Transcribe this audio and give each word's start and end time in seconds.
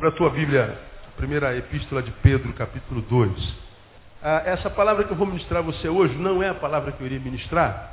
Abra 0.00 0.08
a 0.08 0.12
tua 0.12 0.30
Bíblia, 0.30 0.78
primeira 1.14 1.54
epístola 1.54 2.02
de 2.02 2.10
Pedro, 2.22 2.50
capítulo 2.54 3.02
2. 3.02 3.54
Ah, 4.22 4.42
essa 4.46 4.70
palavra 4.70 5.04
que 5.04 5.10
eu 5.10 5.16
vou 5.16 5.26
ministrar 5.26 5.58
a 5.58 5.62
você 5.62 5.90
hoje 5.90 6.14
não 6.14 6.42
é 6.42 6.48
a 6.48 6.54
palavra 6.54 6.90
que 6.90 7.02
eu 7.02 7.06
iria 7.06 7.20
ministrar, 7.20 7.92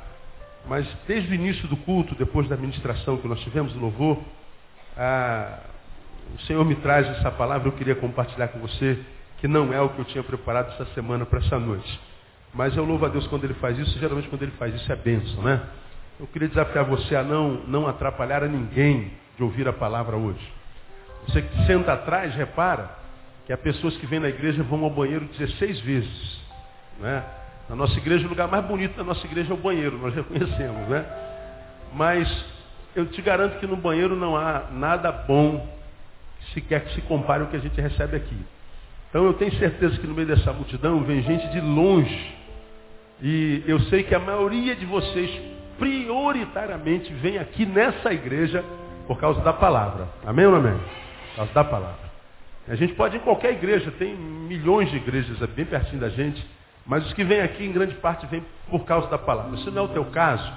mas 0.66 0.88
desde 1.06 1.30
o 1.30 1.34
início 1.34 1.68
do 1.68 1.76
culto, 1.76 2.14
depois 2.14 2.48
da 2.48 2.56
ministração 2.56 3.18
que 3.18 3.28
nós 3.28 3.38
tivemos, 3.40 3.74
do 3.74 3.78
louvor, 3.78 4.22
ah, 4.96 5.58
o 6.34 6.40
Senhor 6.44 6.64
me 6.64 6.76
traz 6.76 7.06
essa 7.08 7.30
palavra, 7.30 7.68
eu 7.68 7.72
queria 7.72 7.94
compartilhar 7.94 8.48
com 8.48 8.58
você, 8.58 8.98
que 9.36 9.46
não 9.46 9.70
é 9.70 9.78
o 9.82 9.90
que 9.90 9.98
eu 9.98 10.06
tinha 10.06 10.24
preparado 10.24 10.72
essa 10.72 10.86
semana 10.94 11.26
para 11.26 11.40
essa 11.40 11.58
noite. 11.58 12.00
Mas 12.54 12.74
eu 12.74 12.86
louvo 12.86 13.04
a 13.04 13.10
Deus 13.10 13.26
quando 13.26 13.44
Ele 13.44 13.52
faz 13.52 13.78
isso, 13.78 13.98
geralmente 13.98 14.28
quando 14.28 14.44
Ele 14.44 14.52
faz 14.52 14.74
isso 14.74 14.90
é 14.90 14.96
bênção, 14.96 15.42
né? 15.42 15.60
Eu 16.18 16.26
queria 16.28 16.48
desafiar 16.48 16.86
você 16.86 17.14
a 17.14 17.22
não, 17.22 17.64
não 17.66 17.86
atrapalhar 17.86 18.42
a 18.42 18.48
ninguém 18.48 19.12
de 19.36 19.42
ouvir 19.42 19.68
a 19.68 19.74
palavra 19.74 20.16
hoje. 20.16 20.57
Você 21.28 21.42
que 21.42 21.66
senta 21.66 21.92
atrás, 21.92 22.34
repara 22.34 22.90
que 23.46 23.52
há 23.52 23.56
pessoas 23.56 23.96
que 23.96 24.06
vêm 24.06 24.20
na 24.20 24.28
igreja 24.28 24.62
vão 24.62 24.82
ao 24.84 24.90
banheiro 24.90 25.26
16 25.38 25.80
vezes. 25.80 26.38
Né? 26.98 27.22
Na 27.68 27.76
nossa 27.76 27.96
igreja, 27.98 28.26
o 28.26 28.30
lugar 28.30 28.48
mais 28.48 28.64
bonito 28.64 28.96
da 28.96 29.04
nossa 29.04 29.24
igreja 29.26 29.52
é 29.52 29.54
o 29.54 29.58
banheiro, 29.58 29.98
nós 29.98 30.12
reconhecemos, 30.16 30.88
né? 30.88 31.04
Mas 31.94 32.44
eu 32.96 33.06
te 33.06 33.20
garanto 33.20 33.58
que 33.58 33.66
no 33.66 33.76
banheiro 33.76 34.16
não 34.16 34.36
há 34.36 34.64
nada 34.72 35.12
bom 35.12 35.66
sequer 36.54 36.84
que 36.84 36.94
se 36.94 37.02
compare 37.02 37.42
ao 37.42 37.48
que 37.48 37.56
a 37.56 37.60
gente 37.60 37.78
recebe 37.80 38.16
aqui. 38.16 38.36
Então 39.08 39.24
eu 39.24 39.34
tenho 39.34 39.52
certeza 39.54 39.98
que 39.98 40.06
no 40.06 40.14
meio 40.14 40.26
dessa 40.28 40.52
multidão 40.52 41.00
vem 41.00 41.22
gente 41.22 41.46
de 41.48 41.60
longe. 41.60 42.36
E 43.22 43.62
eu 43.66 43.80
sei 43.80 44.02
que 44.02 44.14
a 44.14 44.18
maioria 44.18 44.74
de 44.74 44.86
vocês 44.86 45.30
prioritariamente 45.78 47.12
vem 47.14 47.38
aqui 47.38 47.64
nessa 47.64 48.12
igreja 48.12 48.64
por 49.06 49.18
causa 49.18 49.40
da 49.40 49.52
palavra. 49.52 50.08
Amém 50.26 50.46
ou 50.46 50.52
não 50.52 50.58
amém? 50.58 50.80
Causa 51.38 51.52
da 51.52 51.64
palavra. 51.64 52.08
A 52.68 52.74
gente 52.74 52.94
pode 52.94 53.16
ir 53.16 53.20
em 53.20 53.22
qualquer 53.22 53.52
igreja, 53.52 53.90
tem 53.92 54.14
milhões 54.14 54.90
de 54.90 54.96
igrejas 54.96 55.38
bem 55.50 55.64
pertinho 55.64 56.00
da 56.00 56.08
gente, 56.08 56.44
mas 56.84 57.06
os 57.06 57.12
que 57.12 57.24
vêm 57.24 57.40
aqui, 57.40 57.64
em 57.64 57.72
grande 57.72 57.94
parte, 57.94 58.26
vêm 58.26 58.44
por 58.68 58.84
causa 58.84 59.08
da 59.08 59.18
palavra. 59.18 59.56
Se 59.58 59.70
não 59.70 59.82
é 59.82 59.84
o 59.84 59.88
teu 59.88 60.04
caso, 60.06 60.52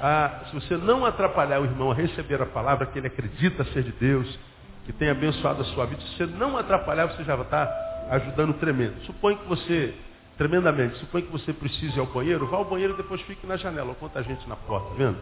ah, 0.00 0.42
se 0.46 0.54
você 0.54 0.76
não 0.76 1.04
atrapalhar 1.04 1.60
o 1.60 1.64
irmão 1.64 1.90
a 1.90 1.94
receber 1.94 2.40
a 2.40 2.46
palavra 2.46 2.86
que 2.86 2.98
ele 2.98 3.06
acredita 3.06 3.64
ser 3.64 3.82
de 3.82 3.92
Deus, 3.92 4.38
que 4.84 4.92
tem 4.92 5.10
abençoado 5.10 5.62
a 5.62 5.64
sua 5.66 5.86
vida, 5.86 6.00
se 6.02 6.16
você 6.16 6.26
não 6.26 6.56
atrapalhar, 6.56 7.06
você 7.06 7.24
já 7.24 7.34
estar 7.34 7.68
ajudando 8.10 8.54
tremendo. 8.54 9.00
Suponho 9.04 9.38
que 9.38 9.48
você, 9.48 9.94
tremendamente, 10.36 10.98
suponho 10.98 11.26
que 11.26 11.32
você 11.32 11.52
precise 11.52 11.96
ir 11.96 12.00
ao 12.00 12.06
banheiro, 12.06 12.46
vá 12.46 12.58
ao 12.58 12.64
banheiro 12.64 12.94
e 12.94 12.96
depois 12.96 13.20
fique 13.22 13.46
na 13.46 13.56
janela, 13.56 13.88
ou 13.88 13.94
quanta 13.94 14.22
gente 14.22 14.48
na 14.48 14.56
porta, 14.56 14.88
tá 14.90 14.94
vendo? 14.96 15.18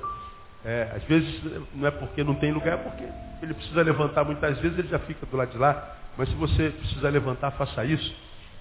É, 0.65 0.93
às 0.97 1.05
vezes 1.05 1.41
não 1.75 1.87
é 1.87 1.91
porque 1.91 2.25
não 2.25 2.35
tem 2.35 2.53
lugar, 2.53 2.75
é 2.75 2.77
porque 2.77 3.05
ele 3.43 3.55
precisa 3.55 3.83
levantar 3.83 4.25
muitas 4.25 4.59
vezes, 4.59 4.79
ele 4.79 4.89
já 4.89 4.99
fica 5.01 5.25
do 5.25 5.37
lado 5.37 5.51
de 5.51 5.59
lá. 5.59 5.97
Mas 6.17 6.29
se 6.29 6.35
você 6.35 6.71
precisa 6.71 7.09
levantar, 7.09 7.53
faça 7.53 7.85
isso. 7.85 8.15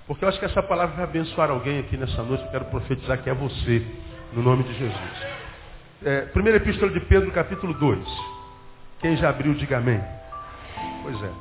Porque 0.05 0.23
eu 0.23 0.29
acho 0.29 0.39
que 0.39 0.45
essa 0.45 0.61
palavra 0.61 0.95
vai 0.95 1.03
abençoar 1.05 1.49
alguém 1.49 1.79
aqui 1.79 1.97
nessa 1.97 2.21
noite. 2.23 2.43
Eu 2.43 2.51
quero 2.51 2.65
profetizar 2.65 3.21
que 3.21 3.29
é 3.29 3.33
você, 3.33 3.85
no 4.31 4.41
nome 4.41 4.63
de 4.63 4.73
Jesus. 4.73 5.37
É, 6.05 6.21
primeira 6.27 6.57
epístola 6.57 6.91
de 6.91 6.99
Pedro, 7.01 7.31
capítulo 7.31 7.73
2. 7.73 8.07
Quem 9.01 9.17
já 9.17 9.29
abriu, 9.29 9.53
diga 9.55 9.77
amém. 9.77 10.01
Pois 11.03 11.23
é. 11.23 11.31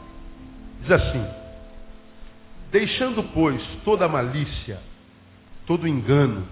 Diz 0.81 0.91
assim: 0.91 1.27
Deixando, 2.73 3.23
pois, 3.23 3.63
toda 3.85 4.09
malícia, 4.09 4.81
todo 5.67 5.87
engano, 5.87 6.49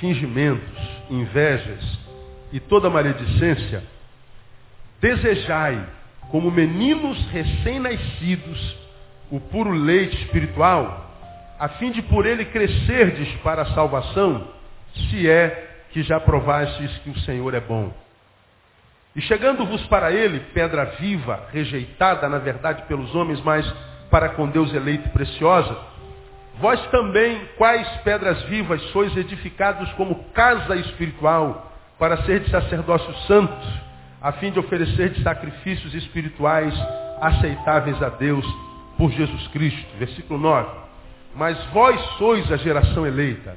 fingimentos, 0.00 0.78
invejas, 1.10 1.98
e 2.52 2.60
toda 2.60 2.90
maledicência, 2.90 3.82
desejai, 5.00 5.84
como 6.30 6.50
meninos 6.50 7.18
recém-nascidos, 7.30 8.76
o 9.30 9.40
puro 9.40 9.70
leite 9.70 10.16
espiritual, 10.24 11.06
a 11.58 11.68
fim 11.70 11.90
de 11.90 12.02
por 12.02 12.26
ele 12.26 12.44
crescerdes 12.46 13.28
para 13.42 13.62
a 13.62 13.74
salvação, 13.74 14.48
se 14.94 15.28
é 15.28 15.86
que 15.90 16.02
já 16.02 16.20
provastes 16.20 16.90
que 16.98 17.10
o 17.10 17.18
Senhor 17.20 17.54
é 17.54 17.60
bom. 17.60 17.92
E 19.16 19.20
chegando-vos 19.22 19.84
para 19.86 20.12
ele, 20.12 20.40
pedra 20.54 20.84
viva, 21.00 21.48
rejeitada, 21.52 22.28
na 22.28 22.38
verdade, 22.38 22.82
pelos 22.82 23.14
homens, 23.14 23.40
mas 23.42 23.66
para 24.10 24.30
com 24.30 24.48
Deus 24.48 24.72
eleita 24.72 25.08
e 25.08 25.12
preciosa, 25.12 25.76
vós 26.60 26.80
também, 26.90 27.40
quais 27.56 27.88
pedras 28.02 28.42
vivas, 28.44 28.80
sois 28.90 29.16
edificados 29.16 29.90
como 29.92 30.24
casa 30.32 30.76
espiritual, 30.76 31.67
para 31.98 32.22
ser 32.24 32.40
de 32.40 32.50
sacerdócio 32.50 33.12
santo, 33.26 33.56
a 34.20 34.32
fim 34.32 34.50
de 34.50 34.58
oferecer 34.58 35.10
de 35.10 35.22
sacrifícios 35.22 35.94
espirituais 35.94 36.74
aceitáveis 37.20 38.00
a 38.02 38.08
Deus 38.08 38.46
por 38.96 39.10
Jesus 39.10 39.48
Cristo. 39.48 39.86
Versículo 39.98 40.38
9. 40.38 40.68
Mas 41.34 41.62
vós 41.72 42.00
sois 42.18 42.50
a 42.50 42.56
geração 42.56 43.06
eleita, 43.06 43.56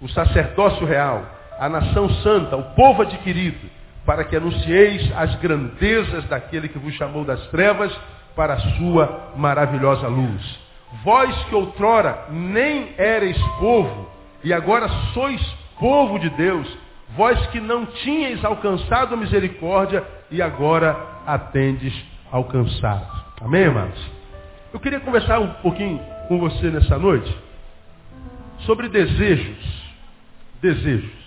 o 0.00 0.08
sacerdócio 0.08 0.86
real, 0.86 1.24
a 1.58 1.68
nação 1.68 2.08
santa, 2.22 2.56
o 2.56 2.74
povo 2.74 3.02
adquirido, 3.02 3.68
para 4.06 4.24
que 4.24 4.36
anuncieis 4.36 5.10
as 5.16 5.34
grandezas 5.36 6.24
daquele 6.24 6.68
que 6.68 6.78
vos 6.78 6.94
chamou 6.94 7.24
das 7.24 7.44
trevas 7.48 7.94
para 8.34 8.54
a 8.54 8.60
sua 8.76 9.32
maravilhosa 9.36 10.06
luz. 10.08 10.58
Vós 11.04 11.34
que 11.44 11.54
outrora 11.54 12.26
nem 12.30 12.94
erais 12.96 13.36
povo, 13.58 14.08
e 14.42 14.52
agora 14.52 14.88
sois 15.12 15.40
povo 15.78 16.18
de 16.18 16.30
Deus, 16.30 16.66
vós 17.16 17.46
que 17.48 17.60
não 17.60 17.86
tinhais 17.86 18.44
alcançado 18.44 19.16
misericórdia 19.16 20.04
e 20.30 20.42
agora 20.42 20.96
atendes 21.26 21.94
alcançado. 22.30 23.06
Amém, 23.40 23.62
irmãos? 23.62 24.10
Eu 24.72 24.80
queria 24.80 25.00
conversar 25.00 25.38
um 25.38 25.48
pouquinho 25.54 26.00
com 26.28 26.38
você 26.38 26.68
nessa 26.70 26.98
noite 26.98 27.34
sobre 28.60 28.88
desejos. 28.88 29.88
Desejos. 30.60 31.18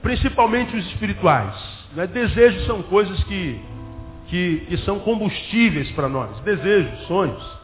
Principalmente 0.00 0.76
os 0.76 0.86
espirituais. 0.86 1.54
Né? 1.94 2.06
Desejos 2.06 2.66
são 2.66 2.82
coisas 2.82 3.22
que, 3.24 3.60
que, 4.28 4.66
que 4.68 4.78
são 4.78 4.98
combustíveis 5.00 5.90
para 5.92 6.08
nós. 6.08 6.40
Desejos, 6.40 7.06
sonhos. 7.06 7.58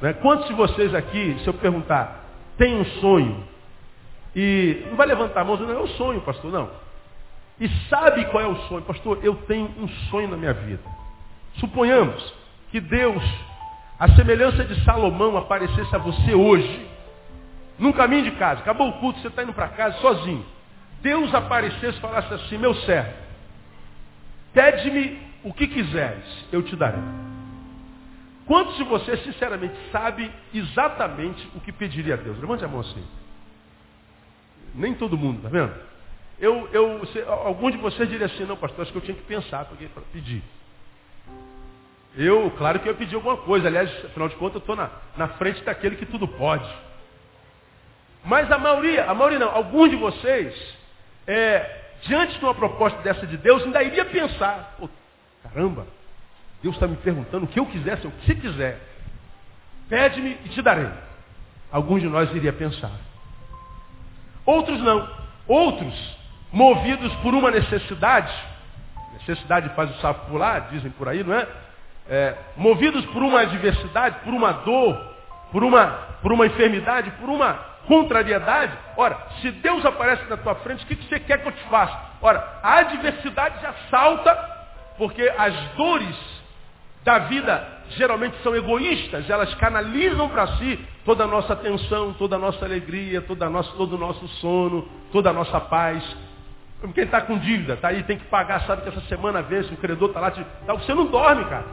Né? 0.00 0.12
Quantos 0.14 0.48
de 0.48 0.54
vocês 0.54 0.94
aqui, 0.94 1.36
se 1.42 1.46
eu 1.46 1.54
perguntar, 1.54 2.24
tem 2.58 2.78
um 2.78 2.84
sonho? 3.00 3.53
E 4.34 4.84
não 4.88 4.96
vai 4.96 5.06
levantar 5.06 5.42
a 5.42 5.44
mão 5.44 5.56
não, 5.56 5.70
é 5.70 5.78
o 5.78 5.88
sonho, 5.88 6.20
pastor, 6.22 6.50
não. 6.50 6.70
E 7.60 7.68
sabe 7.88 8.24
qual 8.26 8.42
é 8.42 8.46
o 8.46 8.56
sonho? 8.68 8.82
Pastor, 8.82 9.20
eu 9.22 9.36
tenho 9.46 9.70
um 9.78 9.88
sonho 10.10 10.28
na 10.28 10.36
minha 10.36 10.52
vida. 10.52 10.82
Suponhamos 11.58 12.34
que 12.70 12.80
Deus, 12.80 13.22
a 13.98 14.08
semelhança 14.10 14.64
de 14.64 14.84
Salomão, 14.84 15.36
aparecesse 15.36 15.94
a 15.94 15.98
você 15.98 16.34
hoje, 16.34 16.86
num 17.78 17.92
caminho 17.92 18.24
de 18.24 18.32
casa. 18.32 18.60
Acabou 18.60 18.88
o 18.88 18.92
culto, 18.94 19.20
você 19.20 19.28
está 19.28 19.42
indo 19.44 19.52
para 19.52 19.68
casa 19.68 19.98
sozinho. 19.98 20.44
Deus 21.00 21.32
aparecesse 21.32 21.98
e 21.98 22.00
falasse 22.00 22.32
assim, 22.34 22.58
meu 22.58 22.74
servo, 22.74 23.12
pede-me 24.52 25.18
o 25.44 25.52
que 25.52 25.68
quiseres, 25.68 26.24
eu 26.50 26.62
te 26.62 26.74
darei. 26.74 27.02
Quantos 28.46 28.76
de 28.76 28.84
vocês, 28.84 29.22
sinceramente, 29.22 29.74
sabe 29.92 30.30
exatamente 30.52 31.48
o 31.54 31.60
que 31.60 31.70
pediria 31.70 32.14
a 32.14 32.16
Deus? 32.16 32.38
Levante 32.40 32.64
a 32.64 32.68
mão 32.68 32.80
assim. 32.80 33.04
Nem 34.74 34.94
todo 34.94 35.16
mundo, 35.16 35.42
tá 35.42 35.48
vendo? 35.48 35.72
Eu, 36.38 36.68
eu, 36.72 36.98
você, 36.98 37.22
algum 37.22 37.70
de 37.70 37.76
vocês 37.76 38.08
diria 38.08 38.26
assim, 38.26 38.44
não, 38.44 38.56
pastor, 38.56 38.82
acho 38.82 38.92
que 38.92 38.98
eu 38.98 39.02
tinha 39.02 39.16
que 39.16 39.22
pensar 39.22 39.64
para 39.64 40.02
pedir. 40.12 40.42
Eu, 42.16 42.50
claro 42.56 42.80
que 42.80 42.88
eu 42.88 42.94
pedi 42.94 43.14
alguma 43.14 43.36
coisa, 43.36 43.68
aliás, 43.68 43.90
afinal 44.04 44.28
de 44.28 44.36
contas, 44.36 44.56
eu 44.56 44.60
estou 44.60 44.76
na, 44.76 44.90
na 45.16 45.28
frente 45.28 45.62
daquele 45.62 45.96
que 45.96 46.06
tudo 46.06 46.26
pode. 46.26 46.68
Mas 48.24 48.50
a 48.50 48.58
maioria, 48.58 49.04
a 49.04 49.14
maioria 49.14 49.38
não, 49.38 49.50
alguns 49.50 49.90
de 49.90 49.96
vocês, 49.96 50.54
é, 51.26 51.82
diante 52.02 52.38
de 52.38 52.44
uma 52.44 52.54
proposta 52.54 53.00
dessa 53.02 53.26
de 53.26 53.36
Deus, 53.36 53.62
ainda 53.62 53.82
iria 53.82 54.04
pensar, 54.04 54.76
caramba, 55.42 55.86
Deus 56.62 56.74
está 56.76 56.86
me 56.86 56.96
perguntando 56.96 57.44
o 57.44 57.48
que 57.48 57.60
eu 57.60 57.66
quiser, 57.66 57.98
se 57.98 58.04
eu 58.06 58.12
se 58.24 58.34
quiser, 58.34 58.80
pede-me 59.88 60.38
e 60.44 60.48
te 60.48 60.62
darei. 60.62 60.88
Alguns 61.70 62.00
de 62.00 62.08
nós 62.08 62.34
iria 62.34 62.52
pensar. 62.52 62.92
Outros 64.46 64.80
não. 64.80 65.08
Outros, 65.46 66.16
movidos 66.52 67.12
por 67.16 67.34
uma 67.34 67.50
necessidade, 67.50 68.32
necessidade 69.12 69.68
faz 69.70 69.90
o 69.90 70.00
sapo 70.00 70.30
pular, 70.30 70.68
dizem 70.70 70.90
por 70.90 71.08
aí, 71.08 71.22
não 71.22 71.34
é? 71.34 71.46
é? 72.08 72.36
Movidos 72.56 73.04
por 73.06 73.22
uma 73.22 73.40
adversidade, 73.40 74.16
por 74.24 74.32
uma 74.32 74.52
dor, 74.52 75.14
por 75.52 75.62
uma, 75.62 75.86
por 76.22 76.32
uma 76.32 76.46
enfermidade, 76.46 77.10
por 77.12 77.28
uma 77.28 77.54
contrariedade. 77.86 78.72
Ora, 78.96 79.18
se 79.40 79.50
Deus 79.50 79.84
aparece 79.84 80.24
na 80.28 80.36
tua 80.36 80.54
frente, 80.56 80.84
o 80.84 80.86
que, 80.86 80.96
que 80.96 81.08
você 81.08 81.20
quer 81.20 81.38
que 81.38 81.48
eu 81.48 81.52
te 81.52 81.62
faça? 81.64 81.98
Ora, 82.20 82.60
a 82.62 82.78
adversidade 82.78 83.60
já 83.60 83.74
salta, 83.90 84.34
porque 84.96 85.30
as 85.36 85.54
dores 85.76 86.16
da 87.04 87.18
vida 87.20 87.68
geralmente 87.90 88.36
são 88.42 88.56
egoístas, 88.56 89.28
elas 89.28 89.54
canalizam 89.56 90.28
para 90.28 90.46
si 90.56 90.88
toda 91.04 91.24
a 91.24 91.26
nossa 91.26 91.52
atenção, 91.52 92.12
toda 92.14 92.36
a 92.36 92.38
nossa 92.38 92.64
alegria, 92.64 93.20
toda 93.20 93.46
a 93.46 93.50
nossa, 93.50 93.70
todo 93.72 93.94
o 93.94 93.98
nosso 93.98 94.26
sono, 94.40 94.88
toda 95.12 95.30
a 95.30 95.32
nossa 95.32 95.60
paz. 95.60 96.02
Quem 96.94 97.04
está 97.04 97.20
com 97.22 97.38
dívida, 97.38 97.74
está 97.74 97.88
aí, 97.88 98.02
tem 98.02 98.18
que 98.18 98.26
pagar, 98.26 98.66
sabe 98.66 98.82
que 98.82 98.88
essa 98.88 99.00
semana 99.02 99.40
vence, 99.40 99.72
o 99.72 99.76
credor 99.76 100.08
está 100.08 100.20
lá, 100.20 100.30
te, 100.30 100.44
tá, 100.66 100.74
você 100.74 100.92
não 100.94 101.06
dorme, 101.06 101.44
cara. 101.46 101.64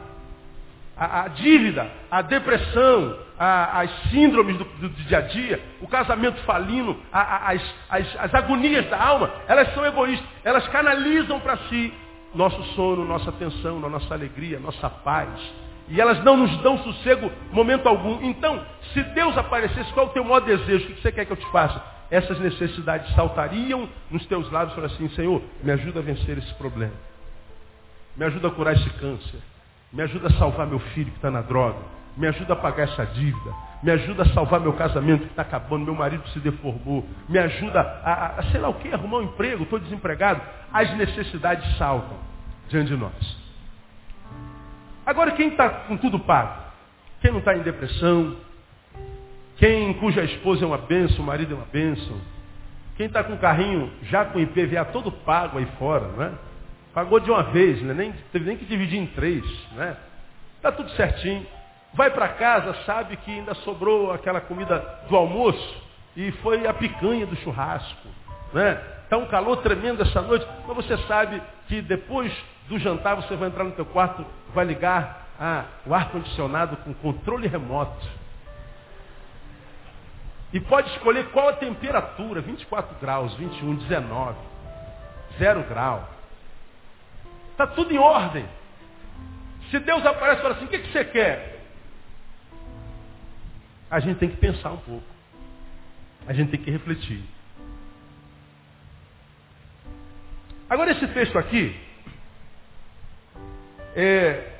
a, 0.96 1.22
a 1.22 1.28
dívida, 1.28 1.90
a 2.10 2.22
depressão, 2.22 3.18
a, 3.38 3.80
as 3.80 3.90
síndromes 4.10 4.56
do, 4.56 4.64
do, 4.64 4.88
do, 4.88 5.02
dia 5.04 5.18
a 5.18 5.20
dia, 5.22 5.62
o 5.80 5.88
casamento 5.88 6.40
falino, 6.44 6.96
as, 7.12 7.62
as, 7.90 8.20
as 8.20 8.34
agonias 8.34 8.88
da 8.88 9.02
alma, 9.02 9.30
elas 9.48 9.72
são 9.74 9.84
egoístas. 9.84 10.28
Elas 10.44 10.66
canalizam 10.68 11.40
para 11.40 11.56
si 11.68 11.92
nosso 12.34 12.62
sono, 12.74 13.04
nossa 13.04 13.30
atenção, 13.30 13.78
nossa 13.80 14.14
alegria, 14.14 14.58
nossa 14.58 14.88
paz. 14.88 15.28
E 15.88 16.00
elas 16.00 16.22
não 16.24 16.36
nos 16.36 16.56
dão 16.58 16.78
sossego 16.78 17.30
momento 17.52 17.88
algum. 17.88 18.22
Então, 18.22 18.64
se 18.92 19.02
Deus 19.02 19.36
aparecesse, 19.36 19.92
qual 19.92 20.06
é 20.06 20.08
o 20.08 20.12
teu 20.12 20.24
maior 20.24 20.40
desejo? 20.40 20.84
O 20.84 20.94
que 20.94 21.02
você 21.02 21.12
quer 21.12 21.24
que 21.24 21.32
eu 21.32 21.36
te 21.36 21.46
faça? 21.50 21.82
Essas 22.10 22.38
necessidades 22.38 23.14
saltariam 23.14 23.88
nos 24.10 24.24
teus 24.26 24.50
lábios 24.50 24.74
falar 24.74 24.88
assim, 24.88 25.08
Senhor, 25.10 25.42
me 25.62 25.72
ajuda 25.72 26.00
a 26.00 26.02
vencer 26.02 26.36
esse 26.36 26.52
problema. 26.54 26.92
Me 28.16 28.24
ajuda 28.26 28.48
a 28.48 28.50
curar 28.50 28.74
esse 28.74 28.90
câncer. 28.90 29.40
Me 29.92 30.02
ajuda 30.02 30.28
a 30.28 30.32
salvar 30.32 30.66
meu 30.66 30.78
filho 30.78 31.10
que 31.10 31.16
está 31.16 31.30
na 31.30 31.40
droga. 31.40 31.78
Me 32.16 32.26
ajuda 32.26 32.52
a 32.52 32.56
pagar 32.56 32.84
essa 32.84 33.06
dívida. 33.06 33.54
Me 33.82 33.90
ajuda 33.90 34.22
a 34.22 34.26
salvar 34.26 34.60
meu 34.60 34.74
casamento 34.74 35.22
que 35.22 35.30
está 35.30 35.42
acabando. 35.42 35.86
Meu 35.86 35.94
marido 35.94 36.26
se 36.28 36.38
deformou. 36.40 37.06
Me 37.28 37.38
ajuda 37.38 37.80
a, 37.80 38.40
a 38.40 38.42
sei 38.50 38.60
lá 38.60 38.68
o 38.68 38.74
que, 38.74 38.92
arrumar 38.92 39.18
um 39.18 39.22
emprego. 39.22 39.64
Estou 39.64 39.78
desempregado. 39.78 40.42
As 40.72 40.94
necessidades 40.96 41.76
saltam 41.78 42.18
diante 42.68 42.88
de 42.88 42.96
nós. 42.96 43.41
Agora, 45.04 45.32
quem 45.32 45.48
está 45.48 45.68
com 45.68 45.96
tudo 45.96 46.18
pago? 46.18 46.62
Quem 47.20 47.32
não 47.32 47.40
está 47.40 47.56
em 47.56 47.62
depressão? 47.62 48.36
Quem 49.56 49.94
cuja 49.94 50.22
esposa 50.22 50.64
é 50.64 50.66
uma 50.66 50.78
bênção, 50.78 51.20
o 51.20 51.26
marido 51.26 51.54
é 51.54 51.56
uma 51.56 51.66
bênção? 51.66 52.20
Quem 52.96 53.06
está 53.06 53.24
com 53.24 53.32
o 53.32 53.38
carrinho 53.38 53.92
já 54.02 54.24
com 54.24 54.38
IPVA 54.38 54.84
todo 54.86 55.10
pago 55.10 55.58
aí 55.58 55.66
fora, 55.78 56.06
não 56.08 56.22
é? 56.24 56.32
Pagou 56.94 57.18
de 57.18 57.30
uma 57.30 57.42
vez, 57.44 57.80
né? 57.82 57.94
nem, 57.94 58.12
teve 58.30 58.44
nem 58.44 58.56
que 58.56 58.64
dividir 58.64 58.98
em 58.98 59.06
três. 59.06 59.44
Né? 59.72 59.96
Está 60.56 60.70
tudo 60.70 60.90
certinho. 60.90 61.46
Vai 61.94 62.10
para 62.10 62.28
casa, 62.28 62.74
sabe 62.84 63.16
que 63.16 63.30
ainda 63.30 63.54
sobrou 63.54 64.12
aquela 64.12 64.40
comida 64.40 64.78
do 65.08 65.16
almoço 65.16 65.82
e 66.16 66.30
foi 66.42 66.66
a 66.66 66.74
picanha 66.74 67.26
do 67.26 67.36
churrasco. 67.36 68.08
Né? 68.52 68.80
Está 69.04 69.16
um 69.16 69.26
calor 69.26 69.56
tremendo 69.58 70.02
essa 70.02 70.20
noite, 70.20 70.46
mas 70.66 70.76
você 70.76 70.96
sabe 71.06 71.42
que 71.66 71.80
depois 71.80 72.32
do 72.68 72.78
jantar 72.78 73.16
você 73.16 73.36
vai 73.36 73.48
entrar 73.48 73.64
no 73.64 73.72
teu 73.72 73.84
quarto, 73.86 74.24
vai 74.54 74.64
ligar 74.64 75.28
ah, 75.38 75.64
o 75.86 75.94
ar-condicionado 75.94 76.76
com 76.78 76.94
controle 76.94 77.48
remoto. 77.48 78.06
E 80.52 80.60
pode 80.60 80.90
escolher 80.90 81.30
qual 81.30 81.48
a 81.48 81.54
temperatura, 81.54 82.40
24 82.40 82.96
graus, 83.00 83.34
21, 83.34 83.76
19, 83.76 84.38
0 85.38 85.62
grau. 85.64 86.08
Está 87.52 87.66
tudo 87.66 87.92
em 87.92 87.98
ordem. 87.98 88.46
Se 89.70 89.78
Deus 89.78 90.04
aparece 90.04 90.40
e 90.40 90.42
fala 90.42 90.54
assim, 90.54 90.66
o 90.66 90.68
que, 90.68 90.78
que 90.78 90.92
você 90.92 91.04
quer? 91.06 91.60
A 93.90 93.98
gente 94.00 94.18
tem 94.18 94.28
que 94.28 94.36
pensar 94.36 94.70
um 94.70 94.78
pouco. 94.78 95.06
A 96.26 96.32
gente 96.32 96.50
tem 96.50 96.60
que 96.60 96.70
refletir. 96.70 97.22
Agora 100.68 100.92
esse 100.92 101.06
texto 101.08 101.38
aqui 101.38 101.78
é, 103.94 104.52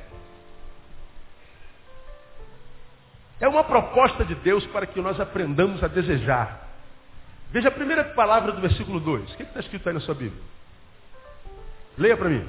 é 3.40 3.49
uma 3.49 3.64
proposta 3.64 4.25
de 4.25 4.34
Deus 4.37 4.64
para 4.67 4.87
que 4.87 5.00
nós 5.00 5.19
aprendamos 5.20 5.82
a 5.82 5.88
desejar. 5.88 6.69
Veja 7.50 7.69
a 7.69 7.73
primeira 7.73 8.05
palavra 8.05 8.52
do 8.52 8.61
versículo 8.61 9.00
2. 9.00 9.32
O 9.32 9.37
que 9.37 9.43
está 9.43 9.61
escrito 9.61 9.88
aí 9.88 9.94
na 9.94 10.00
sua 10.00 10.14
Bíblia? 10.14 10.43
Leia 11.99 12.17
para 12.17 12.29
mim. 12.29 12.49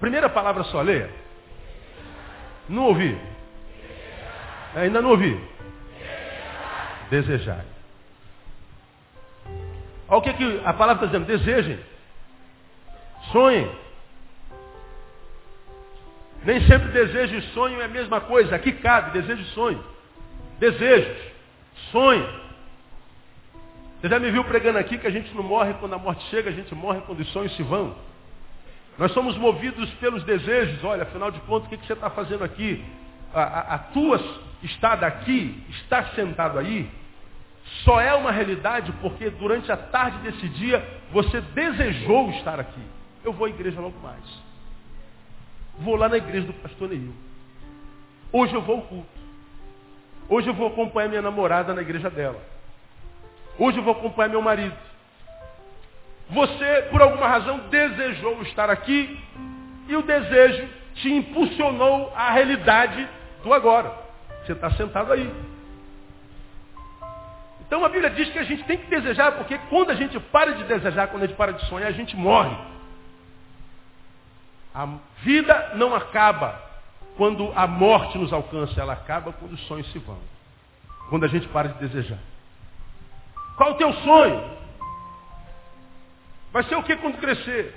Primeira 0.00 0.28
palavra 0.28 0.64
só, 0.64 0.80
leia. 0.80 1.10
Não 2.68 2.84
ouvi. 2.84 3.18
Ainda 4.74 5.00
não 5.00 5.10
ouvi. 5.10 5.40
Desejar. 7.10 7.64
Olha 10.08 10.18
o 10.18 10.22
que, 10.22 10.32
que 10.34 10.62
a 10.64 10.72
palavra 10.72 11.04
está 11.04 11.06
dizendo. 11.06 11.26
Desejem. 11.26 11.80
Sonhem. 13.32 13.85
Nem 16.46 16.60
sempre 16.60 16.92
desejo 16.92 17.34
e 17.34 17.42
sonho 17.52 17.80
é 17.80 17.86
a 17.86 17.88
mesma 17.88 18.20
coisa. 18.20 18.54
Aqui 18.54 18.70
cabe, 18.70 19.10
desejo 19.10 19.42
e 19.42 19.46
sonho. 19.46 19.84
Desejos. 20.60 21.18
Sonho. 21.90 22.24
Você 24.00 24.08
já 24.08 24.20
me 24.20 24.30
viu 24.30 24.44
pregando 24.44 24.78
aqui 24.78 24.96
que 24.96 25.08
a 25.08 25.10
gente 25.10 25.34
não 25.34 25.42
morre 25.42 25.74
quando 25.74 25.94
a 25.94 25.98
morte 25.98 26.24
chega, 26.30 26.48
a 26.48 26.52
gente 26.52 26.72
morre 26.72 27.00
quando 27.00 27.18
os 27.18 27.28
sonhos 27.32 27.54
se 27.56 27.64
vão. 27.64 27.96
Nós 28.96 29.10
somos 29.10 29.36
movidos 29.36 29.90
pelos 29.94 30.22
desejos. 30.22 30.84
Olha, 30.84 31.02
afinal 31.02 31.32
de 31.32 31.40
contas, 31.40 31.66
o 31.66 31.76
que, 31.76 31.84
você 31.84 31.94
está 31.94 32.10
fazendo 32.10 32.44
aqui? 32.44 32.84
A, 33.34 33.42
a, 33.42 33.74
a 33.74 33.78
tua 33.78 34.20
estada 34.62 35.04
aqui, 35.04 35.60
estar 35.70 36.14
sentado 36.14 36.60
aí, 36.60 36.88
só 37.82 38.00
é 38.00 38.14
uma 38.14 38.30
realidade 38.30 38.92
porque 39.00 39.30
durante 39.30 39.72
a 39.72 39.76
tarde 39.76 40.18
desse 40.18 40.48
dia 40.50 40.86
você 41.10 41.40
desejou 41.40 42.30
estar 42.30 42.60
aqui. 42.60 42.82
Eu 43.24 43.32
vou 43.32 43.46
à 43.46 43.50
igreja 43.50 43.80
logo 43.80 43.98
mais. 43.98 44.45
Vou 45.78 45.96
lá 45.96 46.08
na 46.08 46.16
igreja 46.16 46.46
do 46.46 46.54
pastor 46.54 46.88
Neil. 46.88 47.12
Hoje 48.32 48.54
eu 48.54 48.62
vou 48.62 48.76
ao 48.76 48.82
culto. 48.82 49.08
Hoje 50.28 50.48
eu 50.48 50.54
vou 50.54 50.68
acompanhar 50.68 51.08
minha 51.08 51.22
namorada 51.22 51.74
na 51.74 51.82
igreja 51.82 52.10
dela. 52.10 52.40
Hoje 53.58 53.78
eu 53.78 53.82
vou 53.82 53.92
acompanhar 53.92 54.28
meu 54.28 54.42
marido. 54.42 54.76
Você, 56.30 56.88
por 56.90 57.00
alguma 57.00 57.28
razão, 57.28 57.58
desejou 57.70 58.42
estar 58.42 58.68
aqui 58.68 59.18
e 59.88 59.94
o 59.94 60.02
desejo 60.02 60.68
te 60.94 61.12
impulsionou 61.12 62.12
à 62.16 62.32
realidade 62.32 63.08
do 63.42 63.52
agora. 63.52 63.92
Você 64.44 64.52
está 64.52 64.70
sentado 64.72 65.12
aí. 65.12 65.30
Então 67.66 67.84
a 67.84 67.88
Bíblia 67.88 68.10
diz 68.10 68.28
que 68.30 68.38
a 68.38 68.44
gente 68.44 68.64
tem 68.64 68.78
que 68.78 68.86
desejar, 68.86 69.32
porque 69.32 69.58
quando 69.68 69.90
a 69.90 69.94
gente 69.94 70.18
para 70.18 70.54
de 70.54 70.64
desejar, 70.64 71.08
quando 71.08 71.24
a 71.24 71.26
gente 71.26 71.36
para 71.36 71.52
de 71.52 71.64
sonhar, 71.66 71.88
a 71.88 71.92
gente 71.92 72.16
morre. 72.16 72.56
A 74.76 74.86
vida 75.22 75.72
não 75.76 75.94
acaba 75.94 76.60
quando 77.16 77.50
a 77.56 77.66
morte 77.66 78.18
nos 78.18 78.30
alcança, 78.30 78.78
ela 78.78 78.92
acaba 78.92 79.32
quando 79.32 79.52
os 79.52 79.66
sonhos 79.66 79.90
se 79.90 79.98
vão. 79.98 80.18
Quando 81.08 81.24
a 81.24 81.28
gente 81.28 81.48
para 81.48 81.68
de 81.68 81.78
desejar. 81.88 82.18
Qual 83.56 83.70
o 83.70 83.74
teu 83.76 83.90
sonho? 83.94 84.50
Vai 86.52 86.62
ser 86.64 86.76
o 86.76 86.82
que 86.82 86.94
quando 86.96 87.16
crescer? 87.16 87.74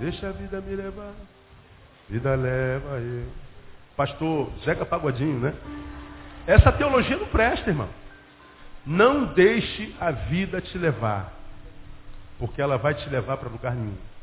Deixa 0.00 0.30
a 0.30 0.32
vida 0.32 0.58
me 0.62 0.74
levar. 0.74 1.12
Vida 2.08 2.34
leva 2.34 2.96
eu. 2.96 3.26
Pastor 3.94 4.50
Zeca 4.64 4.86
Pagodinho, 4.86 5.38
né? 5.38 5.54
Essa 6.46 6.72
teologia 6.72 7.18
não 7.18 7.26
presta, 7.26 7.68
irmão. 7.68 7.90
Não 8.86 9.26
deixe 9.34 9.94
a 10.00 10.12
vida 10.12 10.62
te 10.62 10.78
levar. 10.78 11.30
Porque 12.38 12.62
ela 12.62 12.78
vai 12.78 12.94
te 12.94 13.06
levar 13.10 13.36
para 13.36 13.50
lugar 13.50 13.74
nenhum. 13.74 14.15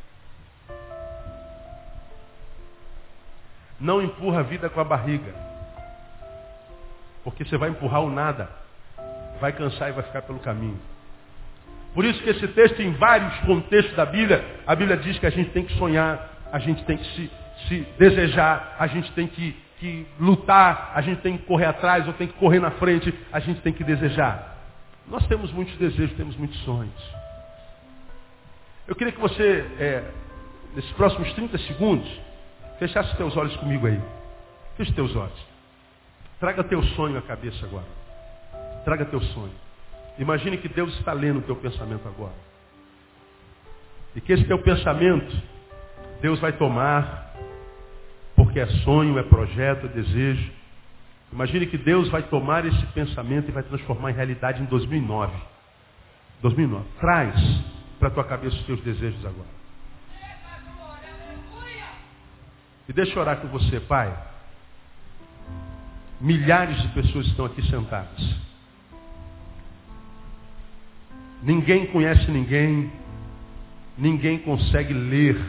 Não 3.80 4.02
empurra 4.02 4.40
a 4.40 4.44
vida 4.44 4.70
com 4.70 4.80
a 4.80 4.84
barriga. 4.84 5.34
Porque 7.24 7.46
você 7.46 7.58
vai 7.58 7.70
empurrar 7.70 8.02
o 8.02 8.10
nada. 8.10 8.50
Vai 9.40 9.52
cansar 9.54 9.90
e 9.90 9.94
vai 9.94 10.04
ficar 10.04 10.22
pelo 10.22 10.40
caminho. 10.40 10.80
Por 11.94 12.04
isso 12.06 12.22
que 12.24 12.30
esse 12.30 12.48
texto, 12.50 12.82
em 12.82 12.92
vários 12.94 13.38
contextos 13.42 13.96
da 13.96 14.06
Bíblia, 14.06 14.44
a 14.66 14.76
Bíblia 14.76 14.98
diz 14.98 15.18
que 15.20 15.26
a 15.26 15.30
gente 15.30 15.52
tem 15.52 15.64
que 15.64 15.74
sonhar, 15.78 16.30
a 16.52 16.58
gente 16.58 16.84
tem 16.86 16.98
que 16.98 17.06
se, 17.14 17.32
se 17.68 17.88
desejar, 18.00 18.76
a 18.80 18.88
gente 18.88 19.12
tem 19.12 19.28
que, 19.28 19.56
que 19.80 20.08
lutar, 20.20 20.92
a 20.96 21.02
gente 21.02 21.22
tem 21.22 21.38
que 21.38 21.46
correr 21.46 21.66
atrás 21.66 22.08
ou 22.08 22.14
tem 22.14 22.28
que 22.28 22.34
correr 22.34 22.60
na 22.60 22.72
frente, 22.72 23.14
a 23.32 23.40
gente 23.40 23.62
tem 23.62 23.72
que 23.72 23.84
desejar. 23.84 24.58
Nós 25.08 25.26
temos 25.28 25.52
muitos 25.52 25.76
desejos, 25.78 26.16
temos 26.16 26.36
muitos 26.36 26.60
sonhos. 26.64 27.14
Eu 28.88 28.96
queria 28.96 29.14
que 29.14 29.20
você, 29.20 29.66
é, 29.80 30.04
nesses 30.76 30.92
próximos 30.94 31.32
30 31.34 31.58
segundos, 31.60 32.10
fechasse 32.80 33.16
teus 33.18 33.36
olhos 33.36 33.56
comigo 33.58 33.88
aí. 33.88 34.02
Feche 34.78 34.92
teus 34.94 35.16
olhos. 35.16 35.48
Traga 36.40 36.64
teu 36.64 36.84
sonho 36.84 37.18
à 37.18 37.22
cabeça 37.22 37.66
agora. 37.66 37.86
Traga 38.84 39.06
teu 39.06 39.22
sonho. 39.22 39.54
Imagine 40.20 40.58
que 40.58 40.68
Deus 40.68 40.94
está 40.98 41.14
lendo 41.14 41.40
o 41.40 41.42
teu 41.44 41.56
pensamento 41.56 42.08
agora. 42.08 42.34
E 44.16 44.22
que 44.22 44.34
esse 44.34 44.44
teu 44.46 44.60
pensamento, 44.60 45.36
Deus 46.22 46.40
vai 46.40 46.54
tomar, 46.54 47.34
porque 48.36 48.60
é 48.60 48.68
sonho, 48.84 49.18
é 49.18 49.24
projeto, 49.24 49.86
é 49.86 49.90
desejo. 49.90 50.52
Imagine 51.32 51.66
que 51.66 51.78
Deus 51.78 52.10
vai 52.10 52.22
tomar 52.24 52.66
esse 52.66 52.86
pensamento 52.88 53.50
e 53.50 53.52
vai 53.52 53.64
transformar 53.64 54.12
em 54.12 54.14
realidade 54.14 54.62
em 54.62 54.66
2009. 54.66 55.34
2009. 56.42 56.86
Traz 57.00 57.64
para 58.00 58.10
a 58.10 58.12
tua 58.12 58.24
cabeça 58.24 58.56
os 58.56 58.66
teus 58.66 58.82
desejos 58.82 59.26
agora. 59.26 59.63
E 62.88 62.94
deixa 62.94 63.14
eu 63.14 63.22
orar 63.22 63.38
com 63.38 63.48
você, 63.48 63.80
Pai. 63.80 64.16
Milhares 66.20 66.82
de 66.82 66.88
pessoas 66.90 67.28
estão 67.28 67.46
aqui 67.46 67.62
sentadas. 67.70 68.36
Ninguém 71.42 71.86
conhece 71.88 72.30
ninguém. 72.32 72.92
Ninguém 73.98 74.40
consegue 74.40 74.94
ler 74.94 75.40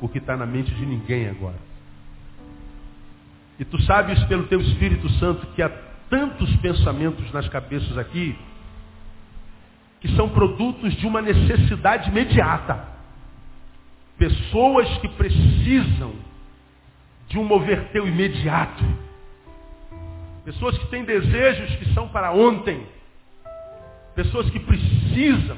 o 0.00 0.08
que 0.08 0.18
está 0.18 0.36
na 0.36 0.46
mente 0.46 0.72
de 0.74 0.86
ninguém 0.86 1.28
agora. 1.28 1.58
E 3.58 3.64
tu 3.64 3.80
sabes 3.82 4.22
pelo 4.24 4.46
teu 4.46 4.60
Espírito 4.60 5.08
Santo 5.14 5.46
que 5.48 5.62
há 5.62 5.68
tantos 6.08 6.54
pensamentos 6.56 7.30
nas 7.32 7.48
cabeças 7.48 7.98
aqui 7.98 8.38
que 10.00 10.14
são 10.14 10.28
produtos 10.28 10.94
de 10.94 11.06
uma 11.06 11.20
necessidade 11.20 12.08
imediata. 12.08 12.86
Pessoas 14.16 14.86
que 14.98 15.08
precisam 15.08 16.12
de 17.28 17.38
um 17.38 17.44
mover 17.44 17.88
teu 17.92 18.06
imediato. 18.06 18.84
Pessoas 20.44 20.76
que 20.78 20.86
têm 20.86 21.04
desejos 21.04 21.76
que 21.76 21.92
são 21.92 22.08
para 22.08 22.32
ontem. 22.32 22.86
Pessoas 24.14 24.48
que 24.50 24.58
precisam 24.58 25.56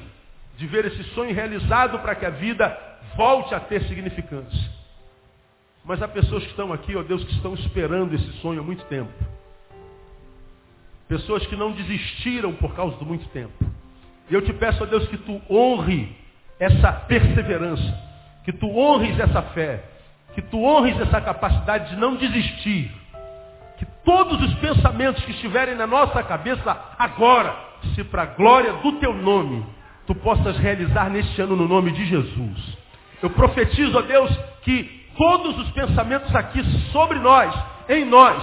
de 0.58 0.66
ver 0.66 0.84
esse 0.84 1.02
sonho 1.14 1.34
realizado 1.34 1.98
para 2.00 2.14
que 2.14 2.26
a 2.26 2.30
vida 2.30 2.76
volte 3.16 3.54
a 3.54 3.60
ter 3.60 3.82
significância. 3.84 4.70
Mas 5.84 6.02
há 6.02 6.08
pessoas 6.08 6.42
que 6.42 6.50
estão 6.50 6.72
aqui, 6.72 6.94
ó 6.94 7.02
Deus, 7.02 7.24
que 7.24 7.32
estão 7.34 7.54
esperando 7.54 8.14
esse 8.14 8.30
sonho 8.40 8.60
há 8.60 8.62
muito 8.62 8.84
tempo. 8.84 9.12
Pessoas 11.08 11.46
que 11.46 11.56
não 11.56 11.72
desistiram 11.72 12.52
por 12.52 12.74
causa 12.74 12.96
do 12.96 13.06
muito 13.06 13.26
tempo. 13.28 13.64
E 14.28 14.34
eu 14.34 14.42
te 14.42 14.52
peço, 14.52 14.82
ó 14.82 14.86
Deus, 14.86 15.08
que 15.08 15.16
tu 15.16 15.40
honre 15.48 16.14
essa 16.58 16.92
perseverança, 16.92 17.98
que 18.44 18.52
tu 18.52 18.68
honres 18.76 19.18
essa 19.18 19.42
fé, 19.42 19.82
que 20.34 20.42
tu 20.42 20.62
honres 20.62 21.00
essa 21.00 21.20
capacidade 21.20 21.90
de 21.90 21.96
não 21.96 22.16
desistir. 22.16 22.90
Que 23.78 23.86
todos 24.04 24.40
os 24.42 24.54
pensamentos 24.54 25.24
que 25.24 25.32
estiverem 25.32 25.74
na 25.74 25.86
nossa 25.86 26.22
cabeça 26.22 26.76
agora, 26.98 27.54
se 27.94 28.04
para 28.04 28.22
a 28.22 28.26
glória 28.26 28.74
do 28.74 28.92
teu 28.92 29.14
nome, 29.14 29.64
tu 30.06 30.14
possas 30.14 30.56
realizar 30.58 31.08
neste 31.10 31.40
ano 31.40 31.56
no 31.56 31.66
nome 31.66 31.92
de 31.92 32.04
Jesus. 32.04 32.78
Eu 33.22 33.30
profetizo, 33.30 33.96
ó 33.98 34.02
Deus, 34.02 34.30
que 34.62 35.00
todos 35.16 35.58
os 35.58 35.70
pensamentos 35.70 36.34
aqui 36.34 36.62
sobre 36.92 37.18
nós, 37.18 37.54
em 37.88 38.04
nós, 38.04 38.42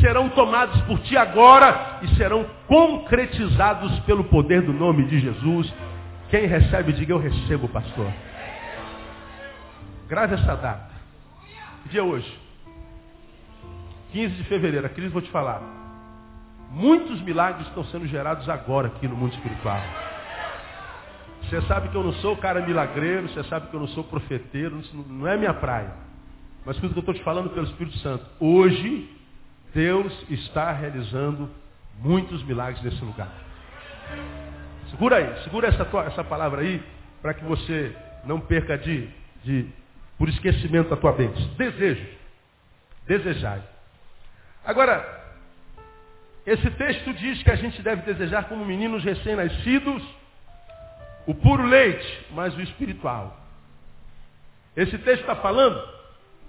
serão 0.00 0.28
tomados 0.30 0.80
por 0.82 0.98
ti 1.00 1.16
agora 1.16 1.98
e 2.02 2.08
serão 2.16 2.46
concretizados 2.66 3.98
pelo 4.00 4.24
poder 4.24 4.62
do 4.62 4.72
nome 4.72 5.04
de 5.04 5.18
Jesus. 5.20 5.72
Quem 6.30 6.46
recebe, 6.46 6.92
diga 6.92 7.12
eu 7.12 7.18
recebo, 7.18 7.68
pastor. 7.68 8.12
Grave 10.08 10.34
essa 10.34 10.54
data. 10.56 10.97
Dia 11.86 12.04
hoje? 12.04 12.38
15 14.12 14.34
de 14.34 14.44
fevereiro. 14.44 14.86
A 14.86 14.90
crise 14.90 15.08
vou 15.08 15.22
te 15.22 15.30
falar. 15.30 15.62
Muitos 16.70 17.20
milagres 17.22 17.66
estão 17.68 17.84
sendo 17.84 18.06
gerados 18.06 18.48
agora 18.48 18.88
aqui 18.88 19.08
no 19.08 19.16
mundo 19.16 19.32
espiritual. 19.34 19.80
Você 21.42 21.62
sabe 21.62 21.88
que 21.88 21.94
eu 21.94 22.02
não 22.02 22.12
sou 22.14 22.36
cara 22.36 22.60
milagreiro, 22.60 23.28
você 23.28 23.42
sabe 23.44 23.68
que 23.68 23.74
eu 23.74 23.80
não 23.80 23.88
sou 23.88 24.04
profeteiro, 24.04 24.82
não 24.92 25.26
é 25.26 25.36
minha 25.36 25.54
praia. 25.54 25.92
Mas 26.64 26.76
tudo 26.76 26.92
que 26.92 26.98
eu 26.98 27.00
estou 27.00 27.14
te 27.14 27.22
falando 27.22 27.48
pelo 27.50 27.66
Espírito 27.66 27.96
Santo. 27.98 28.26
Hoje, 28.38 29.08
Deus 29.72 30.12
está 30.28 30.70
realizando 30.72 31.48
muitos 32.00 32.42
milagres 32.44 32.82
nesse 32.82 33.02
lugar. 33.02 33.32
Segura 34.90 35.16
aí, 35.16 35.44
segura 35.44 35.68
essa, 35.68 35.88
essa 36.06 36.24
palavra 36.24 36.60
aí, 36.60 36.82
para 37.22 37.32
que 37.32 37.44
você 37.44 37.94
não 38.24 38.40
perca 38.40 38.76
de, 38.76 39.08
de, 39.42 39.66
por 40.18 40.28
esquecimento 40.28 40.92
a 40.92 40.96
tua 40.96 41.12
bênção. 41.12 41.48
Desejo. 41.54 42.06
Desejai. 43.06 43.62
Agora, 44.64 45.18
esse 46.44 46.68
texto 46.72 47.12
diz 47.14 47.42
que 47.42 47.50
a 47.50 47.56
gente 47.56 47.80
deve 47.80 48.02
desejar 48.02 48.48
como 48.48 48.64
meninos 48.64 49.04
recém-nascidos 49.04 50.02
o 51.26 51.34
puro 51.34 51.64
leite, 51.64 52.26
mas 52.30 52.54
o 52.56 52.60
espiritual. 52.60 53.36
Esse 54.74 54.96
texto 54.98 55.20
está 55.20 55.36
falando 55.36 55.78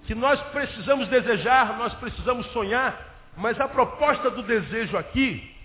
que 0.06 0.16
nós 0.16 0.42
precisamos 0.52 1.08
desejar, 1.10 1.78
nós 1.78 1.94
precisamos 1.96 2.46
sonhar, 2.54 2.98
mas 3.36 3.60
a 3.60 3.68
proposta 3.68 4.32
do 4.32 4.42
desejo 4.44 4.98
aqui 4.98 5.56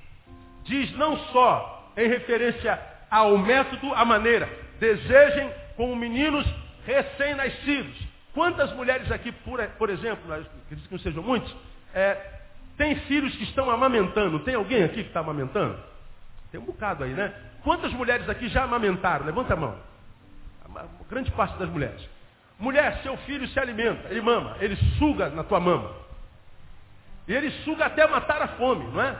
diz 0.64 0.90
não 0.96 1.16
só 1.26 1.92
em 1.96 2.08
referência 2.08 2.78
ao 3.10 3.38
método, 3.38 3.94
à 3.94 4.04
maneira. 4.04 4.48
Desejem 4.80 5.50
como 5.76 5.94
meninos 5.94 6.46
recém-nascidos. 6.84 7.96
Quantas 8.32 8.72
mulheres 8.72 9.10
aqui, 9.12 9.30
por, 9.30 9.64
por 9.78 9.90
exemplo, 9.90 10.32
acredito 10.32 10.86
que 10.88 10.92
não 10.92 10.98
sejam 10.98 11.22
muitos, 11.22 11.54
é, 11.94 12.16
tem 12.76 12.96
filhos 13.00 13.34
que 13.36 13.44
estão 13.44 13.70
amamentando? 13.70 14.40
Tem 14.40 14.54
alguém 14.54 14.82
aqui 14.82 15.02
que 15.02 15.08
está 15.08 15.20
amamentando? 15.20 15.78
Tem 16.50 16.60
um 16.60 16.64
bocado 16.64 17.04
aí, 17.04 17.12
né? 17.12 17.32
Quantas 17.62 17.92
mulheres 17.92 18.28
aqui 18.28 18.48
já 18.48 18.64
amamentaram? 18.64 19.24
Levanta 19.24 19.54
a 19.54 19.56
mão. 19.56 19.76
A 20.74 20.84
grande 21.08 21.30
parte 21.30 21.56
das 21.58 21.68
mulheres. 21.68 22.00
Mulher, 22.58 23.00
seu 23.02 23.16
filho 23.18 23.46
se 23.48 23.58
alimenta, 23.58 24.08
ele 24.08 24.20
mama, 24.20 24.56
ele 24.60 24.76
suga 24.98 25.28
na 25.30 25.42
tua 25.42 25.60
mama. 25.60 25.90
E 27.26 27.32
ele 27.32 27.50
suga 27.64 27.86
até 27.86 28.06
matar 28.06 28.42
a 28.42 28.48
fome, 28.48 28.84
não 28.86 29.00
é? 29.00 29.16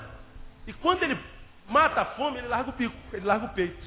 E 0.66 0.72
quando 0.72 1.02
ele 1.02 1.18
mata 1.68 2.00
a 2.00 2.04
fome, 2.04 2.38
ele 2.38 2.48
larga 2.48 2.70
o 2.70 2.72
pico, 2.72 2.94
ele 3.12 3.24
larga 3.24 3.46
o 3.46 3.48
peito. 3.50 3.82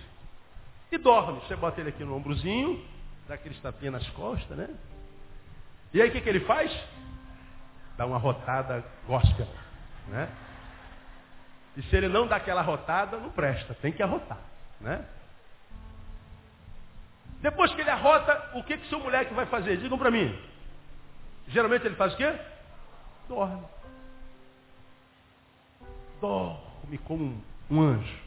E 0.92 0.98
dorme. 0.98 1.40
Você 1.42 1.56
bota 1.56 1.80
ele 1.80 1.90
aqui 1.90 2.04
no 2.04 2.16
ombrozinho, 2.16 2.84
dá 3.28 3.36
aquele 3.36 3.56
tapinha 3.56 3.92
nas 3.92 4.08
costas, 4.12 4.58
né? 4.58 4.70
E 5.94 6.02
aí 6.02 6.10
o 6.10 6.12
que, 6.12 6.22
que 6.22 6.30
ele 6.30 6.42
faz? 6.42 6.72
Dá 7.98 8.06
uma 8.06 8.18
rotada 8.18 8.84
gospel, 9.06 9.48
né? 10.08 10.30
E 11.76 11.84
se 11.84 11.96
ele 11.96 12.08
não 12.08 12.28
dá 12.28 12.38
aquela 12.38 12.62
rotada, 12.62 13.18
não 13.18 13.30
presta, 13.32 13.74
tem 13.76 13.92
que 13.92 14.02
arrotar, 14.02 14.40
né? 14.80 15.06
Depois 17.42 17.72
que 17.74 17.82
ele 17.82 17.90
arrota, 17.90 18.52
o 18.56 18.64
que, 18.64 18.78
que 18.78 18.90
seu 18.90 19.00
moleque 19.00 19.34
vai 19.34 19.46
fazer? 19.46 19.78
Digam 19.78 19.98
para 19.98 20.10
mim. 20.10 20.36
Geralmente 21.48 21.86
ele 21.86 21.96
faz 21.96 22.14
o 22.14 22.18
quê? 22.18 22.34
Dorme. 23.28 23.64
Dorme 26.20 26.98
como 27.06 27.44
um, 27.70 27.82
anjo. 27.82 28.20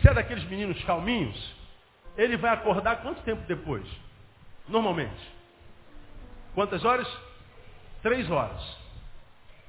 Se 0.00 0.08
é 0.08 0.14
daqueles 0.14 0.44
meninos 0.44 0.82
calminhos, 0.84 1.54
ele 2.16 2.36
vai 2.36 2.52
acordar 2.52 3.02
quanto 3.02 3.22
tempo 3.22 3.42
depois? 3.46 3.86
Normalmente. 4.68 5.32
Quantas 6.54 6.84
horas? 6.84 7.08
Três 8.02 8.30
horas. 8.30 8.62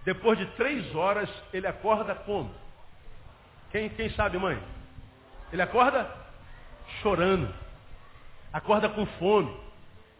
Depois 0.03 0.37
de 0.37 0.45
três 0.51 0.93
horas, 0.93 1.29
ele 1.51 1.65
acorda 1.65 2.13
como? 2.13 2.53
Quem, 3.71 3.89
quem 3.89 4.09
sabe, 4.11 4.37
mãe? 4.37 4.61
Ele 5.51 5.61
acorda 5.61 6.09
chorando. 7.01 7.51
Acorda 8.53 8.87
com 8.89 9.05
fome. 9.05 9.65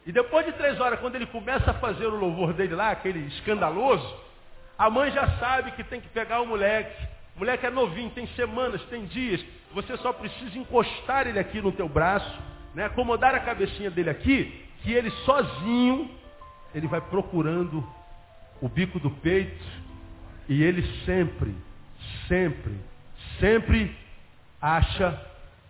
E 0.06 0.12
depois 0.12 0.46
de 0.46 0.54
três 0.54 0.80
horas, 0.80 1.00
quando 1.00 1.16
ele 1.16 1.26
começa 1.28 1.72
a 1.72 1.76
fazer 1.76 2.06
o 2.06 2.16
louvor 2.16 2.54
dele 2.54 2.76
lá, 2.76 2.92
aquele 2.92 3.28
escandaloso, 3.28 4.24
a 4.78 4.90
mãe 4.90 5.12
já 5.12 5.38
sabe 5.38 5.72
que 5.72 5.84
tem 5.84 6.02
que 6.02 6.10
pegar 6.10 6.42
o 6.42 6.46
moleque. 6.46 7.08
Moleque 7.36 7.66
é 7.66 7.70
novinho, 7.70 8.10
tem 8.12 8.28
semanas, 8.30 8.82
tem 8.86 9.06
dias. 9.06 9.44
Você 9.74 9.98
só 9.98 10.14
precisa 10.14 10.58
encostar 10.58 11.28
ele 11.28 11.38
aqui 11.38 11.62
no 11.62 11.72
teu 11.72 11.90
braço, 11.90 12.40
né? 12.74 12.86
acomodar 12.86 13.36
a 13.36 13.42
cabecinha 13.42 13.92
dele 13.92 14.10
aqui, 14.10 14.66
que 14.82 14.92
ele 14.92 15.12
sozinho, 15.26 16.10
ele 16.74 16.88
vai 16.88 17.02
procurando 17.02 17.86
o 18.62 18.70
bico 18.70 19.00
do 19.00 19.12
peito 19.12 19.66
e 20.48 20.64
ele 20.64 20.82
sempre, 21.06 21.54
sempre, 22.28 22.80
sempre 23.40 23.96
acha 24.62 25.20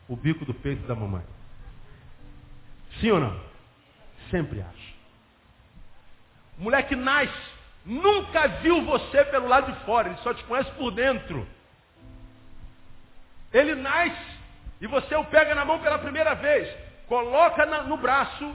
o 0.07 0.15
bico 0.15 0.45
do 0.45 0.53
peito 0.53 0.86
da 0.88 0.93
mamãe. 0.93 1.24
Sim 3.00 3.12
ou 3.12 3.19
não? 3.19 3.39
Sempre 4.29 4.62
acha. 4.62 4.95
O 6.60 6.63
moleque 6.63 6.95
nasce 6.95 7.54
Nunca 7.86 8.48
viu 8.48 8.82
você 8.82 9.24
pelo 9.25 9.48
lado 9.48 9.72
de 9.72 9.80
fora, 9.86 10.10
ele 10.10 10.18
só 10.18 10.34
te 10.34 10.44
conhece 10.46 10.72
por 10.72 10.92
dentro. 10.92 11.48
Ele 13.54 13.75
nasce 13.75 14.36
e 14.82 14.88
você 14.88 15.15
o 15.15 15.24
pega 15.25 15.54
na 15.54 15.63
mão 15.63 15.80
pela 15.80 16.00
primeira 16.00 16.34
vez, 16.34 16.68
coloca 17.08 17.65
no 17.84 17.98
braço 17.98 18.54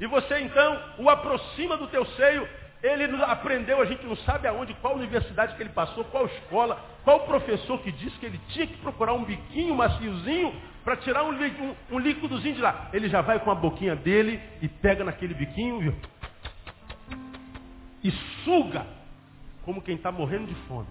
e 0.00 0.06
você 0.06 0.40
então 0.40 0.82
o 0.98 1.08
aproxima 1.08 1.76
do 1.76 1.86
teu 1.86 2.04
seio. 2.06 2.48
Ele 2.82 3.04
aprendeu, 3.24 3.80
a 3.80 3.84
gente 3.86 4.04
não 4.04 4.16
sabe 4.16 4.46
aonde, 4.46 4.74
qual 4.74 4.94
universidade 4.94 5.56
que 5.56 5.62
ele 5.62 5.70
passou, 5.70 6.04
qual 6.04 6.26
escola, 6.26 6.78
qual 7.04 7.20
professor 7.20 7.80
que 7.80 7.90
disse 7.90 8.18
que 8.18 8.26
ele 8.26 8.40
tinha 8.48 8.66
que 8.66 8.76
procurar 8.76 9.14
um 9.14 9.24
biquinho 9.24 9.74
maciozinho 9.74 10.54
para 10.84 10.96
tirar 10.96 11.24
um, 11.24 11.32
um, 11.32 11.76
um 11.92 11.98
líquidozinho 11.98 12.54
de 12.54 12.60
lá. 12.60 12.88
Ele 12.92 13.08
já 13.08 13.20
vai 13.20 13.40
com 13.40 13.50
a 13.50 13.54
boquinha 13.54 13.96
dele 13.96 14.40
e 14.60 14.68
pega 14.68 15.02
naquele 15.02 15.34
biquinho 15.34 15.82
e 15.82 15.88
e 18.06 18.12
suga 18.44 18.86
como 19.64 19.82
quem 19.82 19.96
está 19.96 20.12
morrendo 20.12 20.46
de 20.46 20.54
fome. 20.68 20.86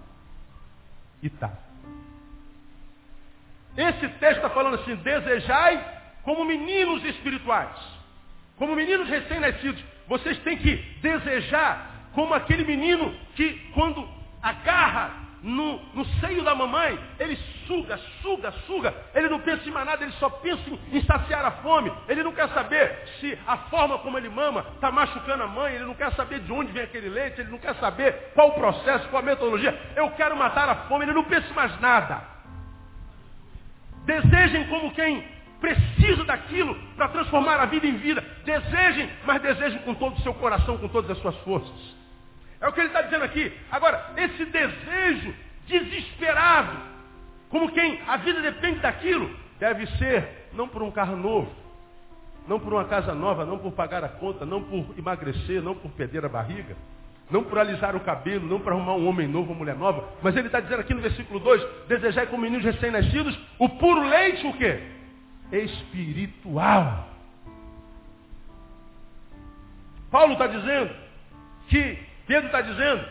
E 1.24 1.30
tá. 1.30 1.50
Esse 3.78 4.08
texto 4.20 4.38
está 4.38 4.50
falando 4.50 4.76
assim, 4.76 4.96
desejai 4.98 6.02
como 6.24 6.44
meninos 6.44 7.06
espirituais, 7.06 7.78
como 8.58 8.76
meninos 8.76 9.08
recém-nascidos. 9.08 9.82
Vocês 10.08 10.38
têm 10.40 10.58
que 10.58 10.76
desejar 11.02 12.10
como 12.14 12.34
aquele 12.34 12.66
menino 12.66 13.16
que 13.36 13.54
quando 13.74 14.08
agarra 14.42 15.25
no, 15.46 15.80
no, 15.94 16.04
seio 16.20 16.44
da 16.44 16.56
mamãe, 16.56 16.98
ele 17.20 17.38
suga, 17.68 18.00
suga, 18.22 18.52
suga. 18.66 18.94
Ele 19.14 19.30
não 19.30 19.40
pensa 19.40 19.70
em 19.70 19.72
mais 19.72 19.86
nada, 19.86 20.04
ele 20.04 20.12
só 20.14 20.28
pensa 20.28 20.64
em, 20.68 20.98
em 20.98 21.06
saciar 21.06 21.46
a 21.46 21.52
fome. 21.52 21.94
Ele 22.10 22.24
não 22.24 22.32
quer 22.32 22.50
saber 22.50 22.98
se 23.20 23.38
a 23.46 23.58
forma 23.70 24.00
como 24.00 24.18
ele 24.18 24.28
mama 24.28 24.66
está 24.74 24.92
machucando 24.92 25.44
a 25.44 25.48
mãe, 25.48 25.76
ele 25.76 25.86
não 25.86 25.94
quer 25.94 26.12
saber 26.14 26.40
de 26.40 26.52
onde 26.52 26.72
vem 26.72 26.82
aquele 26.82 27.10
leite, 27.10 27.42
ele 27.42 27.52
não 27.52 27.60
quer 27.60 27.76
saber 27.76 28.32
qual 28.34 28.50
o 28.50 28.54
processo, 28.54 29.08
qual 29.10 29.22
a 29.22 29.26
metodologia. 29.26 29.80
Eu 29.96 30.10
quero 30.12 30.36
matar 30.36 30.68
a 30.68 30.76
fome, 30.88 31.06
ele 31.06 31.14
não 31.14 31.24
pensa 31.24 31.48
em 31.48 31.54
mais 31.54 31.80
nada. 31.80 32.24
Desejem 34.06 34.66
como 34.68 34.94
quem 34.96 35.24
precisa 35.62 36.24
daquilo 36.24 36.76
para 36.96 37.10
transformar 37.10 37.60
a 37.60 37.66
vida 37.66 37.86
em 37.86 37.98
vida. 37.98 38.24
Desejem, 38.44 39.12
mas 39.26 39.42
desejem 39.44 39.80
com 39.84 39.94
todo 39.94 40.18
o 40.18 40.22
seu 40.22 40.34
coração, 40.34 40.80
com 40.80 40.88
todas 40.88 41.12
as 41.12 41.20
suas 41.20 41.38
forças. 41.38 41.95
É 42.66 42.68
o 42.68 42.74
que 42.74 42.80
ele 42.80 42.88
está 42.88 43.04
dizendo 43.04 43.24
aqui. 43.24 43.54
Agora, 43.72 44.12
esse 44.18 44.44
desejo 44.44 45.36
desesperado, 45.68 46.76
como 47.48 47.72
quem 47.72 48.02
a 48.08 48.18
vida 48.18 48.42
depende 48.42 48.80
daquilo, 48.80 49.30
deve 49.60 49.86
ser 49.98 50.48
não 50.52 50.68
por 50.68 50.82
um 50.82 50.90
carro 50.90 51.16
novo, 51.16 51.52
não 52.48 52.60
por 52.60 52.74
uma 52.74 52.86
casa 52.86 53.14
nova, 53.14 53.46
não 53.46 53.60
por 53.60 53.72
pagar 53.74 54.04
a 54.04 54.10
conta, 54.10 54.48
não 54.48 54.64
por 54.64 54.98
emagrecer, 54.98 55.62
não 55.62 55.76
por 55.76 55.92
perder 55.92 56.26
a 56.26 56.30
barriga, 56.30 56.76
não 57.30 57.44
por 57.44 57.60
alisar 57.60 57.96
o 57.96 58.00
cabelo, 58.00 58.48
não 58.48 58.60
para 58.60 58.74
arrumar 58.74 58.96
um 58.96 59.08
homem 59.08 59.28
novo, 59.28 59.52
uma 59.52 59.60
mulher 59.60 59.76
nova. 59.76 60.04
Mas 60.24 60.36
ele 60.36 60.48
está 60.48 60.60
dizendo 60.60 60.80
aqui 60.80 60.96
no 60.96 61.02
versículo 61.02 61.40
2, 61.40 61.88
desejai 61.88 62.26
com 62.26 62.36
meninos 62.36 62.66
recém-nascidos 62.66 63.40
o 63.60 63.70
puro 63.70 64.02
leite 64.02 64.48
o 64.48 64.54
quê? 64.54 64.82
Espiritual. 65.52 67.10
Paulo 70.10 70.34
está 70.34 70.48
dizendo 70.48 70.92
que 71.68 72.15
Pedro 72.28 72.48
está 72.48 72.62
dizendo 72.62 73.06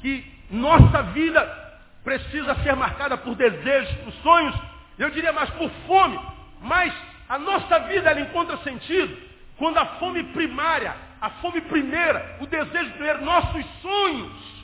que 0.00 0.24
nossa 0.50 1.02
vida 1.02 1.64
precisa 2.02 2.54
ser 2.62 2.76
marcada 2.76 3.16
por 3.16 3.34
desejos, 3.34 3.94
por 4.04 4.12
sonhos, 4.14 4.54
eu 4.98 5.10
diria 5.10 5.32
mais 5.32 5.50
por 5.50 5.70
fome, 5.86 6.20
mas 6.60 6.94
a 7.28 7.38
nossa 7.38 7.78
vida 7.80 8.10
ela 8.10 8.20
encontra 8.20 8.56
sentido 8.58 9.16
quando 9.56 9.78
a 9.78 9.86
fome 9.98 10.22
primária, 10.24 10.94
a 11.20 11.30
fome 11.30 11.60
primeira, 11.62 12.36
o 12.40 12.46
desejo 12.46 12.90
primeiro, 12.92 13.24
nossos 13.24 13.64
sonhos 13.80 14.54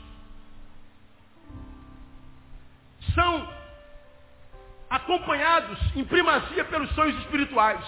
são 3.14 3.48
acompanhados 4.88 5.79
em 5.96 6.05
primazia 6.05 6.64
pelos 6.64 6.90
sonhos 6.94 7.16
espirituais. 7.20 7.85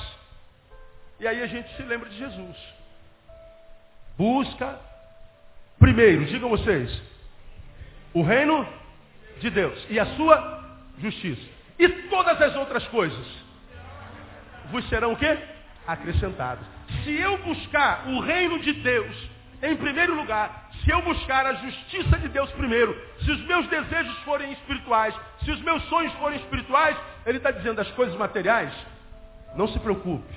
E 1.21 1.27
aí 1.27 1.43
a 1.43 1.47
gente 1.47 1.75
se 1.77 1.83
lembra 1.83 2.09
de 2.09 2.17
Jesus. 2.17 2.57
Busca 4.17 4.79
Primeiro, 5.83 6.25
digam 6.27 6.49
vocês, 6.49 7.03
o 8.15 8.23
reino 8.23 8.65
de 9.41 9.51
Deus 9.51 9.85
e 9.91 9.99
a 9.99 10.07
sua 10.15 10.79
justiça. 11.01 11.43
E 11.77 11.89
todas 11.89 12.41
as 12.41 12.55
outras 12.55 12.87
coisas 12.87 13.27
vos 14.71 14.89
serão 14.89 15.13
o 15.13 15.17
quê? 15.17 15.37
Acrescentadas. 15.85 16.65
Se 17.03 17.11
eu 17.11 17.37
buscar 17.39 18.07
o 18.07 18.21
reino 18.21 18.61
de 18.61 18.75
Deus 18.75 19.29
em 19.61 19.75
primeiro 19.75 20.15
lugar, 20.15 20.71
se 20.85 20.91
eu 20.93 21.03
buscar 21.03 21.47
a 21.47 21.55
justiça 21.55 22.17
de 22.17 22.29
Deus 22.29 22.49
primeiro, 22.53 22.97
se 23.25 23.33
os 23.33 23.45
meus 23.45 23.67
desejos 23.67 24.17
forem 24.19 24.53
espirituais, 24.53 25.13
se 25.45 25.51
os 25.51 25.61
meus 25.63 25.83
sonhos 25.89 26.13
forem 26.15 26.39
espirituais, 26.39 26.97
ele 27.27 27.39
está 27.39 27.51
dizendo 27.51 27.81
as 27.81 27.91
coisas 27.91 28.17
materiais, 28.17 28.73
não 29.57 29.67
se 29.67 29.81
preocupe, 29.81 30.33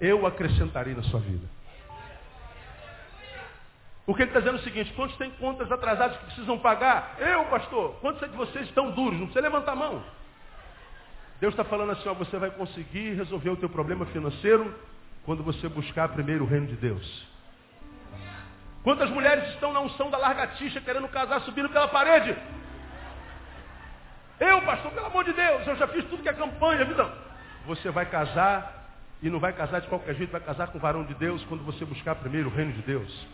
eu 0.00 0.24
acrescentarei 0.24 0.94
na 0.94 1.02
sua 1.02 1.18
vida. 1.18 1.53
Porque 4.06 4.22
ele 4.22 4.30
está 4.30 4.40
dizendo 4.40 4.56
o 4.56 4.62
seguinte, 4.62 4.92
quantos 4.92 5.16
têm 5.16 5.30
contas 5.32 5.70
atrasadas 5.72 6.16
que 6.18 6.26
precisam 6.26 6.58
pagar? 6.58 7.16
Eu, 7.18 7.44
pastor, 7.46 7.96
quantos 8.00 8.28
de 8.28 8.36
vocês 8.36 8.66
estão 8.66 8.90
duros? 8.90 9.18
Não 9.18 9.26
precisa 9.26 9.40
levantar 9.40 9.72
a 9.72 9.76
mão. 9.76 10.04
Deus 11.40 11.52
está 11.54 11.64
falando 11.64 11.92
assim, 11.92 12.08
ó, 12.08 12.14
você 12.14 12.38
vai 12.38 12.50
conseguir 12.50 13.14
resolver 13.14 13.50
o 13.50 13.56
teu 13.56 13.68
problema 13.68 14.04
financeiro 14.06 14.74
quando 15.24 15.42
você 15.42 15.68
buscar 15.68 16.08
primeiro 16.08 16.44
o 16.44 16.46
reino 16.46 16.66
de 16.66 16.76
Deus. 16.76 17.26
Quantas 18.82 19.08
mulheres 19.08 19.48
estão 19.54 19.72
na 19.72 19.80
unção 19.80 20.10
da 20.10 20.18
largatixa 20.18 20.80
querendo 20.82 21.08
casar 21.08 21.40
subindo 21.40 21.70
pela 21.70 21.88
parede? 21.88 22.36
Eu, 24.38 24.60
pastor, 24.62 24.92
pelo 24.92 25.06
amor 25.06 25.24
de 25.24 25.32
Deus, 25.32 25.66
eu 25.66 25.76
já 25.76 25.86
fiz 25.88 26.04
tudo 26.04 26.22
que 26.22 26.28
é 26.28 26.34
campanha, 26.34 26.84
vida. 26.84 27.10
Você 27.66 27.90
vai 27.90 28.04
casar 28.04 28.90
e 29.22 29.30
não 29.30 29.40
vai 29.40 29.54
casar 29.54 29.80
de 29.80 29.88
qualquer 29.88 30.14
jeito, 30.14 30.30
vai 30.30 30.40
casar 30.42 30.66
com 30.66 30.76
o 30.76 30.80
varão 30.80 31.04
de 31.04 31.14
Deus 31.14 31.42
quando 31.44 31.64
você 31.64 31.82
buscar 31.86 32.14
primeiro 32.16 32.50
o 32.50 32.54
reino 32.54 32.72
de 32.72 32.82
Deus. 32.82 33.26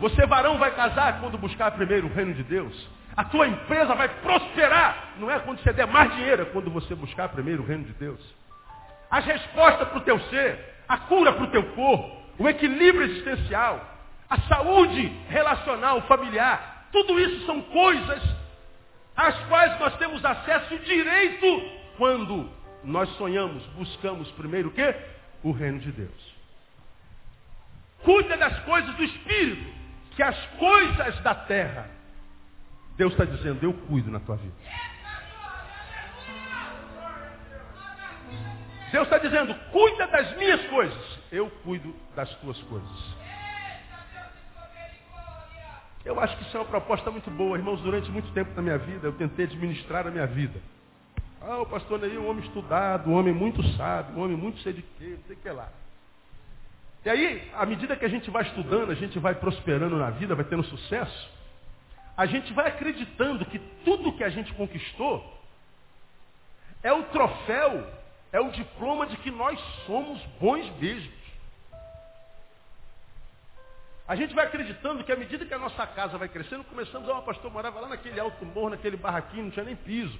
Você, 0.00 0.26
varão, 0.26 0.58
vai 0.58 0.74
casar 0.74 1.20
quando 1.20 1.38
buscar 1.38 1.70
primeiro 1.72 2.08
o 2.08 2.12
reino 2.12 2.34
de 2.34 2.42
Deus. 2.42 2.88
A 3.16 3.24
tua 3.24 3.46
empresa 3.46 3.94
vai 3.94 4.08
prosperar. 4.08 5.12
Não 5.18 5.30
é 5.30 5.38
quando 5.40 5.62
você 5.62 5.72
der 5.72 5.86
mais 5.86 6.14
dinheiro, 6.14 6.42
é 6.42 6.44
quando 6.46 6.70
você 6.70 6.94
buscar 6.94 7.28
primeiro 7.28 7.62
o 7.62 7.66
reino 7.66 7.84
de 7.84 7.92
Deus. 7.92 8.20
As 9.10 9.24
respostas 9.24 9.88
para 9.88 9.98
o 9.98 10.02
teu 10.02 10.18
ser, 10.30 10.58
a 10.88 10.96
cura 10.96 11.32
para 11.32 11.44
o 11.44 11.50
teu 11.50 11.62
corpo, 11.74 12.22
o 12.38 12.48
equilíbrio 12.48 13.04
existencial, 13.04 13.80
a 14.28 14.40
saúde 14.42 15.06
relacional, 15.28 16.00
familiar, 16.02 16.88
tudo 16.90 17.20
isso 17.20 17.44
são 17.44 17.60
coisas 17.60 18.22
às 19.14 19.36
quais 19.44 19.78
nós 19.78 19.94
temos 19.96 20.24
acesso 20.24 20.78
direito 20.78 21.70
quando 21.98 22.48
nós 22.82 23.08
sonhamos, 23.16 23.62
buscamos 23.76 24.30
primeiro 24.32 24.70
o 24.70 24.72
quê? 24.72 24.94
O 25.42 25.52
reino 25.52 25.78
de 25.78 25.92
Deus. 25.92 26.32
Cuida 28.02 28.36
das 28.36 28.58
coisas 28.60 28.94
do 28.94 29.04
Espírito 29.04 29.81
que 30.16 30.22
as 30.22 30.38
coisas 30.58 31.20
da 31.20 31.34
terra, 31.34 31.88
Deus 32.96 33.12
está 33.12 33.24
dizendo, 33.24 33.62
eu 33.62 33.72
cuido 33.72 34.10
na 34.10 34.20
tua 34.20 34.36
vida. 34.36 34.54
Deus 38.90 39.04
está 39.04 39.18
dizendo, 39.18 39.54
cuida 39.70 40.06
das 40.06 40.36
minhas 40.36 40.62
coisas, 40.66 41.18
eu 41.30 41.50
cuido 41.64 41.94
das 42.14 42.28
tuas 42.36 42.60
coisas. 42.64 43.22
Eu 46.04 46.18
acho 46.20 46.36
que 46.36 46.42
isso 46.42 46.56
é 46.56 46.60
uma 46.60 46.66
proposta 46.66 47.10
muito 47.10 47.30
boa, 47.30 47.56
irmãos. 47.56 47.80
Durante 47.80 48.10
muito 48.10 48.30
tempo 48.32 48.50
na 48.56 48.62
minha 48.62 48.76
vida, 48.76 49.06
eu 49.06 49.12
tentei 49.12 49.46
administrar 49.46 50.06
a 50.06 50.10
minha 50.10 50.26
vida. 50.26 50.60
Ah, 51.40 51.58
o 51.58 51.66
pastor 51.66 52.02
é 52.04 52.18
um 52.18 52.28
homem 52.28 52.44
estudado, 52.44 53.08
um 53.08 53.14
homem 53.14 53.32
muito 53.32 53.62
sábio, 53.76 54.16
um 54.16 54.24
homem 54.24 54.36
muito 54.36 54.58
cheio 54.60 54.76
de 54.76 54.82
quê, 54.82 55.16
sei 55.26 55.36
que 55.36 55.48
lá. 55.48 55.68
E 57.04 57.10
aí, 57.10 57.50
à 57.54 57.66
medida 57.66 57.96
que 57.96 58.04
a 58.04 58.08
gente 58.08 58.30
vai 58.30 58.42
estudando, 58.44 58.90
a 58.90 58.94
gente 58.94 59.18
vai 59.18 59.34
prosperando 59.34 59.96
na 59.96 60.10
vida, 60.10 60.34
vai 60.34 60.44
tendo 60.44 60.62
sucesso, 60.64 61.30
a 62.16 62.26
gente 62.26 62.52
vai 62.52 62.68
acreditando 62.68 63.44
que 63.46 63.58
tudo 63.84 64.12
que 64.12 64.22
a 64.22 64.28
gente 64.28 64.52
conquistou 64.54 65.40
é 66.82 66.92
o 66.92 67.04
troféu, 67.04 67.86
é 68.32 68.40
o 68.40 68.50
diploma 68.50 69.06
de 69.06 69.16
que 69.16 69.30
nós 69.30 69.58
somos 69.86 70.20
bons 70.40 70.70
mesmo. 70.78 71.12
A 74.06 74.14
gente 74.14 74.34
vai 74.34 74.46
acreditando 74.46 75.02
que 75.02 75.12
à 75.12 75.16
medida 75.16 75.46
que 75.46 75.54
a 75.54 75.58
nossa 75.58 75.86
casa 75.86 76.18
vai 76.18 76.28
crescendo, 76.28 76.64
começamos, 76.64 77.08
a 77.08 77.12
uma 77.12 77.22
pastor 77.22 77.50
morava 77.50 77.80
lá 77.80 77.88
naquele 77.88 78.20
alto 78.20 78.44
morro, 78.44 78.70
naquele 78.70 78.96
barraquinho, 78.96 79.44
não 79.44 79.50
tinha 79.50 79.64
nem 79.64 79.76
piso. 79.76 80.18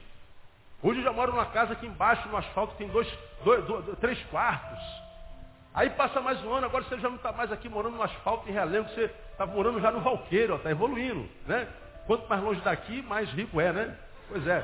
Hoje 0.82 1.00
eu 1.00 1.04
já 1.04 1.12
moro 1.12 1.32
numa 1.32 1.46
casa 1.46 1.74
aqui 1.74 1.86
embaixo, 1.86 2.28
no 2.28 2.36
asfalto, 2.36 2.74
tem 2.76 2.88
dois, 2.88 3.06
dois, 3.44 3.64
dois 3.64 3.98
três 3.98 4.20
quartos. 4.24 5.01
Aí 5.74 5.88
passa 5.90 6.20
mais 6.20 6.42
um 6.44 6.52
ano, 6.52 6.66
agora 6.66 6.84
você 6.84 6.98
já 6.98 7.08
não 7.08 7.16
está 7.16 7.32
mais 7.32 7.50
aqui 7.50 7.66
morando 7.66 7.96
no 7.96 8.02
asfalto 8.02 8.46
em 8.46 8.52
Realengo, 8.52 8.90
você 8.90 9.10
está 9.30 9.46
morando 9.46 9.80
já 9.80 9.90
no 9.90 10.00
Valqueiro, 10.00 10.56
está 10.56 10.70
evoluindo, 10.70 11.26
né? 11.46 11.66
Quanto 12.06 12.28
mais 12.28 12.42
longe 12.42 12.60
daqui, 12.60 13.00
mais 13.02 13.30
rico 13.30 13.58
é, 13.58 13.72
né? 13.72 13.96
Pois 14.28 14.46
é. 14.46 14.62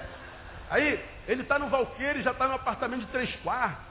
Aí 0.69 1.03
ele 1.27 1.43
está 1.43 1.59
no 1.59 1.69
Valqueiro 1.69 2.19
e 2.19 2.23
já 2.23 2.33
está 2.33 2.47
no 2.47 2.55
apartamento 2.55 3.01
de 3.01 3.07
três 3.07 3.35
quartos. 3.37 3.87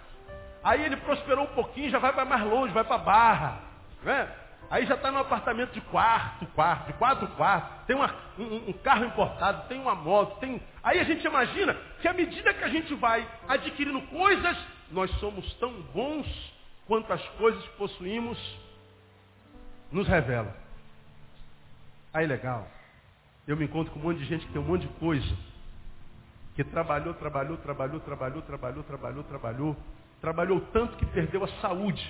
Aí 0.63 0.84
ele 0.86 0.95
prosperou 0.97 1.45
um 1.45 1.56
pouquinho, 1.56 1.89
já 1.89 1.97
vai 1.97 2.13
para 2.13 2.23
mais 2.23 2.43
longe, 2.43 2.71
vai 2.71 2.84
para 2.84 2.99
Barra, 2.99 3.62
né? 4.03 4.30
Aí 4.69 4.86
já 4.86 4.93
está 4.93 5.12
no 5.12 5.17
apartamento 5.17 5.71
de 5.71 5.82
quarto, 5.82 6.45
quarto, 6.47 6.88
de 6.88 6.93
quatro 6.93 7.27
quartos, 7.30 7.86
tem 7.88 7.95
uma, 7.95 8.13
um, 8.38 8.69
um, 8.69 8.73
carro 8.73 9.06
importado, 9.06 9.67
tem 9.67 9.80
uma 9.80 9.95
moto, 9.95 10.39
tem. 10.39 10.62
Aí 10.84 10.99
a 10.99 11.03
gente 11.03 11.25
imagina 11.25 11.75
que 11.99 12.08
à 12.08 12.13
medida 12.13 12.53
que 12.53 12.63
a 12.63 12.67
gente 12.67 12.93
vai 12.93 13.27
adquirindo 13.47 14.01
coisas, 14.03 14.56
nós 14.91 15.10
somos 15.19 15.51
tão 15.56 15.71
bons 15.93 16.27
quanto 16.88 17.12
as 17.12 17.23
coisas 17.38 17.63
possuímos 17.78 18.38
nos 19.91 20.08
revelam. 20.08 20.54
Aí 22.13 22.26
legal. 22.26 22.67
Eu 23.47 23.56
me 23.56 23.65
encontro 23.65 23.93
com 23.93 24.00
um 24.00 24.04
monte 24.04 24.19
de 24.19 24.26
gente 24.26 24.45
que 24.45 24.52
tem 24.52 24.62
um 24.62 24.65
monte 24.65 24.88
de 24.88 24.93
coisa. 24.95 25.38
Que 26.56 26.63
trabalhou, 26.63 27.13
trabalhou, 27.13 27.58
trabalhou, 27.58 28.00
trabalhou, 28.00 28.41
trabalhou, 28.41 28.84
trabalhou, 28.84 29.23
trabalhou. 29.23 29.78
Trabalhou 30.19 30.62
tanto 30.73 30.97
que 30.97 31.06
perdeu 31.06 31.43
a 31.43 31.47
saúde. 31.62 32.04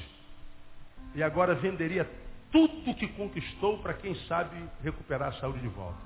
E 1.14 1.22
agora 1.22 1.54
venderia 1.56 2.10
tudo 2.52 2.96
que 2.96 3.08
conquistou 3.10 3.80
para 3.80 3.94
quem 3.94 4.16
sabe 4.28 4.56
recuperar 4.82 5.30
a 5.30 5.40
saúde 5.40 5.60
de 5.60 5.68
volta. 5.68 6.00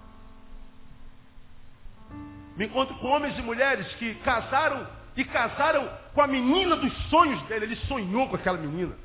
Me 2.57 2.65
encontro 2.65 2.97
com 2.97 3.07
homens 3.07 3.37
e 3.37 3.41
mulheres 3.41 3.87
que 3.95 4.15
casaram 4.15 4.87
e 5.15 5.25
casaram 5.25 5.89
com 6.13 6.21
a 6.21 6.27
menina 6.27 6.75
dos 6.75 6.93
sonhos 7.09 7.41
dele. 7.43 7.65
Ele 7.65 7.75
sonhou 7.87 8.29
com 8.29 8.35
aquela 8.35 8.57
menina. 8.57 8.95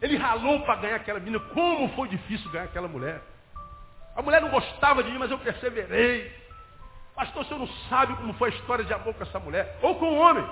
Ele 0.00 0.16
ralou 0.16 0.60
para 0.60 0.76
ganhar 0.76 0.96
aquela 0.96 1.18
menina. 1.18 1.40
Como 1.40 1.88
foi 1.90 2.08
difícil 2.08 2.50
ganhar 2.50 2.64
aquela 2.64 2.88
mulher. 2.88 3.20
A 4.16 4.22
mulher 4.22 4.42
não 4.42 4.50
gostava 4.50 5.02
de 5.02 5.10
mim, 5.10 5.18
mas 5.18 5.30
eu 5.30 5.38
perseverei. 5.38 6.32
Pastor, 7.14 7.42
o 7.42 7.44
senhor 7.46 7.60
não 7.60 7.68
sabe 7.88 8.14
como 8.16 8.32
foi 8.34 8.50
a 8.50 8.54
história 8.54 8.84
de 8.84 8.92
amor 8.92 9.14
com 9.14 9.22
essa 9.22 9.38
mulher, 9.38 9.78
ou 9.82 9.94
com 9.96 10.06
o 10.06 10.18
homem. 10.18 10.46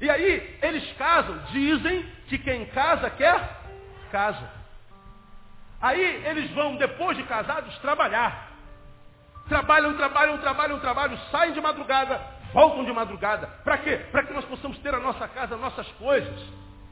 E 0.00 0.08
aí, 0.08 0.58
eles 0.62 0.90
casam, 0.96 1.36
dizem 1.52 2.06
que 2.26 2.38
quem 2.38 2.66
casa 2.66 3.10
quer 3.10 3.60
casa. 4.10 4.50
Aí 5.80 6.26
eles 6.26 6.50
vão, 6.52 6.76
depois 6.76 7.16
de 7.16 7.22
casados, 7.24 7.76
trabalhar. 7.78 8.50
Trabalham, 9.48 9.96
trabalham, 9.96 10.38
trabalham, 10.38 10.80
trabalham, 10.80 11.18
saem 11.30 11.52
de 11.52 11.60
madrugada, 11.60 12.20
voltam 12.52 12.84
de 12.84 12.92
madrugada. 12.92 13.46
Para 13.64 13.78
quê? 13.78 14.00
Para 14.10 14.24
que 14.24 14.32
nós 14.32 14.44
possamos 14.44 14.78
ter 14.78 14.94
a 14.94 15.00
nossa 15.00 15.26
casa, 15.28 15.56
nossas 15.56 15.86
coisas. 15.92 16.42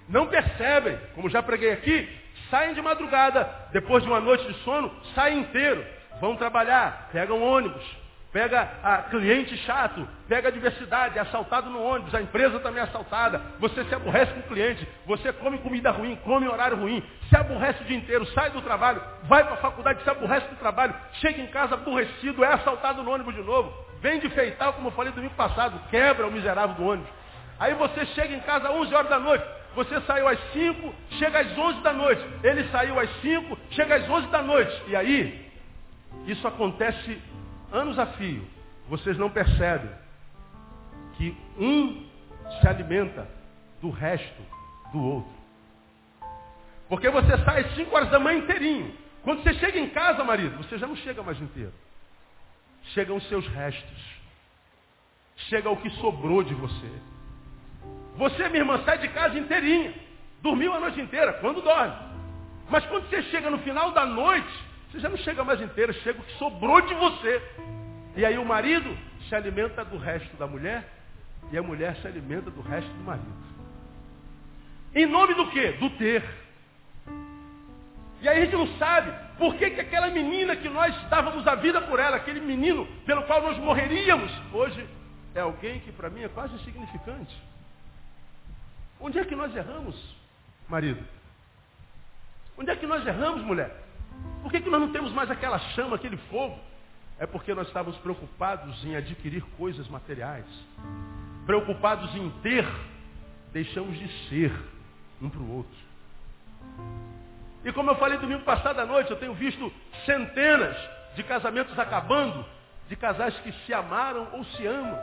Não 0.08 0.26
percebem, 0.26 0.98
como 1.14 1.28
já 1.28 1.42
preguei 1.42 1.72
aqui, 1.72 2.08
saem 2.50 2.74
de 2.74 2.80
madrugada, 2.80 3.44
depois 3.72 4.02
de 4.02 4.08
uma 4.08 4.20
noite 4.20 4.46
de 4.46 4.54
sono, 4.64 4.90
saem 5.14 5.40
inteiro. 5.40 5.84
Vão 6.20 6.36
trabalhar, 6.36 7.10
pegam 7.12 7.42
ônibus, 7.42 7.84
pega 8.32 8.68
a 8.82 8.98
cliente 9.02 9.56
chato, 9.58 10.06
pega 10.28 10.48
a 10.48 10.50
diversidade, 10.50 11.18
é 11.18 11.22
assaltado 11.22 11.70
no 11.70 11.82
ônibus, 11.82 12.14
a 12.14 12.20
empresa 12.20 12.60
também 12.60 12.80
é 12.80 12.84
assaltada, 12.84 13.40
você 13.58 13.84
se 13.84 13.94
aborrece 13.94 14.32
com 14.32 14.40
o 14.40 14.48
cliente, 14.48 14.86
você 15.06 15.32
come 15.32 15.58
comida 15.58 15.90
ruim, 15.90 16.16
come 16.16 16.46
horário 16.46 16.76
ruim, 16.76 17.02
se 17.28 17.36
aborrece 17.36 17.82
o 17.82 17.86
dia 17.86 17.96
inteiro, 17.96 18.26
sai 18.32 18.50
do 18.50 18.60
trabalho, 18.60 19.02
vai 19.24 19.44
para 19.44 19.54
a 19.54 19.58
faculdade, 19.58 20.02
se 20.02 20.10
aborrece 20.10 20.46
do 20.48 20.56
trabalho, 20.56 20.94
chega 21.14 21.40
em 21.40 21.46
casa 21.46 21.74
aborrecido, 21.74 22.44
é 22.44 22.52
assaltado 22.52 23.02
no 23.02 23.10
ônibus 23.10 23.34
de 23.34 23.42
novo, 23.42 23.72
vem 24.00 24.20
de 24.20 24.28
feital, 24.28 24.74
como 24.74 24.88
eu 24.88 24.92
falei 24.92 25.12
domingo 25.12 25.34
passado, 25.34 25.80
quebra 25.90 26.26
o 26.26 26.32
miserável 26.32 26.76
do 26.76 26.84
ônibus. 26.84 27.10
Aí 27.58 27.74
você 27.74 28.06
chega 28.06 28.34
em 28.34 28.40
casa 28.40 28.68
às 28.68 28.74
11 28.74 28.94
horas 28.94 29.10
da 29.10 29.18
noite, 29.18 29.44
você 29.74 30.00
saiu 30.02 30.28
às 30.28 30.38
5, 30.52 30.94
chega 31.18 31.40
às 31.40 31.56
11 31.56 31.80
da 31.80 31.92
noite, 31.92 32.24
ele 32.42 32.68
saiu 32.68 33.00
às 33.00 33.10
5, 33.20 33.58
chega 33.70 33.96
às 33.96 34.08
11 34.08 34.26
da 34.28 34.42
noite, 34.42 34.82
e 34.86 34.94
aí, 34.94 35.50
isso 36.26 36.46
acontece 36.46 37.18
anos 37.72 37.98
a 37.98 38.06
fio, 38.06 38.46
vocês 38.88 39.16
não 39.18 39.30
percebem 39.30 39.90
que 41.16 41.36
um 41.58 42.06
se 42.60 42.68
alimenta 42.68 43.28
do 43.80 43.90
resto 43.90 44.42
do 44.92 45.02
outro. 45.02 45.38
Porque 46.88 47.10
você 47.10 47.36
sai 47.44 47.60
às 47.60 47.74
5 47.74 47.94
horas 47.94 48.10
da 48.10 48.18
manhã 48.18 48.38
inteirinho. 48.38 48.94
Quando 49.22 49.42
você 49.42 49.52
chega 49.54 49.78
em 49.78 49.90
casa, 49.90 50.24
marido, 50.24 50.56
você 50.56 50.78
já 50.78 50.86
não 50.86 50.96
chega 50.96 51.22
mais 51.22 51.40
inteiro. 51.40 51.72
Chegam 52.94 53.16
os 53.16 53.28
seus 53.28 53.46
restos. 53.48 54.18
Chega 55.48 55.68
o 55.68 55.76
que 55.76 55.90
sobrou 55.90 56.42
de 56.42 56.54
você. 56.54 56.90
Você, 58.16 58.48
minha 58.48 58.62
irmã, 58.62 58.82
sai 58.84 58.98
de 58.98 59.08
casa 59.08 59.38
inteirinha. 59.38 59.94
Dormiu 60.40 60.72
a 60.72 60.80
noite 60.80 61.00
inteira, 61.00 61.34
quando 61.34 61.60
dorme. 61.60 61.94
Mas 62.70 62.84
quando 62.86 63.08
você 63.08 63.22
chega 63.24 63.50
no 63.50 63.58
final 63.58 63.92
da 63.92 64.06
noite, 64.06 64.67
você 64.90 65.00
já 65.00 65.08
não 65.08 65.18
chega 65.18 65.44
mais 65.44 65.60
inteira, 65.60 65.92
chega 65.92 66.20
o 66.20 66.24
que 66.24 66.38
sobrou 66.38 66.80
de 66.80 66.94
você. 66.94 67.42
E 68.16 68.24
aí 68.24 68.38
o 68.38 68.44
marido 68.44 68.96
se 69.28 69.34
alimenta 69.34 69.84
do 69.84 69.98
resto 69.98 70.34
da 70.36 70.46
mulher 70.46 70.88
e 71.52 71.58
a 71.58 71.62
mulher 71.62 71.96
se 71.96 72.06
alimenta 72.06 72.50
do 72.50 72.60
resto 72.60 72.90
do 72.90 73.04
marido. 73.04 73.48
Em 74.94 75.06
nome 75.06 75.34
do 75.34 75.50
quê? 75.50 75.72
Do 75.72 75.90
ter. 75.90 76.24
E 78.20 78.28
aí 78.28 78.38
a 78.38 78.44
gente 78.44 78.56
não 78.56 78.78
sabe 78.78 79.12
por 79.36 79.54
que, 79.56 79.70
que 79.70 79.80
aquela 79.80 80.08
menina 80.08 80.56
que 80.56 80.68
nós 80.68 80.94
dávamos 81.08 81.46
a 81.46 81.54
vida 81.54 81.80
por 81.82 82.00
ela, 82.00 82.16
aquele 82.16 82.40
menino 82.40 82.86
pelo 83.06 83.22
qual 83.24 83.42
nós 83.42 83.56
morreríamos, 83.58 84.32
hoje 84.52 84.88
é 85.34 85.40
alguém 85.40 85.78
que 85.80 85.92
para 85.92 86.10
mim 86.10 86.24
é 86.24 86.28
quase 86.28 86.54
insignificante. 86.54 87.36
Onde 89.00 89.18
é 89.18 89.24
que 89.24 89.36
nós 89.36 89.54
erramos, 89.54 89.94
marido? 90.68 91.04
Onde 92.56 92.70
é 92.70 92.76
que 92.76 92.86
nós 92.86 93.06
erramos, 93.06 93.42
mulher? 93.42 93.87
Por 94.42 94.50
que, 94.50 94.60
que 94.60 94.70
nós 94.70 94.80
não 94.80 94.92
temos 94.92 95.12
mais 95.12 95.30
aquela 95.30 95.58
chama, 95.58 95.96
aquele 95.96 96.16
fogo? 96.30 96.58
É 97.18 97.26
porque 97.26 97.52
nós 97.52 97.66
estávamos 97.66 97.98
preocupados 98.00 98.84
em 98.84 98.96
adquirir 98.96 99.42
coisas 99.56 99.88
materiais. 99.88 100.46
Preocupados 101.44 102.14
em 102.14 102.30
ter, 102.42 102.66
deixamos 103.52 103.98
de 103.98 104.08
ser 104.28 104.52
um 105.20 105.28
para 105.28 105.40
o 105.40 105.56
outro. 105.56 105.88
E 107.64 107.72
como 107.72 107.90
eu 107.90 107.96
falei 107.96 108.18
domingo 108.18 108.44
passado 108.44 108.78
à 108.78 108.86
noite, 108.86 109.10
eu 109.10 109.16
tenho 109.18 109.34
visto 109.34 109.72
centenas 110.06 110.76
de 111.16 111.22
casamentos 111.24 111.76
acabando, 111.78 112.44
de 112.88 112.94
casais 112.96 113.36
que 113.40 113.52
se 113.52 113.74
amaram 113.74 114.28
ou 114.32 114.44
se 114.44 114.66
amam. 114.66 114.98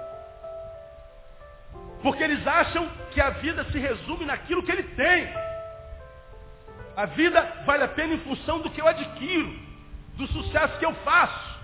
Porque 2.01 2.23
eles 2.23 2.45
acham 2.47 2.89
que 3.11 3.19
a 3.19 3.31
vida 3.31 3.65
se 3.71 3.77
resume 3.77 4.25
naquilo 4.25 4.63
que 4.63 4.71
ele 4.71 4.83
tem. 4.83 5.27
A 6.95 7.05
vida 7.05 7.63
vale 7.65 7.83
a 7.83 7.87
pena 7.87 8.13
em 8.13 8.19
função 8.19 8.59
do 8.59 8.69
que 8.69 8.81
eu 8.81 8.87
adquiro, 8.87 9.53
do 10.15 10.27
sucesso 10.27 10.77
que 10.79 10.85
eu 10.85 10.93
faço. 10.95 11.55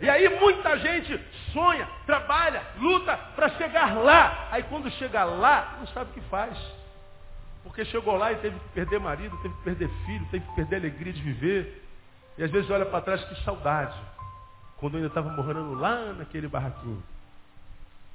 E 0.00 0.08
aí 0.08 0.28
muita 0.38 0.78
gente 0.78 1.20
sonha, 1.52 1.86
trabalha, 2.06 2.62
luta 2.78 3.16
para 3.36 3.50
chegar 3.50 3.96
lá. 3.96 4.48
Aí 4.50 4.62
quando 4.64 4.90
chega 4.92 5.24
lá, 5.24 5.76
não 5.78 5.86
sabe 5.88 6.10
o 6.10 6.14
que 6.14 6.20
faz. 6.28 6.56
Porque 7.62 7.84
chegou 7.84 8.16
lá 8.16 8.32
e 8.32 8.36
teve 8.36 8.58
que 8.58 8.68
perder 8.70 8.98
marido, 8.98 9.36
teve 9.42 9.54
que 9.54 9.62
perder 9.62 9.90
filho, 10.06 10.26
teve 10.30 10.46
que 10.46 10.54
perder 10.54 10.76
a 10.76 10.78
alegria 10.78 11.12
de 11.12 11.22
viver. 11.22 11.86
E 12.38 12.42
às 12.42 12.50
vezes 12.50 12.70
olha 12.70 12.86
para 12.86 13.02
trás 13.02 13.22
que 13.24 13.44
saudade. 13.44 13.96
Quando 14.78 14.94
eu 14.94 14.98
ainda 14.98 15.08
estava 15.08 15.30
morando 15.30 15.74
lá 15.74 16.14
naquele 16.14 16.48
barraquinho. 16.48 17.02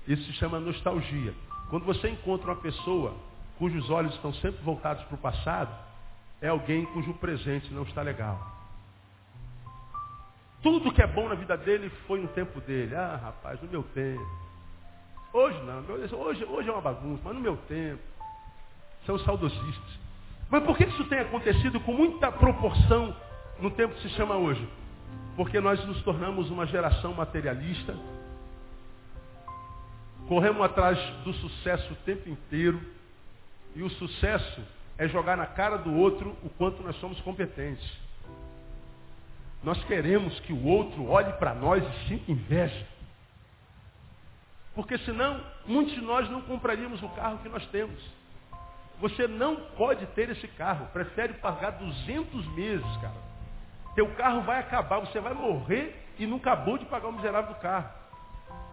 Isso 0.08 0.24
se 0.24 0.34
chama 0.34 0.60
nostalgia. 0.60 1.34
Quando 1.70 1.86
você 1.86 2.10
encontra 2.10 2.52
uma 2.52 2.62
pessoa 2.62 3.16
cujos 3.58 3.90
olhos 3.90 4.14
estão 4.16 4.34
sempre 4.34 4.62
voltados 4.64 5.04
para 5.06 5.16
o 5.16 5.18
passado, 5.18 5.70
é 6.46 6.50
alguém 6.50 6.86
cujo 6.86 7.12
presente 7.16 7.74
não 7.74 7.84
está 7.84 8.04
legal. 8.04 8.40
Tudo 10.62 10.94
que 10.94 11.02
é 11.02 11.08
bom 11.08 11.28
na 11.28 11.36
vida 11.36 11.58
dele 11.58 11.90
foi 12.08 12.22
no 12.22 12.28
tempo 12.28 12.62
dele. 12.62 12.96
Ah, 12.96 13.20
rapaz, 13.22 13.60
no 13.62 13.68
meu 13.68 13.82
tempo. 13.82 14.24
Hoje 15.34 15.60
não. 15.64 15.84
Hoje, 16.20 16.46
hoje 16.46 16.70
é 16.70 16.72
uma 16.72 16.82
bagunça, 16.82 17.22
mas 17.24 17.36
no 17.36 17.42
meu 17.42 17.58
tempo. 17.58 18.02
São 19.06 19.18
saudosistas. 19.20 20.00
Mas 20.50 20.64
por 20.64 20.78
que 20.78 20.84
isso 20.86 21.04
tem 21.06 21.20
acontecido 21.20 21.80
com 21.80 21.94
muita 21.94 22.32
proporção 22.32 23.16
no 23.60 23.72
tempo 23.72 23.96
que 23.96 24.04
se 24.04 24.10
chama 24.10 24.36
hoje? 24.38 24.68
Porque 25.36 25.60
nós 25.60 25.84
nos 25.86 26.02
tornamos 26.04 26.52
uma 26.52 26.68
geração 26.68 27.14
materialista. 27.14 27.98
Corremos 30.28 30.62
atrás 30.62 31.00
do 31.24 31.34
sucesso 31.34 31.94
o 31.94 31.98
tempo 31.98 32.30
inteiro. 32.30 32.80
E 33.76 33.82
o 33.82 33.90
sucesso 33.90 34.62
é 34.98 35.08
jogar 35.08 35.36
na 35.36 35.46
cara 35.46 35.78
do 35.78 35.94
outro 35.94 36.36
o 36.44 36.50
quanto 36.50 36.82
nós 36.82 36.96
somos 36.98 37.20
competentes. 37.22 37.86
Nós 39.64 39.84
queremos 39.86 40.40
que 40.42 40.54
o 40.54 40.66
outro 40.66 41.10
olhe 41.10 41.34
para 41.34 41.54
nós 41.54 41.84
e 41.84 42.08
sinta 42.08 42.32
inveja. 42.32 42.88
Porque 44.74 44.98
senão, 45.00 45.42
muitos 45.66 45.94
de 45.94 46.02
nós 46.02 46.30
não 46.30 46.42
compraríamos 46.42 47.02
o 47.02 47.10
carro 47.10 47.40
que 47.40 47.50
nós 47.50 47.66
temos. 47.68 48.00
Você 49.00 49.28
não 49.28 49.56
pode 49.78 50.06
ter 50.08 50.30
esse 50.30 50.48
carro. 50.50 50.88
Prefere 50.88 51.34
pagar 51.36 51.72
200 51.72 52.46
meses, 52.54 52.98
cara. 52.98 53.26
Teu 53.96 54.08
carro 54.16 54.42
vai 54.42 54.60
acabar, 54.60 55.00
você 55.00 55.20
vai 55.20 55.34
morrer 55.34 56.06
e 56.20 56.26
não 56.26 56.38
acabou 56.38 56.78
de 56.78 56.86
pagar 56.86 57.08
o 57.08 57.14
miserável 57.14 57.54
do 57.54 57.60
carro. 57.60 57.90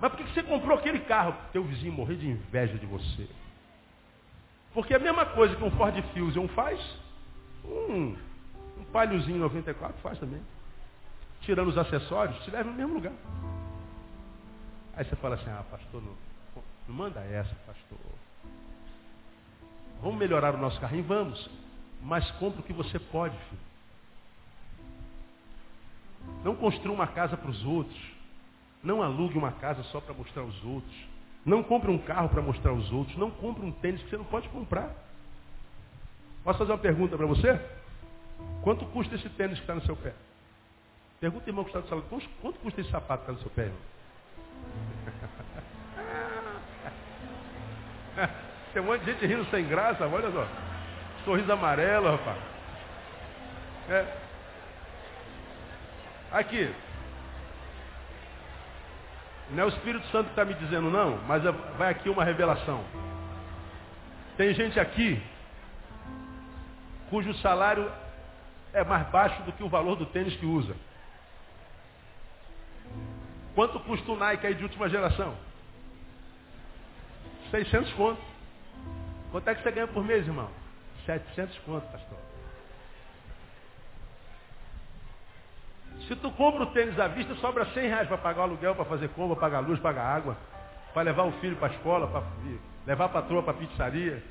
Mas 0.01 0.11
por 0.11 0.19
que 0.19 0.35
você 0.35 0.43
comprou 0.43 0.77
aquele 0.77 1.01
carro? 1.01 1.35
Teu 1.53 1.63
vizinho 1.63 1.93
morrer 1.93 2.17
de 2.17 2.29
inveja 2.29 2.77
de 2.77 2.87
você. 2.87 3.29
Porque 4.75 4.95
a 4.95 4.99
mesma 4.99 5.27
coisa 5.27 5.55
que 5.55 5.63
um 5.63 5.71
Ford 5.73 5.95
Fusion 6.15 6.49
faz, 6.49 6.81
um, 7.65 8.17
um 8.79 8.85
Paliozinho 8.93 9.39
94 9.39 10.01
faz 10.03 10.19
também. 10.19 10.41
Tirando 11.43 11.69
os 11.69 11.79
acessórios, 11.79 12.43
te 12.45 12.51
leva 12.51 12.71
no 12.71 12.77
mesmo 12.77 12.95
lugar. 12.95 13.13
Aí 14.95 15.05
você 15.05 15.17
fala 15.17 15.35
assim, 15.35 15.51
ah, 15.51 15.65
pastor, 15.71 16.03
não, 16.03 16.15
não 16.89 16.95
manda 16.95 17.21
essa, 17.21 17.55
pastor. 17.67 17.99
Vamos 20.01 20.19
melhorar 20.19 20.55
o 20.55 20.59
nosso 20.59 20.81
carrinho? 20.81 21.05
Vamos. 21.05 21.51
Mas 22.03 22.31
compra 22.33 22.61
o 22.61 22.65
que 22.65 22.73
você 22.73 22.99
pode, 22.99 23.37
filho. 23.49 23.61
Não 26.45 26.57
construa 26.57 26.95
uma 26.95 27.07
casa 27.07 27.37
para 27.37 27.51
os 27.51 27.65
outros. 27.65 28.01
Não 28.83 29.03
alugue 29.03 29.39
uma 29.39 29.53
casa 29.53 29.83
só 29.85 30.01
para 30.01 30.15
mostrar 30.15 30.43
aos 30.43 30.65
outros. 30.65 31.12
Não 31.45 31.63
compre 31.63 31.91
um 31.91 31.99
carro 31.99 32.29
para 32.29 32.41
mostrar 32.41 32.71
aos 32.71 32.91
outros. 32.93 33.17
Não 33.17 33.31
compre 33.31 33.65
um 33.65 33.73
tênis 33.73 34.03
que 34.03 34.11
você 34.11 34.17
não 34.17 34.25
pode 34.25 34.49
comprar. 34.49 34.91
Posso 36.45 36.59
fazer 36.59 36.73
uma 36.73 36.79
pergunta 36.79 37.17
para 37.17 37.27
você? 37.27 37.61
Quanto 38.63 38.85
custa 38.87 39.15
esse 39.15 39.29
tênis 39.31 39.57
que 39.57 39.63
está 39.63 39.75
no 39.75 39.83
seu 39.83 39.97
pé? 39.97 40.13
Pergunta, 41.21 41.49
irmão, 41.49 41.65
que 41.65 41.71
está 41.71 41.81
do 41.81 41.89
salão. 41.89 42.05
Quanto 42.41 42.59
custa 42.61 42.81
esse 42.81 42.91
sapato 42.91 43.25
que 43.25 43.31
está 43.31 43.33
no 43.33 43.41
seu 43.41 43.51
pé? 43.51 43.71
Tem 48.73 48.83
um 48.83 48.87
monte 48.87 49.05
de 49.05 49.13
gente 49.13 49.27
rindo 49.27 49.45
sem 49.51 49.67
graça, 49.67 50.07
olha 50.07 50.31
só. 50.31 50.47
Sorriso 51.25 51.53
amarelo, 51.53 52.11
rapaz. 52.11 52.39
É. 53.89 54.07
Aqui, 56.33 56.75
não 59.53 59.65
é 59.65 59.67
o 59.67 59.69
Espírito 59.69 60.07
Santo 60.09 60.27
que 60.27 60.33
está 60.33 60.45
me 60.45 60.55
dizendo 60.55 60.91
não, 60.91 61.19
mas 61.27 61.43
vai 61.77 61.91
aqui 61.91 62.09
uma 62.09 62.25
revelação. 62.25 62.83
Tem 64.37 64.55
gente 64.55 64.81
aqui 64.81 65.23
cujo 67.11 67.35
salário 67.35 67.93
é 68.73 68.83
mais 68.83 69.07
baixo 69.09 69.43
do 69.43 69.53
que 69.53 69.63
o 69.63 69.69
valor 69.69 69.97
do 69.97 70.07
tênis 70.07 70.35
que 70.37 70.47
usa. 70.47 70.75
Quanto 73.55 73.79
custa 73.81 74.11
o 74.11 74.17
Nike 74.17 74.47
aí 74.47 74.55
de 74.55 74.63
última 74.63 74.89
geração? 74.89 75.37
600 77.51 77.93
conto. 77.93 78.23
Quanto 79.31 79.49
é 79.49 79.55
que 79.55 79.63
você 79.63 79.71
ganha 79.71 79.87
por 79.87 80.03
mês, 80.03 80.27
irmão? 80.27 80.49
700 81.05 81.59
conto, 81.59 81.87
pastor. 81.93 82.32
Se 86.09 86.17
tu 86.17 86.31
compra 86.33 86.65
o 86.65 86.67
tênis 86.67 86.99
à 86.99 87.09
vista, 87.09 87.35
sobra 87.37 87.65
100 87.67 87.89
reais 87.89 88.09
para 88.09 88.19
pagar 88.19 88.41
o 88.41 88.45
aluguel, 88.45 88.75
para 88.75 88.85
fazer 88.85 89.09
compra, 89.11 89.37
pagar 89.37 89.61
luz, 89.61 89.79
pagar 89.81 90.05
água, 90.05 90.37
para 90.93 91.03
levar 91.03 91.25
o 91.25 91.33
filho 91.41 91.57
para 91.57 91.73
a 91.73 91.77
escola, 91.77 92.09
para 92.09 92.23
levar 92.87 93.05
a 93.07 93.09
patroa 93.09 93.43
para 93.43 93.53
a 93.53 93.57
pizzaria. 93.57 94.23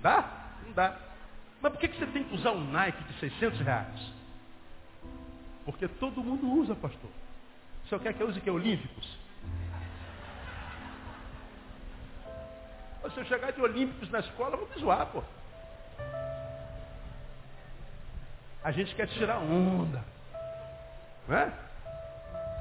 Dá? 0.00 0.24
Não 0.66 0.72
dá. 0.72 0.96
Mas 1.60 1.72
por 1.72 1.80
que, 1.80 1.88
que 1.88 1.98
você 1.98 2.06
tem 2.06 2.24
que 2.24 2.34
usar 2.34 2.52
um 2.52 2.64
Nike 2.70 3.02
de 3.04 3.12
600 3.20 3.60
reais? 3.60 4.12
Porque 5.64 5.86
todo 5.86 6.22
mundo 6.22 6.50
usa, 6.50 6.74
pastor. 6.74 7.10
O 7.84 7.88
senhor 7.88 8.00
quer 8.00 8.14
que 8.14 8.22
eu 8.22 8.28
use 8.28 8.40
que? 8.40 8.50
Olímpicos? 8.50 9.18
Se 13.12 13.20
eu 13.20 13.24
chegar 13.24 13.52
de 13.52 13.60
Olímpicos 13.60 14.10
na 14.10 14.20
escola, 14.20 14.56
vou 14.56 14.68
me 14.68 14.80
zoar, 14.80 15.06
pô. 15.06 15.22
A 18.62 18.70
gente 18.70 18.94
quer 18.94 19.06
tirar 19.08 19.38
onda. 19.38 20.04
Não 21.28 21.36
é? 21.36 21.52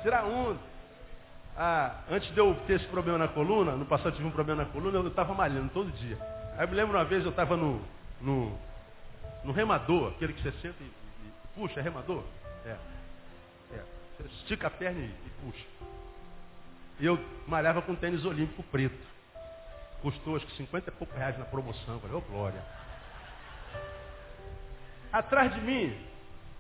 Tirar 0.02 0.26
onda. 0.26 0.60
Ah, 1.56 2.02
antes 2.12 2.32
de 2.34 2.38
eu 2.38 2.54
ter 2.68 2.74
esse 2.74 2.88
problema 2.88 3.18
na 3.18 3.30
coluna, 3.30 3.72
no 3.72 3.86
passado 3.86 4.16
tive 4.16 4.28
um 4.28 4.32
problema 4.32 4.64
na 4.64 4.70
coluna, 4.70 5.00
eu 5.00 5.08
estava 5.08 5.34
malhando 5.34 5.70
todo 5.70 5.92
dia. 5.94 6.18
Aí 6.56 6.66
eu 6.66 6.68
me 6.68 6.76
lembro 6.76 6.98
uma 6.98 7.06
vez, 7.06 7.24
eu 7.24 7.32
estava 7.32 7.58
no, 7.58 7.82
no, 8.22 8.56
no 9.44 9.52
remador, 9.52 10.10
aquele 10.12 10.34
que 10.34 10.44
você 10.44 10.52
senta 10.62 10.76
e, 10.84 10.86
e, 10.86 11.32
puxa, 11.56 11.80
é 11.80 11.84
remador? 11.84 12.24
É. 12.64 12.76
é. 13.74 13.84
Você 14.18 14.28
estica 14.36 14.68
a 14.68 14.70
perna 14.70 15.00
e, 15.00 15.06
e 15.06 15.30
puxa. 15.42 15.66
E 17.00 17.06
eu 17.06 17.20
malhava 17.48 17.82
com 17.82 17.96
tênis 17.96 18.26
olímpico 18.26 18.62
preto. 18.64 19.08
Custou 20.02 20.36
acho 20.36 20.46
que 20.46 20.58
50 20.58 20.90
e 20.90 20.94
poucos 20.94 21.16
reais 21.16 21.38
na 21.40 21.46
promoção. 21.46 21.96
Eu 21.96 22.00
falei, 22.02 22.16
ô 22.16 22.20
oh, 22.20 22.32
glória. 22.32 22.62
Atrás 25.12 25.54
de 25.56 25.62
mim 25.62 25.98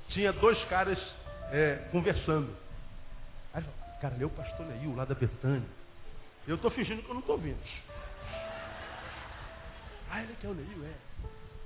tinha 0.09 0.31
dois 0.33 0.63
caras 0.65 0.97
é, 1.51 1.87
conversando. 1.91 2.49
Aí 3.53 3.63
eu 3.63 3.69
cara, 4.01 4.15
leu 4.17 4.27
o 4.27 4.31
pastor 4.31 4.65
Neil 4.65 4.95
lá 4.95 5.05
da 5.05 5.15
Betânia. 5.15 5.67
Eu 6.47 6.55
estou 6.55 6.71
fingindo 6.71 7.01
que 7.01 7.09
eu 7.09 7.13
não 7.13 7.21
estou 7.21 7.35
ouvindo. 7.35 7.57
Ah, 10.09 10.21
ele 10.21 10.35
quer 10.39 10.47
o 10.47 10.53
Neil, 10.53 10.85
é. 10.85 10.93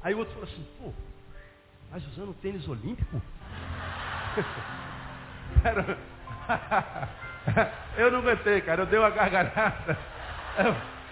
Aí 0.01 0.15
o 0.15 0.19
outro 0.19 0.33
falou 0.33 0.49
assim, 0.49 0.65
pô, 0.79 0.91
mas 1.91 2.03
usando 2.07 2.33
tênis 2.41 2.67
olímpico? 2.67 3.21
eu 7.97 8.11
não 8.11 8.19
aguentei, 8.19 8.61
cara, 8.61 8.83
eu 8.83 8.85
dei 8.85 8.99
uma 8.99 9.09
gargalhada. 9.09 9.97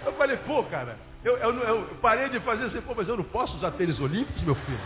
Eu 0.04 0.12
falei, 0.14 0.36
pô, 0.38 0.62
cara, 0.64 0.96
eu, 1.24 1.36
eu, 1.36 1.58
eu, 1.58 1.86
parei 2.00 2.28
de 2.28 2.40
fazer 2.40 2.66
assim, 2.66 2.80
pô, 2.80 2.94
mas 2.94 3.08
eu 3.08 3.16
não 3.16 3.24
posso 3.24 3.56
usar 3.56 3.72
tênis 3.72 3.98
olímpicos, 4.00 4.42
meu 4.42 4.54
filho. 4.54 4.80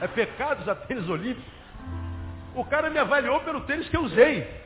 É 0.00 0.08
pecado 0.08 0.62
usar 0.62 0.74
tênis 0.74 1.08
olímpicos. 1.08 1.61
O 2.54 2.64
cara 2.64 2.90
me 2.90 2.98
avaliou 2.98 3.40
pelo 3.40 3.62
tênis 3.62 3.88
que 3.88 3.96
eu 3.96 4.02
usei. 4.02 4.62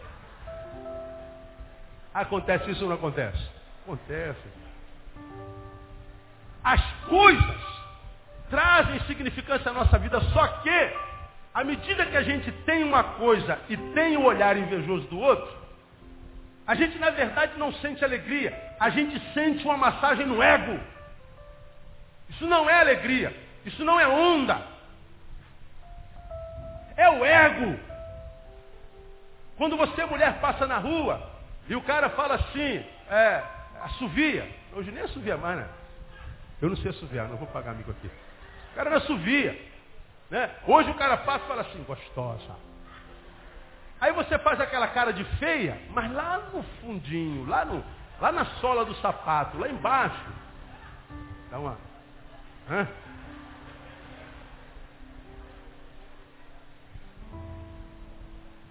Acontece 2.13 2.71
isso 2.71 2.83
ou 2.83 2.89
não 2.89 2.97
acontece? 2.97 3.43
Acontece. 3.85 4.49
As 6.65 6.83
coisas 7.09 7.61
trazem 8.51 9.01
significância 9.01 9.71
à 9.71 9.75
nossa 9.75 9.99
vida, 9.99 10.21
só 10.33 10.47
que, 10.49 10.93
à 11.55 11.63
medida 11.63 12.07
que 12.07 12.17
a 12.17 12.23
gente 12.23 12.51
tem 12.65 12.83
uma 12.83 13.05
coisa 13.05 13.59
e 13.69 13.77
tem 13.77 14.17
o 14.17 14.25
olhar 14.25 14.57
invejoso 14.57 15.07
do 15.09 15.19
outro, 15.21 15.57
a 16.67 16.75
gente 16.75 16.99
na 16.99 17.11
verdade 17.11 17.53
não 17.57 17.73
sente 17.75 18.05
alegria, 18.05 18.53
a 18.81 18.91
gente 18.91 19.21
sente 19.33 19.65
uma 19.65 19.77
massagem 19.77 20.27
no 20.27 20.43
ego. 20.43 20.81
Isso 22.31 22.47
não 22.47 22.69
é 22.69 22.81
alegria, 22.81 23.33
isso 23.65 23.85
não 23.85 24.01
é 24.01 24.09
onda. 24.09 24.76
É 26.97 27.11
o 27.11 27.25
ego. 27.25 27.79
Quando 29.57 29.77
você, 29.77 30.05
mulher, 30.05 30.39
passa 30.41 30.67
na 30.67 30.79
rua 30.79 31.31
e 31.69 31.75
o 31.75 31.83
cara 31.83 32.11
fala 32.11 32.35
assim, 32.35 32.85
é, 33.11 33.43
assovia. 33.83 34.49
Hoje 34.73 34.91
nem 34.91 35.03
assovia 35.03 35.37
mais, 35.37 35.59
né? 35.59 35.69
Eu 36.61 36.71
não 36.71 36.77
sei 36.77 36.91
assoviar, 36.91 37.29
não 37.29 37.37
vou 37.37 37.49
pagar 37.49 37.73
amigo 37.73 37.91
aqui. 37.91 38.11
O 38.73 38.75
cara 38.75 38.91
não 38.91 38.97
assovia. 38.99 39.59
Né? 40.31 40.51
Hoje 40.67 40.91
o 40.91 40.95
cara 40.95 41.17
passa 41.19 41.45
e 41.45 41.49
fala 41.49 41.63
assim, 41.63 41.83
gostosa. 41.85 42.67
Aí 44.01 44.13
você 44.13 44.39
faz 44.39 44.61
aquela 44.61 44.89
cara 44.89 45.13
de 45.13 45.25
feia, 45.39 45.81
mas 45.91 46.13
lá 46.13 46.39
no 46.53 46.63
fundinho, 46.81 47.47
lá, 47.47 47.65
no, 47.65 47.83
lá 48.21 48.31
na 48.31 48.45
sola 48.61 48.85
do 48.85 48.95
sapato, 48.97 49.59
lá 49.59 49.69
embaixo, 49.69 50.33
dá 51.51 51.59
uma. 51.59 51.79
Hã? 52.71 52.87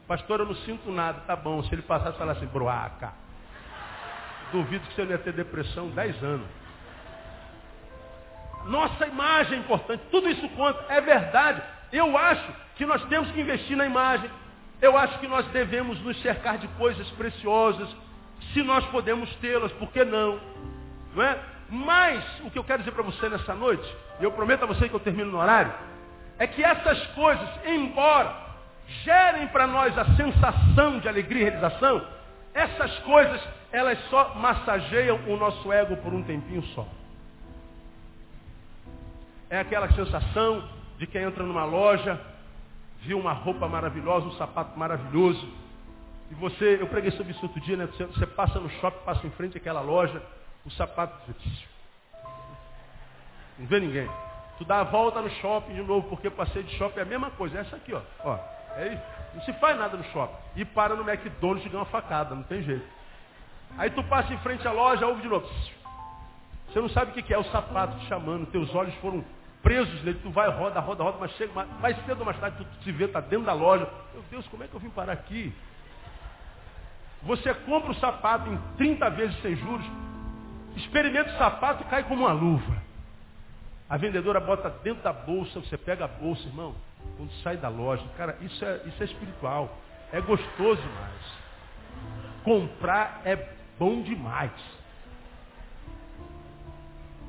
Pastor, 0.07 0.41
eu 0.41 0.45
não 0.45 0.55
sinto 0.55 0.91
nada. 0.91 1.21
Tá 1.21 1.35
bom, 1.35 1.63
se 1.63 1.73
ele 1.73 1.81
passar 1.81 2.11
e 2.11 2.17
falar 2.17 2.33
assim, 2.33 2.45
broaca. 2.45 3.13
Duvido 4.51 4.87
que 4.87 4.93
você 4.93 5.03
não 5.03 5.11
ia 5.11 5.17
ter 5.17 5.33
depressão 5.33 5.89
10 5.89 6.23
anos. 6.23 6.47
Nossa 8.65 9.07
imagem 9.07 9.57
é 9.57 9.61
importante. 9.61 10.03
Tudo 10.11 10.29
isso 10.29 10.47
conta. 10.49 10.85
É 10.89 11.01
verdade. 11.01 11.61
Eu 11.91 12.17
acho 12.17 12.53
que 12.75 12.85
nós 12.85 13.03
temos 13.05 13.31
que 13.31 13.41
investir 13.41 13.75
na 13.75 13.85
imagem. 13.85 14.29
Eu 14.81 14.97
acho 14.97 15.17
que 15.19 15.27
nós 15.27 15.45
devemos 15.47 15.99
nos 16.01 16.21
cercar 16.21 16.57
de 16.57 16.67
coisas 16.69 17.07
preciosas, 17.11 17.87
se 18.53 18.61
nós 18.61 18.85
podemos 18.87 19.33
tê-las, 19.37 19.71
por 19.73 19.91
que 19.91 20.03
não? 20.03 20.39
Não 21.15 21.23
é? 21.23 21.39
Mas 21.69 22.23
o 22.43 22.51
que 22.51 22.59
eu 22.59 22.63
quero 22.63 22.79
dizer 22.79 22.91
para 22.91 23.03
você 23.03 23.29
nessa 23.29 23.55
noite, 23.55 23.95
e 24.19 24.23
eu 24.23 24.31
prometo 24.31 24.63
a 24.63 24.67
você 24.67 24.87
que 24.87 24.93
eu 24.93 24.99
termino 24.99 25.31
no 25.31 25.39
horário, 25.39 25.73
é 26.37 26.45
que 26.45 26.63
essas 26.63 27.07
coisas, 27.07 27.49
embora 27.65 28.44
gerem 29.03 29.47
para 29.47 29.67
nós 29.67 29.97
a 29.97 30.05
sensação 30.15 30.99
de 30.99 31.07
alegria 31.07 31.41
e 31.41 31.49
realização, 31.49 32.05
essas 32.53 32.97
coisas, 32.99 33.41
elas 33.71 33.99
só 34.09 34.35
massageiam 34.35 35.19
o 35.27 35.35
nosso 35.37 35.71
ego 35.71 35.97
por 35.97 36.13
um 36.13 36.23
tempinho 36.23 36.63
só. 36.67 36.87
É 39.49 39.59
aquela 39.59 39.91
sensação 39.93 40.67
de 40.97 41.05
quem 41.05 41.23
entra 41.23 41.43
numa 41.43 41.65
loja 41.65 42.19
viu 43.05 43.19
uma 43.19 43.33
roupa 43.33 43.67
maravilhosa, 43.67 44.25
um 44.25 44.31
sapato 44.33 44.77
maravilhoso. 44.77 45.47
E 46.31 46.33
você, 46.35 46.79
eu 46.81 46.87
preguei 46.87 47.11
sobre 47.11 47.33
isso 47.33 47.45
outro 47.45 47.61
dia, 47.61 47.77
né? 47.77 47.85
Você, 47.85 48.05
você 48.05 48.25
passa 48.25 48.59
no 48.59 48.69
shopping, 48.69 49.05
passa 49.05 49.25
em 49.27 49.31
frente 49.31 49.57
àquela 49.57 49.81
loja, 49.81 50.21
o 50.65 50.71
sapato. 50.71 51.15
Não 53.59 53.67
vê 53.67 53.79
ninguém. 53.79 54.09
Tu 54.57 54.65
dá 54.65 54.79
a 54.79 54.83
volta 54.83 55.21
no 55.21 55.29
shopping 55.29 55.75
de 55.75 55.83
novo, 55.83 56.09
porque 56.09 56.29
passei 56.29 56.63
de 56.63 56.75
shopping 56.77 56.99
é 56.99 57.03
a 57.03 57.05
mesma 57.05 57.29
coisa. 57.31 57.57
É 57.57 57.61
essa 57.61 57.75
aqui, 57.75 57.93
ó. 57.93 58.01
ó 58.23 58.54
é 58.77 59.15
não 59.35 59.41
se 59.41 59.51
faz 59.53 59.77
nada 59.77 59.97
no 59.97 60.03
shopping. 60.05 60.37
E 60.55 60.63
para 60.63 60.95
no 60.95 61.07
McDonald's 61.07 61.65
e 61.65 61.69
ganha 61.69 61.79
uma 61.79 61.85
facada, 61.85 62.33
não 62.33 62.43
tem 62.43 62.63
jeito. 62.63 62.85
Aí 63.77 63.89
tu 63.89 64.01
passa 64.03 64.33
em 64.33 64.37
frente 64.39 64.65
à 64.65 64.71
loja, 64.71 65.05
ouve 65.05 65.21
de 65.21 65.27
novo. 65.27 65.47
Você 66.69 66.79
não 66.79 66.89
sabe 66.89 67.11
o 67.11 67.23
que 67.23 67.33
é 67.33 67.37
o 67.37 67.43
sapato 67.45 67.97
te 67.99 68.07
chamando, 68.07 68.45
teus 68.47 68.73
olhos 68.73 68.93
foram 68.95 69.23
presos 69.61 70.03
nele, 70.03 70.19
tu 70.21 70.29
vai, 70.29 70.49
roda, 70.49 70.79
roda, 70.79 71.03
roda, 71.03 71.17
mas 71.19 71.31
chega 71.31 71.51
mais, 71.81 71.97
cedo 72.05 72.19
ou 72.19 72.25
mais 72.25 72.39
tarde, 72.39 72.57
tu 72.63 72.83
se 72.83 72.91
vê, 72.91 73.05
está 73.05 73.19
dentro 73.19 73.45
da 73.45 73.53
loja. 73.53 73.89
Meu 74.13 74.23
Deus, 74.29 74.47
como 74.47 74.63
é 74.63 74.67
que 74.67 74.73
eu 74.73 74.79
vim 74.79 74.89
parar 74.89 75.13
aqui? 75.13 75.53
Você 77.23 77.53
compra 77.53 77.91
o 77.91 77.95
sapato 77.95 78.49
em 78.49 78.57
30 78.77 79.09
vezes 79.09 79.41
sem 79.41 79.55
juros, 79.55 79.85
experimenta 80.75 81.31
o 81.31 81.37
sapato 81.37 81.83
e 81.83 81.85
cai 81.87 82.03
como 82.03 82.25
uma 82.25 82.33
luva. 82.33 82.83
A 83.89 83.97
vendedora 83.97 84.39
bota 84.39 84.69
dentro 84.69 85.03
da 85.03 85.11
bolsa, 85.11 85.59
você 85.59 85.77
pega 85.77 86.05
a 86.05 86.07
bolsa, 86.07 86.47
irmão, 86.47 86.75
quando 87.17 87.31
sai 87.43 87.57
da 87.57 87.69
loja. 87.69 88.03
Cara, 88.17 88.37
isso 88.41 88.63
é, 88.63 88.81
isso 88.85 89.01
é 89.01 89.05
espiritual. 89.05 89.77
É 90.11 90.21
gostoso 90.21 90.81
demais. 90.81 91.45
Comprar 92.43 93.21
é 93.25 93.35
bom 93.77 94.01
demais. 94.01 94.51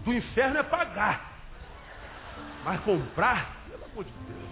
Do 0.05 0.13
inferno 0.13 0.59
é 0.59 0.63
pagar. 0.63 1.33
Mas 2.65 2.81
comprar, 2.83 3.57
pelo 3.69 3.85
amor 3.85 4.05
de 4.05 4.11
Deus. 4.11 4.51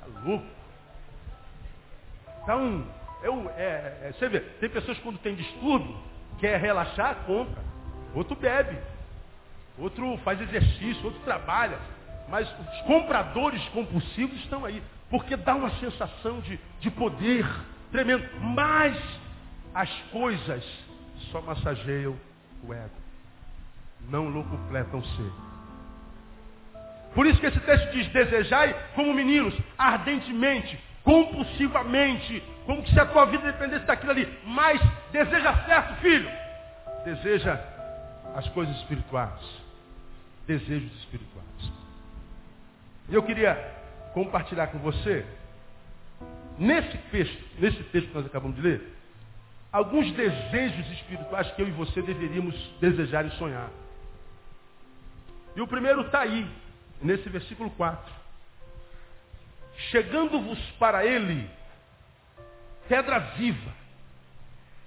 Tá 0.00 0.20
louco. 0.24 0.46
Então, 2.42 2.86
eu, 3.22 3.50
é, 3.56 3.98
é, 4.02 4.12
você 4.12 4.28
vê, 4.28 4.40
tem 4.40 4.68
pessoas 4.68 4.98
quando 4.98 5.18
tem 5.18 5.34
distúrbio, 5.34 5.96
quer 6.38 6.58
relaxar, 6.58 7.16
compra. 7.24 7.62
Outro 8.14 8.34
bebe. 8.34 8.76
Outro 9.78 10.18
faz 10.18 10.40
exercício, 10.40 11.04
outro 11.04 11.20
trabalha. 11.20 11.78
Mas 12.28 12.48
os 12.48 12.80
compradores 12.82 13.62
compulsivos 13.68 14.36
estão 14.40 14.64
aí. 14.64 14.82
Porque 15.10 15.36
dá 15.36 15.54
uma 15.54 15.70
sensação 15.78 16.40
de, 16.40 16.58
de 16.80 16.90
poder 16.90 17.46
tremendo. 17.90 18.24
Mas 18.40 18.96
as 19.74 19.90
coisas 20.10 20.64
só 21.30 21.40
massageiam 21.42 22.16
o 22.64 22.72
ego. 22.72 22.90
Não 24.08 24.28
lo 24.28 24.44
completam 24.44 25.02
ser. 25.02 25.32
Por 27.14 27.26
isso 27.26 27.38
que 27.40 27.46
esse 27.46 27.60
texto 27.60 27.92
diz, 27.92 28.08
desejai 28.08 28.74
como 28.94 29.12
meninos, 29.12 29.54
ardentemente, 29.76 30.78
compulsivamente, 31.04 32.42
como 32.64 32.86
se 32.86 32.98
a 32.98 33.06
tua 33.06 33.26
vida 33.26 33.52
dependesse 33.52 33.84
daquilo 33.84 34.12
ali. 34.12 34.38
Mas 34.44 34.80
deseja 35.12 35.54
certo, 35.66 36.00
filho. 36.00 36.30
Deseja 37.04 37.60
as 38.34 38.48
coisas 38.48 38.74
espirituais. 38.78 39.62
Desejos 40.46 40.92
espirituais. 41.00 41.31
E 43.08 43.14
eu 43.14 43.22
queria 43.22 43.54
compartilhar 44.14 44.68
com 44.68 44.78
você, 44.78 45.24
nesse 46.58 46.96
texto, 47.10 47.42
nesse 47.58 47.82
texto 47.84 48.08
que 48.08 48.14
nós 48.14 48.26
acabamos 48.26 48.56
de 48.56 48.62
ler, 48.62 48.96
alguns 49.72 50.12
desejos 50.12 50.90
espirituais 50.92 51.50
que 51.52 51.62
eu 51.62 51.68
e 51.68 51.72
você 51.72 52.02
deveríamos 52.02 52.54
desejar 52.80 53.24
e 53.26 53.30
sonhar. 53.32 53.70
E 55.56 55.60
o 55.60 55.66
primeiro 55.66 56.02
está 56.02 56.20
aí, 56.20 56.46
nesse 57.00 57.28
versículo 57.28 57.70
4. 57.70 58.12
Chegando-vos 59.90 60.58
para 60.78 61.04
ele, 61.04 61.48
pedra 62.88 63.18
viva, 63.18 63.72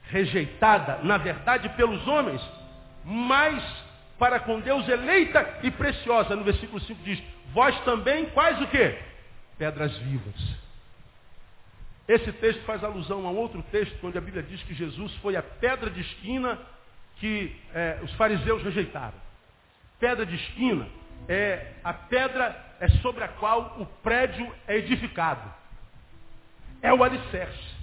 rejeitada, 0.03 0.99
na 1.03 1.17
verdade, 1.17 1.69
pelos 1.69 2.07
homens, 2.07 2.41
mas 3.03 3.84
para 4.17 4.39
com 4.39 4.59
Deus 4.59 4.87
eleita 4.87 5.59
e 5.63 5.71
preciosa. 5.71 6.35
No 6.35 6.43
versículo 6.43 6.79
5 6.79 7.03
diz, 7.03 7.21
vós 7.53 7.77
também, 7.81 8.25
quais 8.27 8.61
o 8.61 8.67
quê? 8.67 8.97
Pedras 9.57 9.97
vivas. 9.97 10.65
Esse 12.07 12.31
texto 12.33 12.63
faz 12.65 12.83
alusão 12.83 13.25
a 13.25 13.31
um 13.31 13.37
outro 13.37 13.63
texto, 13.71 13.97
onde 14.05 14.17
a 14.17 14.21
Bíblia 14.21 14.43
diz 14.43 14.61
que 14.63 14.73
Jesus 14.73 15.13
foi 15.17 15.35
a 15.35 15.41
pedra 15.41 15.89
de 15.89 16.01
esquina 16.01 16.59
que 17.17 17.55
é, 17.73 17.99
os 18.03 18.13
fariseus 18.13 18.61
rejeitaram. 18.61 19.17
Pedra 19.99 20.25
de 20.25 20.35
esquina 20.35 20.87
é 21.27 21.73
a 21.83 21.93
pedra 21.93 22.63
é 22.79 22.89
sobre 23.01 23.23
a 23.23 23.27
qual 23.27 23.77
o 23.79 23.85
prédio 24.03 24.53
é 24.67 24.77
edificado. 24.77 25.51
É 26.81 26.93
o 26.93 27.03
alicerce. 27.03 27.75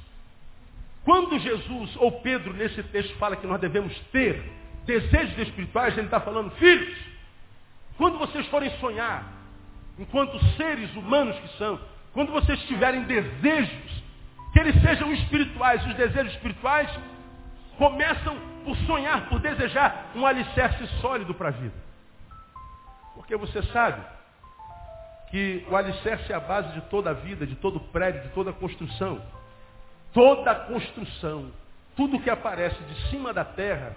Quando 1.04 1.38
Jesus 1.38 1.96
ou 1.96 2.20
Pedro 2.20 2.52
nesse 2.52 2.82
texto 2.84 3.16
fala 3.16 3.34
que 3.34 3.46
nós 3.46 3.60
devemos 3.60 3.98
ter 4.12 4.40
desejos 4.84 5.38
espirituais, 5.38 5.96
ele 5.96 6.06
está 6.06 6.20
falando, 6.20 6.50
filhos, 6.52 6.96
quando 7.96 8.18
vocês 8.18 8.46
forem 8.48 8.70
sonhar, 8.78 9.24
enquanto 9.98 10.38
seres 10.56 10.94
humanos 10.94 11.38
que 11.38 11.58
são, 11.58 11.78
quando 12.12 12.32
vocês 12.32 12.60
tiverem 12.64 13.02
desejos, 13.04 14.02
que 14.52 14.60
eles 14.60 14.80
sejam 14.82 15.12
espirituais, 15.12 15.84
os 15.86 15.94
desejos 15.94 16.32
espirituais 16.34 16.90
começam 17.78 18.36
por 18.64 18.76
sonhar, 18.78 19.28
por 19.28 19.40
desejar 19.40 20.10
um 20.14 20.26
alicerce 20.26 20.86
sólido 21.00 21.34
para 21.34 21.48
a 21.48 21.52
vida. 21.52 21.74
Porque 23.14 23.36
você 23.36 23.62
sabe 23.64 24.02
que 25.30 25.66
o 25.68 25.76
alicerce 25.76 26.30
é 26.30 26.36
a 26.36 26.40
base 26.40 26.72
de 26.74 26.82
toda 26.82 27.10
a 27.10 27.14
vida, 27.14 27.46
de 27.46 27.56
todo 27.56 27.80
prédio, 27.80 28.22
de 28.22 28.28
toda 28.30 28.52
construção. 28.52 29.22
Toda 30.12 30.54
construção, 30.54 31.50
tudo 31.96 32.20
que 32.20 32.28
aparece 32.28 32.82
de 32.84 33.08
cima 33.08 33.32
da 33.32 33.44
terra, 33.44 33.96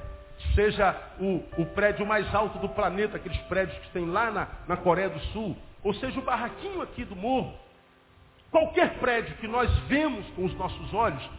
seja 0.53 0.95
o, 1.19 1.43
o 1.57 1.65
prédio 1.67 2.05
mais 2.05 2.33
alto 2.33 2.59
do 2.59 2.69
planeta, 2.69 3.17
aqueles 3.17 3.37
prédios 3.43 3.77
que 3.79 3.89
tem 3.89 4.05
lá 4.05 4.31
na, 4.31 4.47
na 4.67 4.77
Coreia 4.77 5.09
do 5.09 5.19
Sul, 5.31 5.55
ou 5.83 5.93
seja, 5.93 6.19
o 6.19 6.23
barraquinho 6.23 6.81
aqui 6.81 7.05
do 7.05 7.15
morro, 7.15 7.53
qualquer 8.51 8.97
prédio 8.99 9.35
que 9.37 9.47
nós 9.47 9.69
vemos 9.87 10.25
com 10.35 10.45
os 10.45 10.53
nossos 10.55 10.93
olhos, 10.93 11.29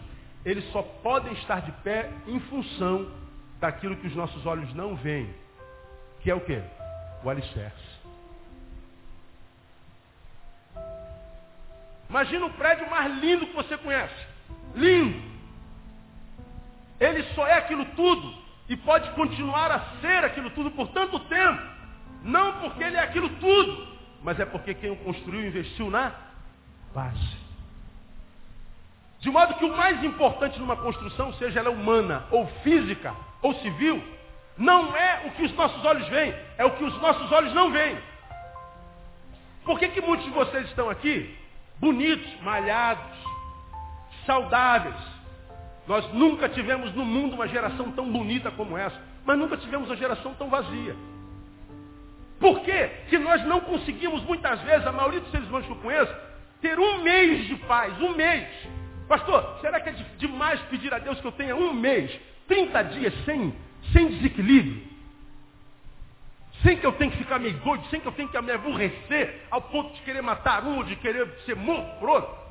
eles 0.45 0.65
só 0.71 0.83
podem 0.83 1.33
estar 1.35 1.61
de 1.63 1.73
pé 1.83 2.11
em 2.27 2.39
função 2.41 3.11
daquilo 3.59 3.97
que 3.97 4.07
os 4.07 4.15
nossos 4.15 4.45
olhos 4.47 4.73
não 4.75 4.95
veem, 4.97 5.35
que 6.21 6.31
é 6.31 6.35
o 6.35 6.41
quê? 6.41 6.63
O 7.25 7.31
alicerce. 7.31 7.97
Imagina 12.09 12.47
o 12.47 12.53
prédio 12.53 12.89
mais 12.89 13.13
lindo 13.21 13.47
que 13.47 13.55
você 13.55 13.77
conhece. 13.77 14.15
Lindo. 14.75 15.21
Ele 17.01 17.23
só 17.35 17.47
é 17.47 17.55
aquilo 17.55 17.85
tudo 17.97 18.46
e 18.69 18.77
pode 18.77 19.11
continuar 19.11 19.71
a 19.71 19.81
ser 20.01 20.25
aquilo 20.25 20.51
tudo 20.51 20.71
por 20.71 20.89
tanto 20.89 21.19
tempo. 21.21 21.63
Não 22.23 22.61
porque 22.61 22.83
ele 22.83 22.97
é 22.97 23.01
aquilo 23.01 23.29
tudo, 23.29 23.87
mas 24.23 24.41
é 24.41 24.45
porque 24.45 24.75
quem 24.75 24.91
o 24.91 24.97
construiu 24.97 25.47
investiu 25.47 25.91
na 25.91 26.13
base. 26.95 27.37
De 29.21 29.31
modo 29.31 29.55
que 29.55 29.65
o 29.65 29.77
mais 29.77 30.03
importante 30.03 30.59
numa 30.59 30.77
construção, 30.77 31.33
seja 31.35 31.61
ela 31.61 31.71
humana, 31.71 32.25
ou 32.31 32.47
física, 32.63 33.15
ou 33.43 33.55
civil, 33.57 34.03
não 34.57 34.97
é 34.97 35.27
o 35.27 35.31
que 35.33 35.45
os 35.45 35.53
nossos 35.55 35.85
olhos 35.85 36.07
veem, 36.09 36.35
é 36.59 36.65
o 36.65 36.73
que 36.73 36.85
os 36.85 37.01
nossos 37.01 37.31
olhos 37.33 37.53
não 37.55 37.71
veem. 37.71 37.99
Por 39.65 39.79
que, 39.79 39.89
que 39.89 40.01
muitos 40.01 40.25
de 40.27 40.33
vocês 40.33 40.67
estão 40.67 40.89
aqui 40.89 41.37
bonitos, 41.79 42.41
malhados, 42.43 43.17
saudáveis. 44.25 45.16
Nós 45.87 46.13
nunca 46.13 46.49
tivemos 46.49 46.93
no 46.95 47.05
mundo 47.05 47.35
uma 47.35 47.47
geração 47.47 47.93
tão 47.93 48.11
bonita 48.11 48.51
como 48.51 48.77
essa, 48.77 49.01
mas 49.25 49.39
nunca 49.39 49.57
tivemos 49.57 49.89
uma 49.89 49.97
geração 49.97 50.35
tão 50.35 50.49
vazia. 50.49 50.97
Por 52.41 52.61
quê? 52.61 52.91
que 53.09 53.19
nós 53.19 53.45
não 53.47 53.61
conseguimos, 53.61 54.23
muitas 54.25 54.61
vezes, 54.63 54.87
a 54.87 54.93
maioria 54.93 55.21
dos 55.21 55.31
seres 55.31 55.49
humanos 55.49 55.67
que 55.67 55.73
eu 55.73 55.77
conheço, 55.77 56.15
ter 56.61 56.79
um 56.79 57.03
mês 57.03 57.47
de 57.47 57.55
paz, 57.57 57.99
um 58.01 58.15
mês. 58.15 58.47
Pastor, 59.09 59.59
será 59.61 59.81
que 59.81 59.89
é 59.89 59.93
demais 60.19 60.61
pedir 60.63 60.93
a 60.93 60.99
Deus 60.99 61.21
que 61.21 61.27
eu 61.27 61.33
tenha 61.33 61.55
um 61.55 61.73
mês, 61.73 62.11
30 62.49 62.83
dias 62.83 63.15
sem, 63.25 63.55
sem 63.93 64.09
desequilíbrio? 64.09 64.97
sem 66.63 66.77
que 66.77 66.87
eu 66.87 66.93
tenha 66.93 67.11
que 67.11 67.19
ficar 67.19 67.39
meio 67.39 67.57
doido, 67.59 67.87
sem 67.91 68.01
que 68.01 68.09
eu 68.09 68.13
tenha 68.13 68.29
que 68.29 68.41
me 68.41 68.53
aborrecer 68.53 69.43
ao 69.51 69.61
ponto 69.63 69.95
de 69.95 70.01
querer 70.03 70.23
matar 70.23 70.65
um, 70.65 70.83
de 70.83 70.97
querer 70.97 71.29
ser 71.45 71.55
morto 71.55 71.99
por 72.01 72.09
outro? 72.09 72.46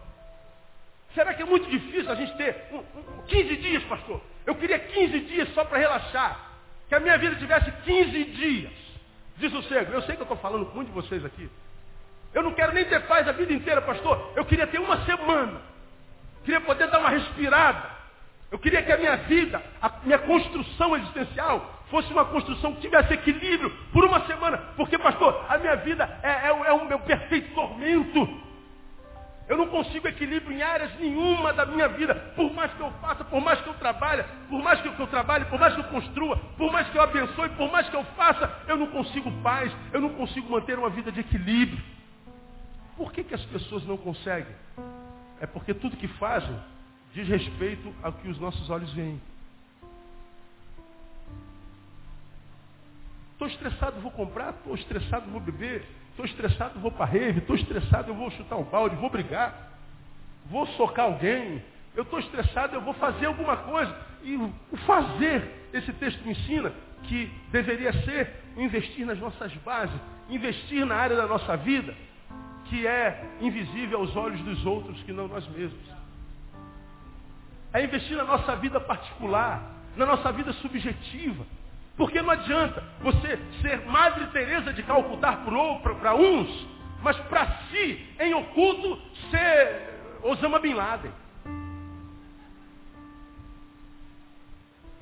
Será 1.15 1.33
que 1.33 1.41
é 1.41 1.45
muito 1.45 1.69
difícil 1.69 2.11
a 2.11 2.15
gente 2.15 2.35
ter 2.35 2.67
um, 2.71 2.77
um, 2.77 3.21
15 3.25 3.55
dias, 3.55 3.83
pastor? 3.85 4.21
Eu 4.45 4.53
queria 4.55 4.77
15 4.77 5.19
dias 5.21 5.53
só 5.53 5.63
para 5.63 5.77
relaxar. 5.77 6.51
Que 6.89 6.93
a 6.93 6.99
minha 6.99 7.17
vida 7.17 7.37
tivesse 7.37 7.71
15 7.71 8.23
dias 8.25 8.73
de 9.37 9.49
sossego. 9.49 9.93
Eu 9.93 10.01
sei 10.01 10.15
que 10.15 10.21
eu 10.21 10.25
estou 10.25 10.37
falando 10.37 10.65
com 10.65 10.75
muitos 10.75 10.93
de 10.93 11.01
vocês 11.01 11.25
aqui. 11.25 11.49
Eu 12.33 12.43
não 12.43 12.51
quero 12.51 12.73
nem 12.73 12.83
ter 12.83 12.99
paz 13.07 13.25
a 13.29 13.31
vida 13.31 13.53
inteira, 13.53 13.81
pastor. 13.81 14.33
Eu 14.35 14.43
queria 14.43 14.67
ter 14.67 14.77
uma 14.77 15.05
semana. 15.05 15.61
Queria 16.43 16.59
poder 16.59 16.89
dar 16.89 16.99
uma 16.99 17.09
respirada. 17.09 17.95
Eu 18.51 18.59
queria 18.59 18.83
que 18.83 18.91
a 18.91 18.97
minha 18.97 19.15
vida, 19.15 19.63
a 19.81 19.89
minha 20.03 20.19
construção 20.19 20.97
existencial, 20.97 21.83
fosse 21.89 22.11
uma 22.11 22.25
construção 22.25 22.75
que 22.75 22.81
tivesse 22.81 23.13
equilíbrio 23.13 23.71
por 23.93 24.03
uma 24.03 24.25
semana. 24.27 24.57
Porque, 24.75 24.97
pastor, 24.97 25.45
a 25.47 25.57
minha 25.57 25.77
vida 25.77 26.19
é, 26.21 26.29
é, 26.29 26.47
é 26.49 26.73
o 26.73 26.85
meu 26.85 26.99
perfeito 26.99 27.55
tormento. 27.55 28.44
Eu 29.47 29.57
não 29.57 29.67
consigo 29.67 30.07
equilíbrio 30.07 30.57
em 30.57 30.61
áreas 30.63 30.97
nenhuma 30.99 31.53
da 31.53 31.65
minha 31.65 31.87
vida. 31.87 32.15
Por 32.35 32.51
mais 32.53 32.73
que 32.73 32.79
eu 32.79 32.91
faça, 32.93 33.23
por 33.23 33.39
mais 33.39 33.61
que 33.61 33.67
eu 33.67 33.75
trabalhe, 33.75 34.23
por 34.49 34.61
mais 34.63 34.81
que 34.81 34.87
eu 34.87 35.07
trabalhe, 35.07 35.45
por 35.45 35.59
mais 35.59 35.73
que 35.75 35.81
eu 35.81 35.83
construa, 35.85 36.37
por 36.57 36.71
mais 36.71 36.89
que 36.89 36.97
eu 36.97 37.01
abençoe, 37.01 37.49
por 37.49 37.71
mais 37.71 37.87
que 37.87 37.95
eu 37.95 38.03
faça, 38.15 38.51
eu 38.67 38.75
não 38.75 38.87
consigo 38.87 39.31
paz, 39.43 39.71
eu 39.93 40.01
não 40.01 40.09
consigo 40.09 40.49
manter 40.49 40.79
uma 40.79 40.89
vida 40.89 41.11
de 41.11 41.19
equilíbrio. 41.19 41.83
Por 42.97 43.11
que, 43.11 43.23
que 43.23 43.35
as 43.35 43.45
pessoas 43.45 43.85
não 43.85 43.97
conseguem? 43.97 44.55
É 45.39 45.45
porque 45.45 45.73
tudo 45.73 45.97
que 45.97 46.07
fazem 46.07 46.57
diz 47.13 47.27
respeito 47.27 47.93
ao 48.01 48.13
que 48.13 48.27
os 48.27 48.39
nossos 48.39 48.69
olhos 48.69 48.91
veem. 48.93 49.21
Estou 53.33 53.47
estressado, 53.47 53.99
vou 53.99 54.11
comprar. 54.11 54.51
Estou 54.51 54.73
estressado, 54.75 55.29
vou 55.29 55.41
beber. 55.41 55.85
Estou 56.15 56.25
estressado, 56.25 56.79
vou 56.79 56.91
para 56.91 57.03
a 57.03 57.07
rave. 57.09 57.39
Estou 57.39 57.57
estressado, 57.57 58.09
eu 58.09 58.15
vou 58.15 58.31
chutar 58.31 58.55
um 58.55 58.63
balde, 58.63 58.95
vou 58.95 59.09
brigar. 59.09 59.73
Vou 60.45 60.65
socar 60.67 61.07
alguém. 61.07 61.61
Eu 61.93 62.03
estou 62.03 62.19
estressado, 62.19 62.73
eu 62.73 62.79
vou 62.79 62.93
fazer 62.93 63.25
alguma 63.25 63.57
coisa. 63.57 63.93
E 64.23 64.37
o 64.37 64.77
fazer, 64.85 65.69
esse 65.73 65.91
texto 65.91 66.23
me 66.23 66.31
ensina 66.31 66.71
que 67.03 67.29
deveria 67.51 67.91
ser 68.05 68.33
investir 68.55 69.05
nas 69.05 69.19
nossas 69.19 69.53
bases, 69.55 69.99
investir 70.29 70.85
na 70.85 70.95
área 70.95 71.17
da 71.17 71.27
nossa 71.27 71.57
vida, 71.57 71.93
que 72.69 72.87
é 72.87 73.25
invisível 73.41 73.99
aos 73.99 74.15
olhos 74.15 74.39
dos 74.39 74.65
outros 74.65 75.03
que 75.03 75.11
não 75.11 75.27
nós 75.27 75.45
mesmos. 75.49 75.85
É 77.73 77.83
investir 77.83 78.15
na 78.15 78.23
nossa 78.23 78.55
vida 78.55 78.79
particular, 78.79 79.61
na 79.97 80.05
nossa 80.05 80.31
vida 80.31 80.53
subjetiva. 80.53 81.45
Porque 81.97 82.21
não 82.21 82.29
adianta 82.29 82.83
você 83.01 83.39
ser 83.61 83.85
Madre 83.85 84.27
Teresa 84.27 84.73
de 84.73 84.83
Calcutá 84.83 85.37
para 85.37 86.15
uns, 86.15 86.67
mas 87.01 87.17
para 87.21 87.45
si, 87.69 88.05
em 88.19 88.33
oculto, 88.33 89.01
ser 89.31 89.93
Osama 90.21 90.59
Bin 90.59 90.73
Laden. 90.73 91.11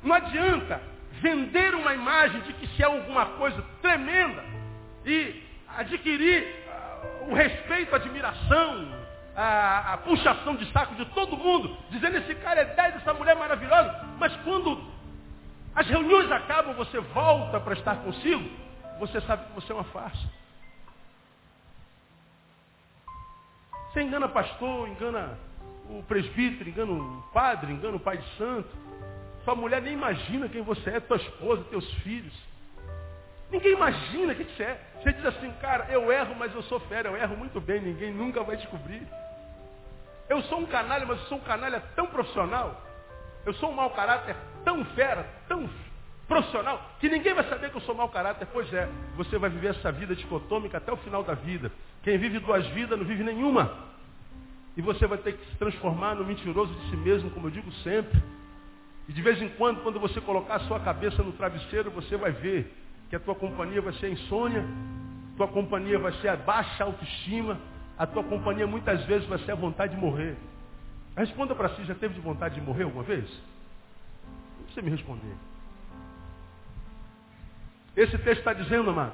Não 0.04 0.16
adianta 0.16 0.82
vender 1.22 1.74
uma 1.74 1.94
imagem 1.94 2.42
de 2.42 2.54
que 2.54 2.68
se 2.68 2.84
é 2.84 2.86
alguma 2.86 3.26
coisa 3.38 3.62
tremenda 3.82 4.44
e 5.06 5.42
adquirir 5.78 6.44
uh, 6.44 7.32
o 7.32 7.34
respeito, 7.34 7.94
a 7.94 7.98
admiração, 7.98 8.88
a, 9.36 9.94
a, 9.94 9.98
puxação 10.00 10.56
de 10.58 10.70
saco 10.72 10.94
de 10.96 11.06
todo 11.06 11.38
mundo, 11.38 11.76
dizendo 11.90 12.18
esse 12.18 12.36
cara 12.36 12.62
é 12.62 12.66
10, 12.66 12.96
essa 12.98 13.14
mulher 13.14 13.32
é 13.32 13.40
maravilhosa, 13.40 14.06
mas 14.20 14.36
quando 14.44 14.93
as 15.76 15.88
reuniões 15.88 16.32
acabam, 16.32 16.76
você 16.76 17.00
volta 17.00 17.60
para 17.60 17.74
estar 17.74 17.96
consigo, 17.98 18.48
você 19.00 19.20
sabe 19.22 19.46
que 19.48 19.54
você 19.54 19.72
é 19.72 19.76
uma 19.76 19.84
farsa. 19.86 20.30
Você 23.92 24.02
engana 24.02 24.28
pastor, 24.28 24.88
engana 24.88 25.38
o 25.90 26.04
presbítero, 26.04 26.70
engana 26.70 26.92
o 26.92 27.24
padre, 27.34 27.74
engana 27.74 27.98
o 27.98 28.00
pai 28.00 28.18
de 28.18 28.38
santo. 28.38 28.70
Sua 29.44 29.56
mulher 29.56 29.82
nem 29.82 29.94
imagina 29.94 30.48
quem 30.48 30.62
você 30.62 30.92
é, 30.92 31.00
tua 31.00 31.18
esposa, 31.18 31.64
teus 31.66 31.92
filhos. 31.96 32.34
Ninguém 33.52 33.74
imagina 33.74 34.34
quem 34.34 34.46
você 34.46 34.64
é. 34.64 34.82
Você 35.02 35.14
diz 35.14 35.26
assim, 35.26 35.52
cara, 35.62 35.88
eu 35.90 36.12
erro, 36.12 36.36
mas 36.36 36.54
eu 36.56 36.64
sou 36.64 36.80
fera, 36.82 37.10
eu 37.10 37.18
erro 37.18 37.36
muito 37.36 37.60
bem, 37.60 37.82
ninguém 37.82 38.12
nunca 38.12 38.44
vai 38.44 38.58
descobrir. 38.58 39.06
Eu 40.30 40.42
sou 40.44 40.60
um 40.60 40.66
canalha, 40.66 41.06
mas 41.06 41.20
eu 41.20 41.26
sou 41.26 41.38
um 41.38 41.42
canalha 41.42 41.82
tão 41.96 42.08
profissional. 42.08 42.82
Eu 43.46 43.54
sou 43.56 43.70
um 43.70 43.74
mau 43.74 43.90
caráter 43.90 44.36
tão 44.64 44.84
fera, 44.86 45.28
tão 45.48 45.70
profissional, 46.28 46.96
que 47.00 47.10
ninguém 47.10 47.34
vai 47.34 47.48
saber 47.50 47.70
que 47.70 47.78
eu 47.78 47.82
sou 47.82 47.96
mau 47.96 48.10
caráter. 48.10 48.48
Pois 48.52 48.72
é, 48.74 48.90
você 49.16 49.38
vai 49.38 49.50
viver 49.50 49.70
essa 49.70 49.92
vida 49.92 50.16
dicotômica 50.16 50.78
até 50.78 50.92
o 50.92 50.98
final 50.98 51.24
da 51.24 51.34
vida. 51.34 51.72
Quem 52.02 52.18
vive 52.18 52.40
duas 52.40 52.66
vidas 52.68 52.98
não 52.98 53.06
vive 53.06 53.24
nenhuma. 53.24 53.72
E 54.76 54.82
você 54.82 55.06
vai 55.06 55.18
ter 55.20 55.34
que 55.34 55.46
se 55.52 55.58
transformar 55.58 56.16
no 56.16 56.26
mentiroso 56.26 56.74
de 56.74 56.90
si 56.90 56.98
mesmo, 56.98 57.30
como 57.32 57.48
eu 57.48 57.52
digo 57.52 57.72
sempre. 57.84 58.22
E 59.08 59.14
de 59.14 59.22
vez 59.22 59.42
em 59.42 59.50
quando, 59.50 59.82
quando 59.84 60.00
você 60.00 60.20
colocar 60.22 60.56
a 60.56 60.60
sua 60.62 60.80
cabeça 60.80 61.22
no 61.22 61.34
travesseiro, 61.34 61.92
você 61.92 62.18
vai 62.18 62.32
ver 62.32 62.74
que 63.10 63.16
a 63.16 63.20
tua 63.20 63.36
companhia 63.36 63.82
vai 63.82 63.94
ser 63.94 64.08
a 64.08 64.10
insônia, 64.10 64.66
tua 65.38 65.48
companhia 65.48 66.00
vai 66.00 66.14
ser 66.14 66.30
a 66.30 66.36
baixa 66.36 66.84
autoestima, 66.84 67.60
a 67.98 68.08
tua 68.08 68.24
companhia 68.24 68.66
muitas 68.66 69.04
vezes 69.06 69.28
vai 69.28 69.38
ser 69.40 69.52
a 69.52 69.56
vontade 69.56 69.94
de 69.94 70.02
morrer. 70.02 70.36
Responda 71.16 71.54
para 71.54 71.70
si, 71.76 71.84
já 71.84 71.94
teve 71.94 72.16
de 72.16 72.22
vontade 72.22 72.56
de 72.56 72.62
morrer 72.62 72.84
alguma 72.84 73.04
vez? 73.04 73.30
Precisa 74.74 74.82
me 74.82 74.90
responder. 74.90 75.36
Esse 77.96 78.18
texto 78.18 78.40
está 78.40 78.54
dizendo, 78.54 78.90
amado, 78.90 79.14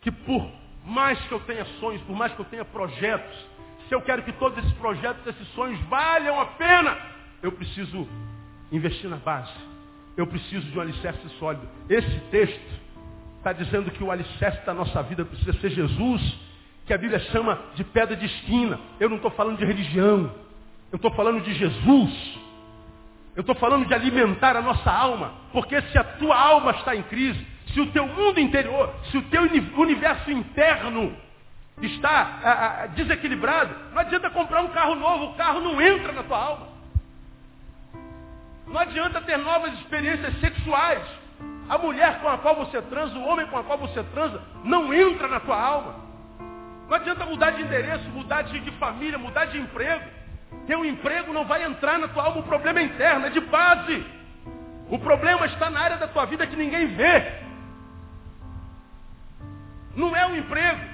que 0.00 0.10
por 0.10 0.50
mais 0.84 1.20
que 1.26 1.32
eu 1.32 1.40
tenha 1.40 1.64
sonhos, 1.78 2.00
por 2.02 2.16
mais 2.16 2.32
que 2.32 2.40
eu 2.40 2.46
tenha 2.46 2.64
projetos, 2.64 3.36
se 3.86 3.94
eu 3.94 4.00
quero 4.00 4.22
que 4.22 4.32
todos 4.32 4.56
esses 4.58 4.72
projetos, 4.78 5.26
esses 5.26 5.46
sonhos 5.48 5.78
valham 5.88 6.40
a 6.40 6.46
pena, 6.46 6.96
eu 7.42 7.52
preciso 7.52 8.08
investir 8.70 9.10
na 9.10 9.16
base. 9.16 9.52
Eu 10.16 10.26
preciso 10.26 10.66
de 10.70 10.78
um 10.78 10.80
alicerce 10.80 11.28
sólido. 11.38 11.68
Esse 11.90 12.20
texto 12.30 12.80
está 13.36 13.52
dizendo 13.52 13.90
que 13.90 14.02
o 14.02 14.10
alicerce 14.10 14.64
da 14.64 14.72
nossa 14.72 15.02
vida 15.02 15.24
precisa 15.24 15.52
ser 15.54 15.70
Jesus, 15.70 16.38
que 16.86 16.94
a 16.94 16.98
Bíblia 16.98 17.20
chama 17.30 17.60
de 17.74 17.84
pedra 17.84 18.16
de 18.16 18.24
esquina. 18.24 18.80
Eu 18.98 19.10
não 19.10 19.16
estou 19.16 19.30
falando 19.32 19.58
de 19.58 19.66
religião. 19.66 20.34
Eu 20.90 20.96
estou 20.96 21.10
falando 21.12 21.42
de 21.42 21.52
Jesus. 21.52 22.41
Eu 23.34 23.40
estou 23.40 23.54
falando 23.54 23.86
de 23.86 23.94
alimentar 23.94 24.56
a 24.56 24.62
nossa 24.62 24.90
alma. 24.90 25.32
Porque 25.52 25.80
se 25.82 25.98
a 25.98 26.04
tua 26.04 26.38
alma 26.38 26.72
está 26.72 26.94
em 26.94 27.02
crise, 27.02 27.46
se 27.72 27.80
o 27.80 27.90
teu 27.92 28.06
mundo 28.06 28.38
interior, 28.40 28.94
se 29.10 29.16
o 29.16 29.22
teu 29.22 29.42
universo 29.42 30.30
interno 30.30 31.16
está 31.80 32.40
ah, 32.44 32.82
ah, 32.82 32.86
desequilibrado, 32.88 33.74
não 33.92 33.98
adianta 33.98 34.30
comprar 34.30 34.62
um 34.62 34.68
carro 34.68 34.94
novo, 34.94 35.24
o 35.26 35.34
carro 35.34 35.60
não 35.60 35.80
entra 35.80 36.12
na 36.12 36.22
tua 36.22 36.38
alma. 36.38 36.68
Não 38.66 38.78
adianta 38.78 39.20
ter 39.22 39.38
novas 39.38 39.72
experiências 39.74 40.38
sexuais. 40.40 41.02
A 41.68 41.78
mulher 41.78 42.20
com 42.20 42.28
a 42.28 42.38
qual 42.38 42.56
você 42.56 42.80
transa, 42.82 43.16
o 43.16 43.26
homem 43.26 43.46
com 43.46 43.58
a 43.58 43.64
qual 43.64 43.78
você 43.78 44.02
transa, 44.04 44.42
não 44.64 44.92
entra 44.92 45.28
na 45.28 45.40
tua 45.40 45.58
alma. 45.58 45.94
Não 46.88 46.96
adianta 46.96 47.24
mudar 47.24 47.52
de 47.52 47.62
endereço, 47.62 48.08
mudar 48.10 48.42
de, 48.42 48.60
de 48.60 48.70
família, 48.72 49.18
mudar 49.18 49.46
de 49.46 49.58
emprego. 49.58 50.04
Teu 50.66 50.84
emprego 50.84 51.32
não 51.32 51.44
vai 51.44 51.64
entrar 51.64 51.98
na 51.98 52.08
tua 52.08 52.24
alma, 52.24 52.40
o 52.40 52.44
problema 52.44 52.80
é 52.80 52.84
interno, 52.84 53.26
é 53.26 53.30
de 53.30 53.40
base. 53.40 54.04
O 54.88 54.98
problema 54.98 55.46
está 55.46 55.70
na 55.70 55.80
área 55.80 55.96
da 55.96 56.06
tua 56.06 56.24
vida 56.26 56.46
que 56.46 56.56
ninguém 56.56 56.86
vê. 56.88 57.32
Não 59.96 60.14
é 60.14 60.26
o 60.26 60.36
emprego. 60.36 60.92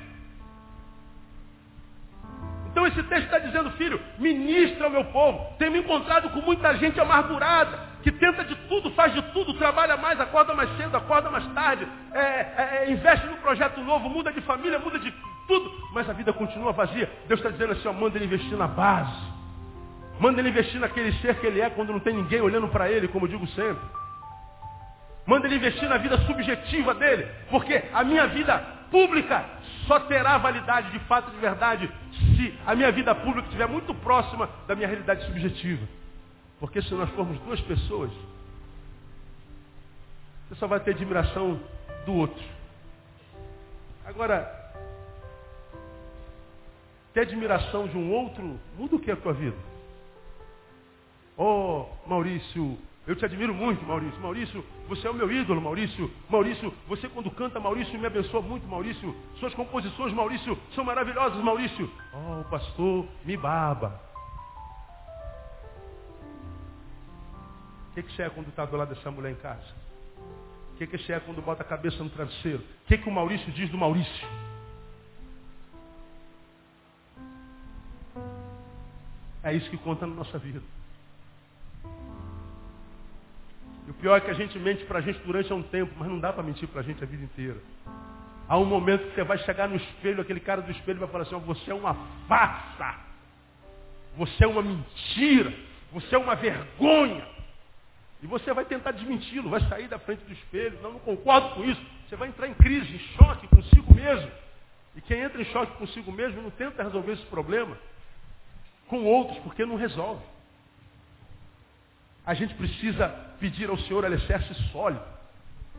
Então 2.71 2.87
esse 2.87 3.03
texto 3.03 3.25
está 3.25 3.39
dizendo, 3.39 3.71
filho, 3.73 4.01
ministra 4.19 4.85
ao 4.85 4.91
meu 4.91 5.05
povo. 5.07 5.53
Tenho 5.59 5.73
me 5.73 5.81
encontrado 5.81 6.31
com 6.31 6.41
muita 6.41 6.77
gente 6.77 7.01
amargurada, 7.01 7.79
que 8.03 8.13
tenta 8.13 8.45
de 8.45 8.55
tudo, 8.69 8.91
faz 8.93 9.13
de 9.13 9.23
tudo, 9.33 9.55
trabalha 9.55 9.97
mais, 9.97 10.21
acorda 10.21 10.55
mais 10.55 10.71
cedo, 10.77 10.97
acorda 10.97 11.31
mais 11.31 11.45
tarde, 11.55 11.87
é, 12.13 12.21
é, 12.21 12.85
é 12.85 12.91
investe 12.91 13.27
num 13.27 13.37
projeto 13.39 13.81
novo, 13.81 14.09
muda 14.09 14.33
de 14.33 14.41
família, 14.43 14.79
muda 14.79 14.99
de 14.99 15.13
tudo, 15.49 15.73
mas 15.93 16.09
a 16.09 16.13
vida 16.13 16.33
continua 16.33 16.73
vazia. 16.73 17.11
Deus 17.27 17.41
está 17.41 17.51
dizendo 17.51 17.73
assim, 17.73 17.89
ó, 17.89 17.93
manda 17.93 18.17
ele 18.17 18.27
investir 18.27 18.57
na 18.57 18.69
base. 18.69 19.38
Manda 20.21 20.41
ele 20.41 20.49
investir 20.49 20.81
naquele 20.81 21.13
ser 21.21 21.39
que 21.39 21.47
ele 21.47 21.61
é 21.61 21.71
quando 21.71 21.93
não 21.93 22.01
tem 22.01 22.15
ninguém 22.15 22.41
olhando 22.41 22.69
para 22.69 22.91
ele, 22.91 23.09
como 23.09 23.27
eu 23.27 23.31
digo 23.31 23.47
sempre. 23.49 23.83
Manda 25.25 25.47
ele 25.47 25.57
investir 25.57 25.89
na 25.89 25.99
vida 25.99 26.19
subjetiva 26.27 26.95
dele, 26.95 27.29
porque 27.51 27.85
a 27.93 28.03
minha 28.03 28.27
vida 28.27 28.59
pública 28.91 29.45
só 29.87 30.01
terá 30.01 30.39
validade 30.39 30.91
de 30.91 30.99
fato 31.01 31.31
de 31.31 31.37
verdade 31.37 31.91
se 32.37 32.59
a 32.67 32.75
minha 32.75 32.91
vida 32.91 33.15
pública 33.15 33.47
estiver 33.47 33.69
muito 33.69 33.95
próxima 33.95 34.49
da 34.67 34.75
minha 34.75 34.89
realidade 34.89 35.25
subjetiva. 35.27 35.87
Porque 36.59 36.83
se 36.83 36.93
nós 36.95 37.09
formos 37.11 37.39
duas 37.41 37.61
pessoas, 37.61 38.11
você 40.49 40.57
só 40.57 40.67
vai 40.67 40.81
ter 40.81 40.93
admiração 40.93 41.61
do 42.05 42.15
outro. 42.15 42.43
Agora, 44.05 44.51
ter 47.13 47.21
admiração 47.21 47.87
de 47.87 47.97
um 47.97 48.11
outro 48.11 48.59
muda 48.77 48.97
o 48.97 48.99
que 48.99 49.11
é 49.11 49.15
a 49.15 49.17
tua 49.17 49.33
vida? 49.33 49.57
Oh, 51.41 51.87
Maurício, 52.05 52.77
eu 53.07 53.15
te 53.15 53.25
admiro 53.25 53.55
muito, 53.55 53.83
Maurício. 53.87 54.21
Maurício, 54.21 54.65
você 54.89 55.07
é 55.07 55.11
o 55.11 55.15
meu 55.15 55.31
ídolo, 55.31 55.63
Maurício. 55.63 56.11
Maurício, 56.29 56.75
você 56.89 57.09
quando 57.09 57.31
canta, 57.31 57.61
Maurício, 57.61 57.97
me 57.97 58.07
abençoa 58.07 58.43
muito, 58.43 58.67
Maurício. 58.67 59.17
Suas 59.39 59.55
composições, 59.55 60.13
Maurício, 60.13 60.59
são 60.75 60.85
maravilhosas, 60.85 61.43
Maurício. 61.43 61.89
Oh, 62.13 62.41
o 62.41 62.45
pastor 62.51 63.07
me 63.25 63.37
baba. 63.37 64.01
O 67.91 67.95
que, 67.95 68.03
que 68.03 68.13
você 68.13 68.23
é 68.23 68.31
quando 68.31 68.49
está 68.49 68.67
do 68.67 68.77
lado 68.77 68.93
dessa 68.93 69.11
mulher 69.11 69.31
em 69.31 69.37
casa? 69.37 69.75
O 70.75 70.77
que, 70.77 70.87
que 70.89 70.99
você 70.99 71.13
é 71.13 71.21
quando 71.21 71.41
bota 71.41 71.63
a 71.63 71.67
cabeça 71.67 72.03
no 72.03 72.11
travesseiro? 72.11 72.59
O 72.59 72.89
que, 72.89 72.99
que 72.99 73.09
o 73.09 73.13
Maurício 73.13 73.51
diz 73.53 73.71
do 73.71 73.79
Maurício? 73.79 74.29
É 79.43 79.55
isso 79.55 79.71
que 79.71 79.79
conta 79.79 80.05
na 80.05 80.17
nossa 80.17 80.37
vida. 80.37 80.61
E 83.89 83.91
o 83.91 83.95
pior 83.95 84.19
é 84.19 84.21
que 84.21 84.31
a 84.31 84.35
gente 84.35 84.59
mente 84.59 84.85
para 84.85 84.99
a 84.99 85.01
gente 85.01 85.19
durante 85.21 85.51
um 85.51 85.63
tempo, 85.63 85.91
mas 85.97 86.07
não 86.07 86.21
dá 86.21 86.31
para 86.31 86.43
mentir 86.43 86.69
para 86.69 86.83
a 86.83 86.85
gente 86.85 87.03
a 87.03 87.07
vida 87.07 87.25
inteira. 87.25 87.57
Há 88.47 88.59
um 88.59 88.67
momento 88.67 89.09
que 89.09 89.15
você 89.15 89.25
vai 89.25 89.39
chegar 89.39 89.67
no 89.67 89.77
espelho, 89.77 90.21
aquele 90.21 90.41
cara 90.41 90.61
do 90.61 90.71
espelho 90.71 90.99
vai 91.01 91.09
falar 91.09 91.23
assim, 91.23 91.39
você 91.39 91.71
é 91.71 91.75
uma 91.75 91.95
farsa. 92.29 92.97
Você 94.19 94.45
é 94.45 94.47
uma 94.47 94.61
mentira. 94.61 95.55
Você 95.91 96.15
é 96.15 96.19
uma 96.19 96.35
vergonha. 96.35 97.27
E 98.23 98.27
você 98.27 98.53
vai 98.53 98.67
tentar 98.67 98.91
desmenti-lo, 98.91 99.49
vai 99.49 99.61
sair 99.69 99.89
da 99.89 99.99
frente 99.99 100.21
do 100.21 100.35
espelho. 100.35 100.79
Não, 100.83 100.93
não 100.93 101.01
concordo 101.01 101.55
com 101.55 101.65
isso. 101.65 101.81
Você 102.07 102.17
vai 102.17 102.29
entrar 102.29 102.47
em 102.47 102.55
crise, 102.55 102.95
em 102.95 102.99
choque 103.17 103.49
consigo 103.49 103.95
mesmo. 103.95 104.31
E 104.97 105.01
quem 105.01 105.19
entra 105.21 105.41
em 105.41 105.47
choque 105.47 105.79
consigo 105.79 106.13
mesmo 106.13 106.43
não 106.43 106.51
tenta 106.51 106.83
resolver 106.83 107.13
esse 107.13 107.25
problema 107.27 107.75
com 108.87 109.03
outros, 109.05 109.39
porque 109.39 109.65
não 109.65 109.77
resolve. 109.77 110.23
A 112.29 112.35
gente 112.35 112.53
precisa 112.57 113.09
pedir 113.41 113.71
ao 113.71 113.79
Senhor 113.79 114.05
alicerce 114.05 114.53
sólido. 114.71 115.01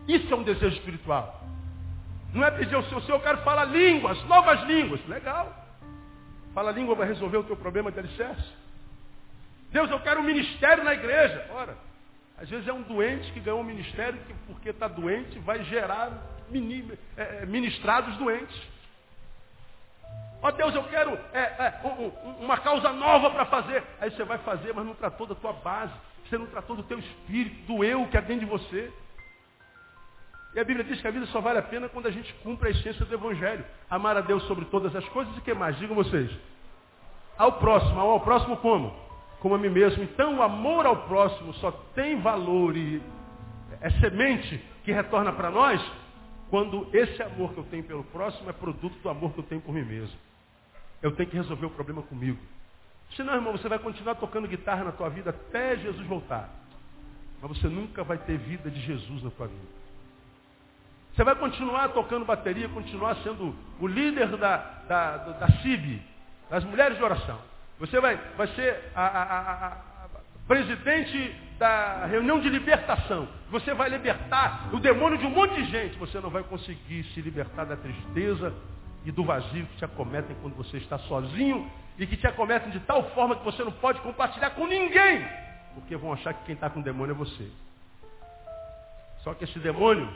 Isso 0.08 0.34
é 0.34 0.36
um 0.36 0.42
desejo 0.42 0.78
espiritual. 0.78 1.44
Não 2.34 2.44
é 2.44 2.50
pedir 2.50 2.74
ao 2.74 2.84
Senhor, 2.86 3.04
Senhor, 3.04 3.18
eu 3.18 3.22
quero 3.22 3.38
falar 3.44 3.66
línguas, 3.66 4.20
novas 4.24 4.64
línguas. 4.64 5.00
Legal. 5.06 5.56
Fala 6.52 6.72
língua 6.72 6.96
vai 6.96 7.08
resolver 7.08 7.38
o 7.38 7.44
teu 7.44 7.56
problema 7.56 7.92
de 7.92 8.00
alicerce. 8.00 8.52
Deus, 9.72 9.92
eu 9.92 10.00
quero 10.00 10.22
um 10.22 10.24
ministério 10.24 10.84
na 10.84 10.96
igreja. 10.96 11.46
Ora, 11.52 11.78
às 12.36 12.50
vezes 12.50 12.68
é 12.68 12.74
um 12.74 12.82
doente 12.82 13.32
que 13.32 13.40
ganhou 13.40 13.60
um 13.60 13.64
ministério 13.64 14.20
que, 14.26 14.34
porque 14.48 14.70
está 14.70 14.88
doente, 14.88 15.38
vai 15.38 15.64
gerar 15.66 16.12
é, 17.16 17.46
ministrados 17.46 18.18
doentes. 18.18 18.60
Ó 20.42 20.48
oh, 20.48 20.52
Deus, 20.52 20.74
eu 20.74 20.84
quero 20.86 21.12
é, 21.32 21.42
é, 21.42 21.82
um, 21.86 22.44
uma 22.44 22.58
causa 22.58 22.92
nova 22.92 23.30
para 23.30 23.46
fazer. 23.46 23.84
Aí 24.02 24.10
você 24.10 24.24
vai 24.24 24.40
fazer, 24.40 24.74
mas 24.74 24.84
não 24.84 24.96
tratou 24.96 25.28
da 25.28 25.36
tua 25.36 25.54
base. 25.54 25.94
Você 26.30 26.38
não 26.38 26.46
tratou 26.46 26.76
do 26.76 26.84
teu 26.84 27.00
espírito, 27.00 27.66
do 27.66 27.84
eu 27.84 28.06
que 28.08 28.16
há 28.16 28.22
dentro 28.22 28.46
de 28.46 28.52
você. 28.52 28.92
E 30.54 30.60
a 30.60 30.64
Bíblia 30.64 30.86
diz 30.86 31.02
que 31.02 31.08
a 31.08 31.12
vida 31.12 31.26
só 31.28 31.42
vale 31.42 31.58
a 31.58 31.64
pena 31.64 31.90
quando 31.90 32.08
a 32.08 32.12
gente 32.12 32.32
cumpre 32.44 32.68
a 32.68 32.72
essência 32.72 33.04
do 33.04 33.14
Evangelho. 33.14 33.66
Amar 33.90 34.16
a 34.16 34.22
Deus 34.22 34.44
sobre 34.44 34.66
todas 34.66 34.96
as 34.96 35.08
coisas 35.10 35.36
e 35.38 35.42
que 35.42 35.54
mais? 35.54 35.78
Digam 35.78 35.96
vocês. 35.96 36.30
Ao 37.36 37.54
próximo. 37.54 38.00
Ao 38.00 38.20
próximo 38.20 38.58
como? 38.58 38.96
Como 39.40 39.56
a 39.56 39.58
mim 39.58 39.70
mesmo. 39.70 40.04
Então 40.04 40.38
o 40.38 40.44
amor 40.44 40.86
ao 40.86 41.08
próximo 41.08 41.52
só 41.56 41.72
tem 41.96 42.20
valor 42.22 42.78
e 42.78 43.02
é 43.82 43.90
semente 43.92 44.64
que 44.84 44.92
retorna 44.92 45.32
para 45.32 45.50
nós 45.50 45.82
quando 46.50 46.88
esse 46.94 47.22
amor 47.24 47.54
que 47.54 47.60
eu 47.60 47.66
tenho 47.66 47.84
pelo 47.84 48.04
próximo 48.06 48.50
é 48.50 48.54
produto 48.54 48.98
do 49.00 49.10
amor 49.10 49.34
que 49.34 49.40
eu 49.40 49.46
tenho 49.46 49.62
por 49.62 49.74
mim 49.74 49.84
mesmo. 49.84 50.18
Eu 51.02 51.16
tenho 51.16 51.30
que 51.30 51.38
resolver 51.38 51.66
o 51.66 51.72
problema 51.72 52.04
comigo. 52.04 52.40
Senão, 53.16 53.34
irmão, 53.36 53.54
você 53.54 53.68
vai 53.68 53.80
continuar 53.80 54.16
tocando 54.16 54.48
guitarra 54.48 54.84
na 54.84 54.92
tua 54.92 55.10
vida 55.10 55.32
até 55.32 55.76
Jesus 55.78 56.06
voltar. 56.08 56.50
Mas 57.42 57.58
você 57.58 57.68
nunca 57.68 58.04
vai 58.04 58.18
ter 58.18 58.38
vida 58.38 58.70
de 58.70 58.80
Jesus 58.82 59.24
na 59.24 59.30
tua 59.32 59.48
vida. 59.48 59.80
Você 61.16 61.24
vai 61.24 61.36
continuar 61.36 61.90
tocando 61.90 62.26
bateria, 62.26 62.70
continuar 62.70 63.16
sendo 63.18 63.56
o 63.80 63.88
líder 63.88 64.38
da, 64.38 64.58
da, 64.88 65.18
da 65.18 65.48
CIB, 65.62 66.02
das 66.50 66.64
mulheres 66.64 66.98
de 66.98 67.04
oração. 67.04 67.40
Você 67.80 68.00
vai, 68.00 68.18
vai 68.38 68.48
ser 68.50 68.92
a, 68.96 69.06
a, 69.06 69.24
a, 69.24 69.68
a 69.68 69.78
presidente 70.48 71.36
da 71.58 72.06
reunião 72.06 72.40
de 72.40 72.50
libertação. 72.50 73.28
Você 73.52 73.74
vai 73.74 73.90
libertar 73.90 74.70
o 74.72 74.80
demônio 74.80 75.18
de 75.18 75.26
um 75.26 75.30
monte 75.30 75.56
de 75.56 75.66
gente. 75.66 75.98
Você 75.98 76.20
não 76.20 76.30
vai 76.30 76.44
conseguir 76.44 77.04
se 77.14 77.22
libertar 77.22 77.66
da 77.66 77.76
tristeza 77.76 78.54
e 79.06 79.12
do 79.12 79.24
vazio 79.24 79.66
que 79.66 79.78
te 79.78 79.86
acometem 79.86 80.36
quando 80.42 80.56
você 80.56 80.78
está 80.78 80.98
sozinho 81.00 81.70
e 82.00 82.08
que 82.08 82.16
te 82.16 82.26
acometem 82.26 82.72
de 82.72 82.80
tal 82.80 83.04
forma 83.12 83.36
que 83.36 83.44
você 83.44 83.62
não 83.64 83.74
pode 83.74 84.00
compartilhar 84.00 84.52
com 84.52 84.66
ninguém. 84.66 85.28
Porque 85.76 85.98
vão 85.98 86.14
achar 86.14 86.34
que 86.34 86.46
quem 86.46 86.56
está 86.56 86.70
com 86.70 86.80
o 86.80 86.84
demônio 86.84 87.12
é 87.12 87.16
você. 87.16 87.48
Só 89.22 89.34
que 89.34 89.44
esse 89.44 89.60
demônio 89.60 90.10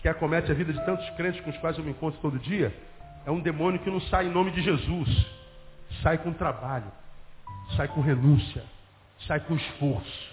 que 0.00 0.08
acomete 0.08 0.50
a 0.52 0.54
vida 0.54 0.72
de 0.72 0.84
tantos 0.84 1.08
crentes 1.10 1.40
com 1.40 1.50
os 1.50 1.56
quais 1.58 1.78
eu 1.78 1.84
me 1.84 1.92
encontro 1.92 2.20
todo 2.20 2.38
dia, 2.38 2.76
é 3.24 3.30
um 3.30 3.40
demônio 3.40 3.80
que 3.80 3.90
não 3.90 4.00
sai 4.02 4.26
em 4.26 4.30
nome 4.30 4.50
de 4.50 4.60
Jesus. 4.60 5.08
Sai 6.02 6.18
com 6.18 6.32
trabalho, 6.32 6.90
sai 7.76 7.88
com 7.88 8.00
renúncia, 8.00 8.64
sai 9.26 9.40
com 9.40 9.54
esforço. 9.54 10.32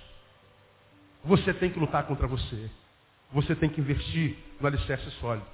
Você 1.23 1.53
tem 1.53 1.69
que 1.69 1.79
lutar 1.79 2.03
contra 2.03 2.27
você. 2.27 2.69
Você 3.31 3.55
tem 3.55 3.69
que 3.69 3.79
investir 3.79 4.37
no 4.59 4.67
alicerce 4.67 5.09
sólido. 5.11 5.45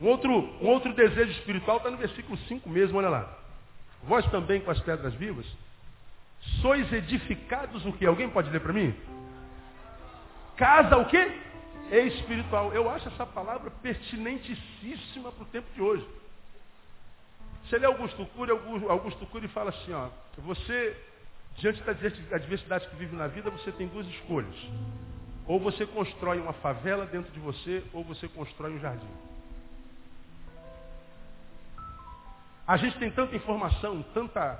Um 0.00 0.06
outro, 0.06 0.30
um 0.60 0.68
outro 0.68 0.92
desejo 0.94 1.30
espiritual 1.32 1.78
está 1.78 1.90
no 1.90 1.96
versículo 1.96 2.36
5 2.36 2.68
mesmo, 2.68 2.98
olha 2.98 3.08
lá. 3.08 3.45
Vós 4.04 4.24
também 4.30 4.60
com 4.60 4.70
as 4.70 4.80
pedras 4.80 5.14
vivas, 5.14 5.46
sois 6.60 6.92
edificados 6.92 7.84
o 7.84 7.92
que? 7.92 8.06
Alguém 8.06 8.28
pode 8.28 8.50
ler 8.50 8.60
para 8.60 8.72
mim? 8.72 8.94
Casa 10.56 10.96
o 10.96 11.06
quê? 11.06 11.30
Espiritual. 11.90 12.72
Eu 12.72 12.88
acho 12.90 13.08
essa 13.08 13.26
palavra 13.26 13.70
pertinentíssima 13.82 15.32
para 15.32 15.42
o 15.42 15.46
tempo 15.46 15.66
de 15.74 15.82
hoje. 15.82 16.06
Você 17.64 17.78
lê 17.78 17.86
Augusto 17.86 18.24
Cury, 18.26 18.52
Augusto 18.88 19.26
Cury 19.26 19.48
fala 19.48 19.70
assim, 19.70 19.92
ó, 19.92 20.08
você, 20.38 20.96
diante 21.56 21.82
da 21.82 21.92
adversidade 21.92 22.88
que 22.88 22.96
vive 22.96 23.16
na 23.16 23.26
vida, 23.26 23.50
você 23.50 23.72
tem 23.72 23.88
duas 23.88 24.06
escolhas. 24.06 24.54
Ou 25.46 25.58
você 25.58 25.84
constrói 25.84 26.40
uma 26.40 26.52
favela 26.54 27.06
dentro 27.06 27.32
de 27.32 27.40
você, 27.40 27.82
ou 27.92 28.04
você 28.04 28.28
constrói 28.28 28.72
um 28.72 28.80
jardim. 28.80 29.08
A 32.66 32.76
gente 32.76 32.98
tem 32.98 33.10
tanta 33.10 33.36
informação, 33.36 34.02
tanta 34.12 34.58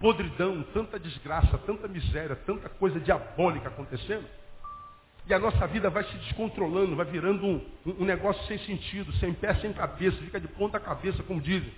podridão, 0.00 0.62
tanta 0.72 0.98
desgraça, 0.98 1.58
tanta 1.58 1.86
miséria, 1.86 2.34
tanta 2.34 2.68
coisa 2.68 2.98
diabólica 2.98 3.68
acontecendo, 3.68 4.26
e 5.26 5.32
a 5.32 5.38
nossa 5.38 5.66
vida 5.66 5.88
vai 5.88 6.02
se 6.04 6.16
descontrolando, 6.16 6.96
vai 6.96 7.06
virando 7.06 7.46
um, 7.46 7.64
um 7.86 8.04
negócio 8.04 8.44
sem 8.46 8.58
sentido, 8.58 9.12
sem 9.14 9.32
pé, 9.32 9.54
sem 9.56 9.72
cabeça, 9.72 10.16
fica 10.18 10.40
de 10.40 10.48
ponta 10.48 10.80
cabeça, 10.80 11.22
como 11.22 11.40
dizem. 11.40 11.72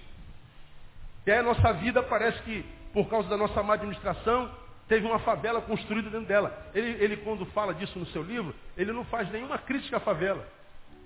E 1.26 1.30
aí 1.30 1.38
a 1.38 1.42
nossa 1.42 1.72
vida 1.74 2.02
parece 2.02 2.40
que, 2.42 2.64
por 2.92 3.08
causa 3.08 3.28
da 3.28 3.36
nossa 3.36 3.62
má 3.62 3.74
administração, 3.74 4.50
teve 4.88 5.06
uma 5.06 5.18
favela 5.18 5.60
construída 5.60 6.08
dentro 6.08 6.26
dela. 6.26 6.70
Ele, 6.74 7.02
ele, 7.02 7.16
quando 7.18 7.44
fala 7.46 7.74
disso 7.74 7.98
no 7.98 8.06
seu 8.06 8.22
livro, 8.22 8.54
ele 8.76 8.92
não 8.92 9.04
faz 9.06 9.30
nenhuma 9.30 9.58
crítica 9.58 9.98
à 9.98 10.00
favela. 10.00 10.46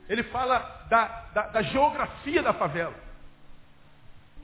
Ele 0.08 0.22
fala 0.24 0.58
da, 0.88 1.06
da, 1.34 1.42
da 1.48 1.62
geografia 1.62 2.42
da 2.42 2.52
favela. 2.52 2.94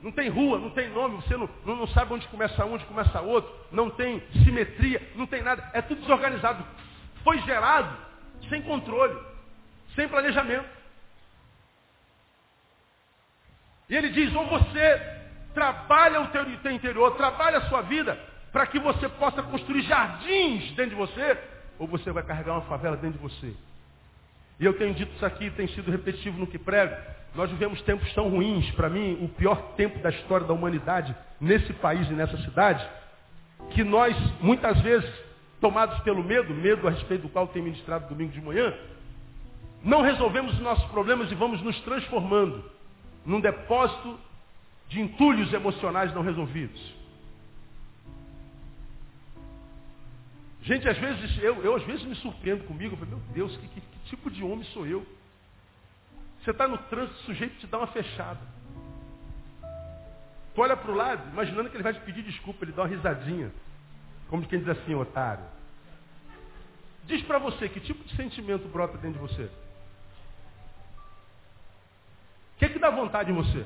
Não 0.01 0.11
tem 0.11 0.29
rua, 0.29 0.59
não 0.59 0.69
tem 0.69 0.89
nome, 0.89 1.15
você 1.15 1.35
não, 1.35 1.49
não, 1.65 1.75
não 1.77 1.87
sabe 1.87 2.13
onde 2.13 2.27
começa 2.27 2.63
um, 2.65 2.73
onde 2.73 2.85
começa 2.85 3.21
outro, 3.21 3.51
não 3.71 3.89
tem 3.89 4.21
simetria, 4.43 5.01
não 5.15 5.25
tem 5.25 5.41
nada, 5.41 5.67
é 5.73 5.81
tudo 5.81 6.01
desorganizado. 6.01 6.63
Foi 7.23 7.39
gerado 7.41 7.97
sem 8.49 8.61
controle, 8.61 9.17
sem 9.95 10.07
planejamento. 10.07 10.67
E 13.89 13.95
ele 13.95 14.09
diz, 14.09 14.33
ou 14.33 14.45
você 14.47 15.15
trabalha 15.53 16.21
o 16.21 16.27
teu 16.27 16.71
interior, 16.71 17.15
trabalha 17.15 17.59
a 17.59 17.69
sua 17.69 17.81
vida, 17.81 18.19
para 18.51 18.67
que 18.67 18.79
você 18.79 19.07
possa 19.09 19.41
construir 19.43 19.81
jardins 19.83 20.71
dentro 20.71 20.91
de 20.91 20.95
você, 20.95 21.37
ou 21.79 21.87
você 21.87 22.11
vai 22.11 22.23
carregar 22.23 22.53
uma 22.53 22.61
favela 22.63 22.97
dentro 22.97 23.17
de 23.17 23.23
você. 23.23 23.53
E 24.59 24.65
eu 24.65 24.77
tenho 24.77 24.93
dito 24.93 25.13
isso 25.15 25.25
aqui, 25.25 25.49
tem 25.51 25.67
sido 25.69 25.91
repetitivo 25.91 26.39
no 26.39 26.47
que 26.47 26.57
prego. 26.57 26.95
Nós 27.35 27.51
vivemos 27.51 27.81
tempos 27.81 28.11
tão 28.13 28.29
ruins, 28.29 28.69
para 28.71 28.89
mim, 28.89 29.17
o 29.21 29.27
pior 29.27 29.73
tempo 29.75 29.99
da 29.99 30.09
história 30.09 30.47
da 30.47 30.53
humanidade, 30.53 31.13
nesse 31.39 31.73
país 31.73 32.09
e 32.09 32.13
nessa 32.13 32.37
cidade, 32.37 32.87
que 33.71 33.83
nós, 33.83 34.15
muitas 34.41 34.79
vezes, 34.81 35.09
tomados 35.59 35.99
pelo 35.99 36.23
medo, 36.23 36.53
medo 36.53 36.87
a 36.87 36.91
respeito 36.91 37.23
do 37.23 37.29
qual 37.29 37.47
tem 37.47 37.61
ministrado 37.61 38.07
domingo 38.07 38.31
de 38.31 38.41
manhã, 38.41 38.73
não 39.83 40.01
resolvemos 40.01 40.53
os 40.53 40.59
nossos 40.61 40.85
problemas 40.85 41.29
e 41.31 41.35
vamos 41.35 41.61
nos 41.61 41.79
transformando 41.81 42.63
num 43.25 43.41
depósito 43.41 44.17
de 44.87 45.01
entulhos 45.01 45.51
emocionais 45.51 46.13
não 46.13 46.21
resolvidos. 46.21 46.95
Gente, 50.61 50.87
às 50.87 50.97
vezes, 50.97 51.43
eu, 51.43 51.61
eu 51.63 51.75
às 51.75 51.83
vezes 51.83 52.03
me 52.05 52.15
surpreendo 52.15 52.63
comigo, 52.63 52.93
eu 52.93 52.97
falo, 52.97 53.11
meu 53.11 53.19
Deus, 53.33 53.55
que, 53.57 53.67
que, 53.67 53.81
que 53.81 53.99
tipo 54.09 54.31
de 54.31 54.43
homem 54.43 54.63
sou 54.73 54.87
eu? 54.87 55.05
Você 56.45 56.51
está 56.51 56.67
no 56.67 56.77
trânsito, 56.77 57.19
o 57.19 57.23
sujeito 57.23 57.57
te 57.57 57.65
dá 57.65 57.79
uma 57.79 57.87
fechada. 57.87 58.39
Tu 60.53 60.61
olha 60.61 60.77
para 60.77 60.91
o 60.91 60.95
lado, 60.95 61.27
imaginando 61.31 61.71
que 61.71 61.75
ele 61.75 61.83
vai 61.83 61.93
te 61.93 61.99
pedir 62.01 62.21
desculpa, 62.21 62.63
ele 62.63 62.71
dá 62.71 62.83
uma 62.83 62.87
risadinha. 62.87 63.51
Como 64.29 64.45
quem 64.47 64.59
diz 64.59 64.69
assim, 64.69 64.93
otário. 64.93 65.43
Diz 67.05 67.23
para 67.23 67.39
você, 67.39 67.67
que 67.67 67.79
tipo 67.79 68.03
de 68.03 68.15
sentimento 68.15 68.67
brota 68.67 68.95
dentro 68.99 69.19
de 69.19 69.33
você? 69.33 69.43
O 72.53 72.59
que, 72.59 72.69
que 72.69 72.79
dá 72.79 72.91
vontade 72.91 73.31
em 73.31 73.35
você? 73.35 73.65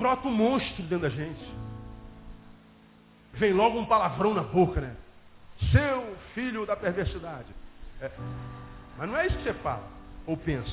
brota 0.00 0.26
um 0.28 0.32
monstro 0.32 0.82
dentro 0.84 1.00
da 1.00 1.10
gente. 1.10 1.46
Vem 3.34 3.52
logo 3.52 3.78
um 3.78 3.84
palavrão 3.84 4.32
na 4.32 4.42
boca, 4.42 4.80
né? 4.80 4.96
Seu 5.70 6.16
filho 6.34 6.64
da 6.64 6.74
perversidade. 6.74 7.59
É. 8.00 8.10
Mas 8.96 9.08
não 9.08 9.16
é 9.16 9.26
isso 9.26 9.36
que 9.38 9.44
você 9.44 9.54
fala 9.54 9.84
ou 10.26 10.36
pensa. 10.36 10.70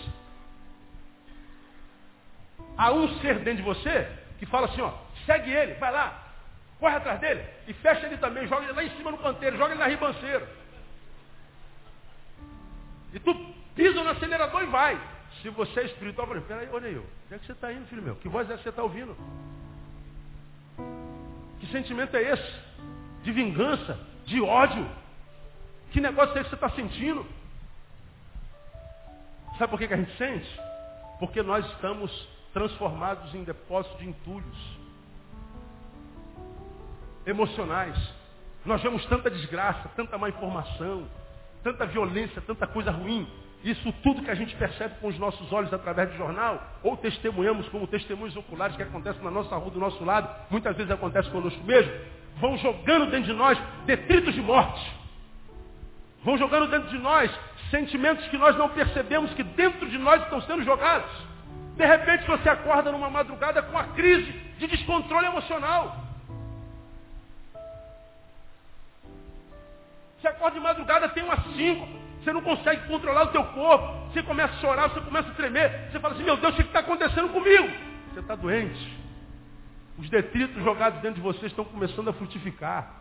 Há 2.78 2.92
um 2.92 3.08
ser 3.20 3.40
dentro 3.40 3.58
de 3.58 3.62
você 3.64 4.10
que 4.40 4.46
fala 4.46 4.68
assim, 4.68 4.82
ó, 4.82 4.94
segue 5.26 5.52
ele, 5.52 5.74
vai 5.76 5.92
lá, 5.92 6.28
corre 6.80 6.96
atrás 6.96 7.20
dele 7.20 7.44
e 7.68 7.74
fecha 7.74 8.06
ele 8.06 8.18
também, 8.18 8.48
joga 8.48 8.64
ele 8.64 8.74
lá 8.74 8.84
em 8.84 8.96
cima 8.98 9.12
no 9.12 9.18
canteiro, 9.18 9.58
joga 9.58 9.72
ele 9.72 9.80
na 9.80 9.88
ribanceira. 9.88 10.48
E 13.14 13.20
tu 13.20 13.34
pisa 13.76 14.04
no 14.04 14.10
acelerador 14.10 14.62
e 14.64 14.68
vai. 14.68 15.00
Se 15.42 15.50
você 15.50 15.82
é 15.82 15.86
espiritual, 15.86 16.28
fala, 16.28 16.42
peraí, 16.42 16.70
olha 16.72 16.88
aí, 16.88 16.98
onde 16.98 17.36
é 17.36 17.38
que 17.40 17.46
você 17.46 17.52
está 17.52 17.72
indo, 17.72 17.88
filho 17.88 18.02
meu? 18.02 18.16
Que 18.16 18.30
voz 18.30 18.50
é 18.50 18.54
essa 18.54 18.58
que 18.58 18.64
você 18.64 18.70
está 18.70 18.84
ouvindo? 18.84 19.16
Que 21.60 21.68
sentimento 21.68 22.16
é 22.16 22.22
esse? 22.22 22.60
De 23.24 23.32
vingança? 23.32 24.00
De 24.26 24.42
ódio? 24.42 24.88
Que 25.92 26.02
negócio 26.02 26.38
é 26.38 26.42
esse 26.42 26.50
que 26.50 26.56
você 26.58 26.66
está 26.66 26.70
sentindo? 26.70 27.26
Sabe 29.58 29.72
por 29.72 29.80
que, 29.80 29.88
que 29.88 29.94
a 29.94 29.98
gente 29.98 30.16
sente? 30.18 30.48
Porque 31.20 31.42
nós 31.42 31.66
estamos 31.74 32.12
transformados 32.54 33.34
em 33.34 33.44
depósito 33.44 33.98
de 33.98 34.08
entulhos 34.08 34.78
emocionais. 37.26 37.98
Nós 38.66 38.82
vemos 38.82 39.06
tanta 39.06 39.30
desgraça, 39.30 39.90
tanta 39.96 40.18
má 40.18 40.30
informação, 40.30 41.08
tanta 41.64 41.86
violência, 41.86 42.42
tanta 42.42 42.68
coisa 42.68 42.92
ruim. 42.92 43.28
Isso 43.64 43.92
tudo 44.04 44.22
que 44.22 44.30
a 44.30 44.36
gente 44.36 44.56
percebe 44.56 44.96
com 45.02 45.08
os 45.08 45.18
nossos 45.18 45.52
olhos 45.52 45.74
através 45.74 46.10
do 46.10 46.18
jornal, 46.18 46.62
ou 46.84 46.96
testemunhamos 46.96 47.68
como 47.70 47.88
testemunhos 47.88 48.36
oculares 48.36 48.76
que 48.76 48.84
acontecem 48.84 49.24
na 49.24 49.32
nossa 49.32 49.56
rua, 49.56 49.72
do 49.72 49.80
nosso 49.80 50.04
lado, 50.06 50.30
muitas 50.50 50.76
vezes 50.76 50.92
acontece 50.92 51.30
conosco 51.32 51.64
mesmo, 51.64 51.92
vão 52.40 52.58
jogando 52.58 53.10
dentro 53.10 53.32
de 53.32 53.34
nós 53.34 53.58
detritos 53.86 54.34
de 54.34 54.42
morte. 54.42 54.98
Vão 56.24 56.38
jogando 56.38 56.68
dentro 56.68 56.90
de 56.90 56.98
nós 56.98 57.32
sentimentos 57.70 58.26
que 58.28 58.38
nós 58.38 58.56
não 58.58 58.70
percebemos 58.70 59.34
que 59.34 59.44
dentro 59.44 59.88
de 59.90 59.98
nós 59.98 60.22
estão 60.24 60.42
sendo 60.42 60.64
jogados. 60.64 61.10
De 61.76 61.86
repente 61.86 62.26
você 62.26 62.50
acorda 62.50 62.92
numa 62.92 63.10
madrugada 63.10 63.62
com 63.62 63.78
a 63.78 63.84
crise 63.86 64.32
de 64.58 64.68
descontrole 64.68 65.28
emocional. 65.28 65.96
Você 70.20 70.28
acorda 70.28 70.58
de 70.58 70.64
madrugada, 70.64 71.10
tem 71.10 71.24
uma 71.24 71.38
síncope. 71.56 72.08
Você 72.24 72.34
não 72.34 72.42
consegue 72.42 72.88
controlar 72.88 73.24
o 73.24 73.28
teu 73.28 73.44
corpo. 73.46 74.12
Você 74.12 74.24
começa 74.24 74.54
a 74.54 74.58
chorar, 74.58 74.90
você 74.90 75.02
começa 75.02 75.30
a 75.30 75.34
tremer. 75.34 75.90
Você 75.92 76.00
fala 76.00 76.16
assim, 76.16 76.24
meu 76.24 76.38
Deus, 76.38 76.54
o 76.54 76.58
que 76.58 76.64
está 76.64 76.80
acontecendo 76.80 77.30
comigo? 77.30 77.70
Você 78.12 78.20
está 78.20 78.36
doente. 78.36 78.98
Os 79.98 80.10
detritos 80.10 80.64
jogados 80.64 81.00
dentro 81.02 81.16
de 81.16 81.22
você 81.22 81.46
estão 81.46 81.64
começando 81.64 82.10
a 82.10 82.14
frutificar. 82.14 82.92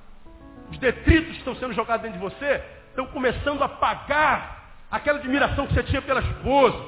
Os 0.70 0.78
detritos 0.78 1.32
que 1.32 1.38
estão 1.38 1.56
sendo 1.56 1.72
jogados 1.72 2.02
dentro 2.02 2.18
de 2.18 2.24
você 2.24 2.62
estão 2.96 3.06
começando 3.08 3.60
a 3.60 3.66
apagar 3.66 4.70
aquela 4.90 5.18
admiração 5.18 5.66
que 5.66 5.74
você 5.74 5.82
tinha 5.82 6.00
pela 6.00 6.20
esposa. 6.20 6.82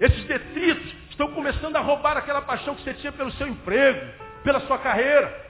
Esses 0.00 0.24
detritos 0.26 0.94
estão 1.10 1.32
começando 1.32 1.74
a 1.74 1.80
roubar 1.80 2.16
aquela 2.16 2.40
paixão 2.40 2.76
que 2.76 2.82
você 2.82 2.94
tinha 2.94 3.10
pelo 3.10 3.32
seu 3.32 3.48
emprego, 3.48 4.00
pela 4.44 4.60
sua 4.60 4.78
carreira. 4.78 5.42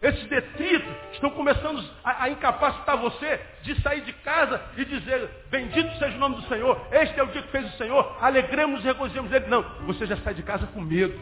Esses 0.00 0.24
detritos 0.28 0.88
estão 1.12 1.30
começando 1.30 1.84
a, 2.04 2.24
a, 2.24 2.28
incapacitar 2.28 2.96
você 2.98 3.40
de 3.62 3.80
sair 3.80 4.02
de 4.02 4.12
casa 4.12 4.60
e 4.76 4.84
dizer, 4.84 5.28
bendito 5.50 5.98
seja 5.98 6.16
o 6.16 6.20
nome 6.20 6.36
do 6.36 6.42
Senhor, 6.42 6.80
este 6.92 7.18
é 7.18 7.22
o 7.22 7.28
dia 7.28 7.42
que 7.42 7.48
fez 7.48 7.66
o 7.74 7.76
Senhor, 7.76 8.16
alegremos 8.20 8.82
e 8.82 8.84
regozijemos 8.84 9.30
dele. 9.30 9.46
Não, 9.48 9.62
você 9.86 10.06
já 10.06 10.16
sai 10.18 10.34
de 10.34 10.42
casa 10.42 10.66
com 10.66 10.80
medo. 10.80 11.18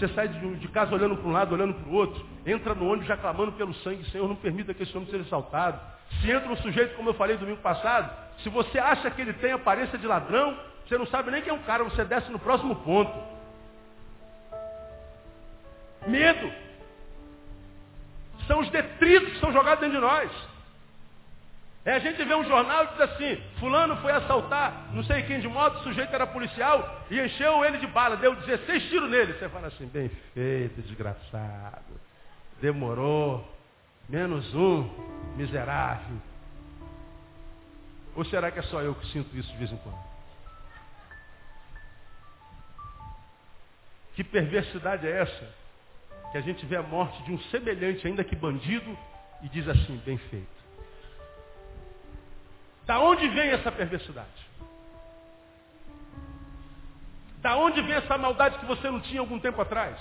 Você 0.00 0.08
sai 0.14 0.28
de, 0.28 0.68
casa 0.68 0.94
olhando 0.94 1.14
para 1.14 1.28
um 1.28 1.32
lado, 1.32 1.54
olhando 1.54 1.74
para 1.74 1.90
o 1.90 1.92
outro, 1.92 2.26
entra 2.46 2.74
no 2.74 2.86
ônibus 2.86 3.06
já 3.06 3.18
clamando 3.18 3.52
pelo 3.52 3.74
sangue, 3.74 4.02
Senhor, 4.10 4.26
não 4.26 4.34
permita 4.34 4.72
que 4.72 4.82
esse 4.82 4.96
homem 4.96 5.10
seja 5.10 5.24
assaltado. 5.24 5.78
Se 6.22 6.30
entra 6.30 6.50
um 6.50 6.56
sujeito, 6.56 6.96
como 6.96 7.10
eu 7.10 7.14
falei 7.14 7.36
domingo 7.36 7.60
passado, 7.60 8.10
se 8.42 8.48
você 8.48 8.78
acha 8.78 9.10
que 9.10 9.20
ele 9.20 9.34
tem 9.34 9.52
aparência 9.52 9.98
de 9.98 10.06
ladrão, 10.06 10.56
você 10.88 10.96
não 10.96 11.06
sabe 11.06 11.30
nem 11.30 11.42
quem 11.42 11.50
é 11.50 11.54
o 11.54 11.58
cara, 11.64 11.84
você 11.84 12.02
desce 12.02 12.32
no 12.32 12.38
próximo 12.38 12.76
ponto. 12.76 13.12
Medo. 16.06 16.50
São 18.46 18.60
os 18.60 18.70
detritos 18.70 19.34
que 19.34 19.38
são 19.38 19.52
jogados 19.52 19.80
dentro 19.80 19.96
de 19.96 20.02
nós. 20.02 20.30
É 21.84 21.92
a 21.94 21.98
gente 21.98 22.22
vê 22.22 22.34
um 22.34 22.44
jornal 22.44 22.84
e 22.84 22.88
diz 22.88 23.00
assim, 23.00 23.42
fulano 23.58 23.96
foi 23.98 24.12
assaltar 24.12 24.90
não 24.92 25.02
sei 25.02 25.22
quem 25.22 25.40
de 25.40 25.48
moto, 25.48 25.76
o 25.78 25.82
sujeito 25.82 26.14
era 26.14 26.26
policial 26.26 27.06
e 27.10 27.18
encheu 27.18 27.64
ele 27.64 27.78
de 27.78 27.86
bala, 27.86 28.16
deu 28.16 28.34
16 28.34 28.88
tiros 28.90 29.10
nele. 29.10 29.32
Você 29.32 29.48
fala 29.48 29.68
assim, 29.68 29.86
bem 29.86 30.10
feito, 30.34 30.82
desgraçado. 30.82 32.00
Demorou. 32.60 33.48
Menos 34.08 34.52
um, 34.54 34.90
miserável. 35.36 36.16
Ou 38.16 38.24
será 38.24 38.50
que 38.50 38.58
é 38.58 38.62
só 38.62 38.82
eu 38.82 38.94
que 38.94 39.06
sinto 39.06 39.34
isso 39.36 39.50
de 39.52 39.56
vez 39.56 39.72
em 39.72 39.76
quando? 39.76 40.10
Que 44.14 44.24
perversidade 44.24 45.06
é 45.06 45.22
essa? 45.22 45.54
Que 46.32 46.38
a 46.38 46.40
gente 46.40 46.66
vê 46.66 46.76
a 46.76 46.82
morte 46.82 47.22
de 47.22 47.32
um 47.32 47.38
semelhante, 47.44 48.06
ainda 48.06 48.24
que 48.24 48.34
bandido, 48.34 48.98
e 49.42 49.48
diz 49.48 49.66
assim, 49.68 49.96
bem 50.04 50.18
feito. 50.18 50.59
Da 52.90 52.98
onde 52.98 53.28
vem 53.28 53.50
essa 53.50 53.70
perversidade? 53.70 54.26
Da 57.40 57.54
onde 57.54 57.80
vem 57.82 57.94
essa 57.94 58.18
maldade 58.18 58.58
que 58.58 58.66
você 58.66 58.90
não 58.90 58.98
tinha 58.98 59.20
algum 59.20 59.38
tempo 59.38 59.62
atrás? 59.62 59.96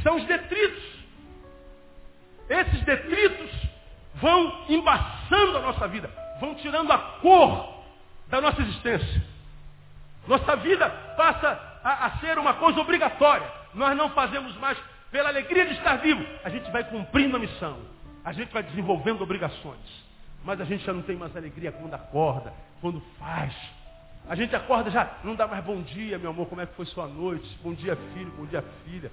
São 0.00 0.14
os 0.14 0.24
detritos. 0.24 0.84
Esses 2.48 2.82
detritos 2.82 3.50
vão 4.14 4.64
embaçando 4.68 5.58
a 5.58 5.60
nossa 5.60 5.88
vida, 5.88 6.08
vão 6.38 6.54
tirando 6.54 6.92
a 6.92 6.98
cor 7.20 7.82
da 8.28 8.40
nossa 8.40 8.62
existência. 8.62 9.20
Nossa 10.28 10.54
vida 10.54 10.88
passa 11.16 11.80
a, 11.82 12.06
a 12.06 12.18
ser 12.18 12.38
uma 12.38 12.54
coisa 12.54 12.80
obrigatória. 12.80 13.50
Nós 13.74 13.96
não 13.96 14.10
fazemos 14.10 14.56
mais 14.58 14.78
pela 15.10 15.30
alegria 15.30 15.66
de 15.66 15.72
estar 15.72 15.96
vivo. 15.96 16.24
A 16.44 16.48
gente 16.48 16.70
vai 16.70 16.84
cumprindo 16.84 17.36
a 17.36 17.40
missão. 17.40 17.76
A 18.24 18.32
gente 18.32 18.52
vai 18.52 18.62
desenvolvendo 18.62 19.22
obrigações. 19.22 20.01
Mas 20.44 20.60
a 20.60 20.64
gente 20.64 20.84
já 20.84 20.92
não 20.92 21.02
tem 21.02 21.16
mais 21.16 21.36
alegria 21.36 21.70
quando 21.72 21.94
acorda, 21.94 22.52
quando 22.80 23.00
faz. 23.18 23.54
A 24.28 24.34
gente 24.34 24.54
acorda 24.54 24.90
já, 24.90 25.18
não 25.24 25.34
dá 25.34 25.46
mais 25.46 25.64
bom 25.64 25.82
dia, 25.82 26.18
meu 26.18 26.30
amor, 26.30 26.48
como 26.48 26.60
é 26.60 26.66
que 26.66 26.74
foi 26.74 26.86
sua 26.86 27.06
noite? 27.06 27.48
Bom 27.62 27.74
dia, 27.74 27.96
filho, 28.14 28.30
bom 28.36 28.46
dia, 28.46 28.64
filha. 28.84 29.10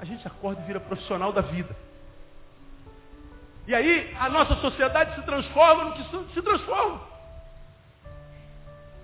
A 0.00 0.04
gente 0.04 0.26
acorda 0.26 0.60
e 0.62 0.64
vira 0.64 0.80
profissional 0.80 1.32
da 1.32 1.40
vida. 1.40 1.74
E 3.66 3.74
aí 3.74 4.14
a 4.18 4.28
nossa 4.28 4.56
sociedade 4.56 5.14
se 5.14 5.22
transforma 5.22 5.84
no 5.84 5.92
que 5.92 6.34
se 6.34 6.42
transforma. 6.42 7.00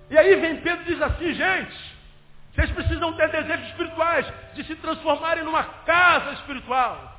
E 0.09 0.17
aí 0.17 0.35
vem 0.35 0.61
Pedro 0.61 0.81
e 0.81 0.85
diz 0.85 1.01
assim, 1.01 1.33
gente, 1.33 1.95
vocês 2.53 2.71
precisam 2.71 3.13
ter 3.13 3.29
desejos 3.29 3.67
espirituais 3.67 4.25
de 4.53 4.63
se 4.65 4.75
transformarem 4.75 5.43
numa 5.43 5.63
casa 5.63 6.33
espiritual. 6.33 7.17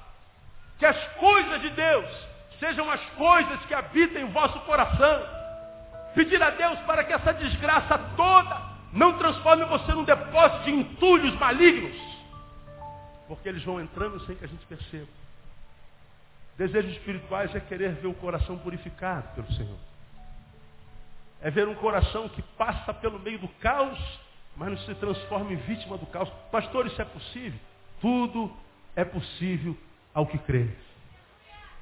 Que 0.79 0.87
as 0.87 0.97
coisas 1.15 1.63
de 1.63 1.71
Deus 1.71 2.30
sejam 2.61 2.89
as 2.91 3.01
coisas 3.17 3.59
que 3.65 3.75
habitam 3.75 4.23
em 4.23 4.31
vosso 4.31 4.61
coração. 4.61 5.27
Pedir 6.15 6.41
a 6.41 6.51
Deus 6.51 6.79
para 6.81 7.03
que 7.03 7.13
essa 7.13 7.33
desgraça 7.33 7.99
toda 8.17 8.71
não 8.93 9.17
transforme 9.19 9.65
você 9.65 9.93
num 9.93 10.05
depósito 10.05 10.65
de 10.65 10.71
entulhos 10.71 11.35
malignos. 11.39 11.97
Porque 13.27 13.49
eles 13.49 13.65
vão 13.65 13.81
entrando 13.81 14.21
sem 14.27 14.37
que 14.37 14.45
a 14.45 14.49
gente 14.49 14.65
perceba. 14.67 15.09
Desejos 16.59 16.93
espirituais 16.93 17.55
é 17.55 17.61
querer 17.61 17.95
ver 17.95 18.09
o 18.09 18.15
coração 18.15 18.59
purificado 18.59 19.29
pelo 19.35 19.51
Senhor. 19.55 19.79
É 21.41 21.51
ver 21.51 21.67
um 21.67 21.75
coração 21.75 22.29
que 22.29 22.43
passa 22.43 22.93
pelo 22.93 23.19
meio 23.19 23.39
do 23.39 23.49
caos, 23.61 23.99
mas 24.57 24.69
não 24.69 24.79
se 24.79 24.95
transforma 24.97 25.53
em 25.53 25.57
vítima 25.57 25.97
do 25.97 26.05
caos. 26.07 26.29
Pastor, 26.51 26.87
isso 26.87 27.01
é 27.01 27.05
possível? 27.05 27.59
Tudo 28.01 28.55
é 28.95 29.05
possível 29.05 29.77
ao 30.13 30.27
que 30.27 30.37
crê. 30.39 30.69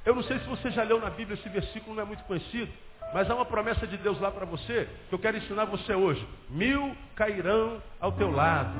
Eu 0.05 0.15
não 0.15 0.23
sei 0.23 0.39
se 0.39 0.45
você 0.45 0.71
já 0.71 0.83
leu 0.83 0.99
na 0.99 1.09
Bíblia 1.09 1.37
esse 1.37 1.49
versículo, 1.49 1.95
não 1.95 2.03
é 2.03 2.05
muito 2.05 2.23
conhecido, 2.23 2.71
mas 3.13 3.29
há 3.29 3.35
uma 3.35 3.45
promessa 3.45 3.85
de 3.85 3.97
Deus 3.97 4.19
lá 4.19 4.31
para 4.31 4.45
você, 4.45 4.87
que 5.09 5.15
eu 5.15 5.19
quero 5.19 5.37
ensinar 5.37 5.65
você 5.65 5.93
hoje. 5.93 6.25
Mil 6.49 6.95
cairão 7.15 7.81
ao 7.99 8.11
teu 8.11 8.31
lado, 8.31 8.71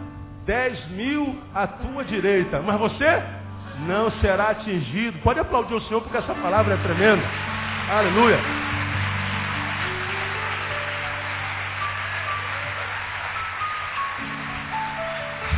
dez 0.46 0.88
mil 0.90 1.42
à 1.54 1.68
tua 1.68 2.04
direita, 2.06 2.62
mas 2.62 2.80
você 2.80 3.24
não 3.88 4.12
será 4.20 4.50
atingido. 4.50 5.20
Pode 5.20 5.40
aplaudir 5.40 5.74
o 5.74 5.82
Senhor 5.82 6.02
porque 6.02 6.18
essa 6.18 6.36
palavra 6.36 6.74
é 6.74 6.78
tremenda. 6.78 7.24
Aleluia. 7.90 8.40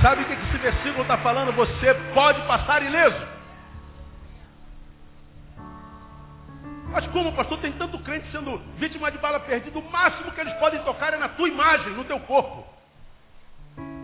Sabe 0.02 0.24
o 0.24 0.26
que 0.26 0.34
esse 0.34 0.58
versículo 0.58 1.04
está 1.04 1.18
falando? 1.20 1.52
Você 1.54 1.94
pode 2.14 2.42
passar 2.48 2.82
ileso. 2.82 3.41
Mas 6.92 7.08
como, 7.08 7.34
pastor, 7.34 7.58
tem 7.60 7.72
tanto 7.74 7.98
crente 8.00 8.30
sendo 8.32 8.58
vítima 8.78 9.10
de 9.10 9.18
bala 9.18 9.40
perdida, 9.40 9.80
o 9.80 9.92
máximo 9.92 10.32
que 10.32 10.42
eles 10.42 10.54
podem 10.56 10.84
tocar 10.84 11.14
é 11.14 11.18
na 11.18 11.30
tua 11.30 11.48
imagem, 11.48 11.94
no 11.94 12.04
teu 12.04 12.20
corpo. 12.22 12.66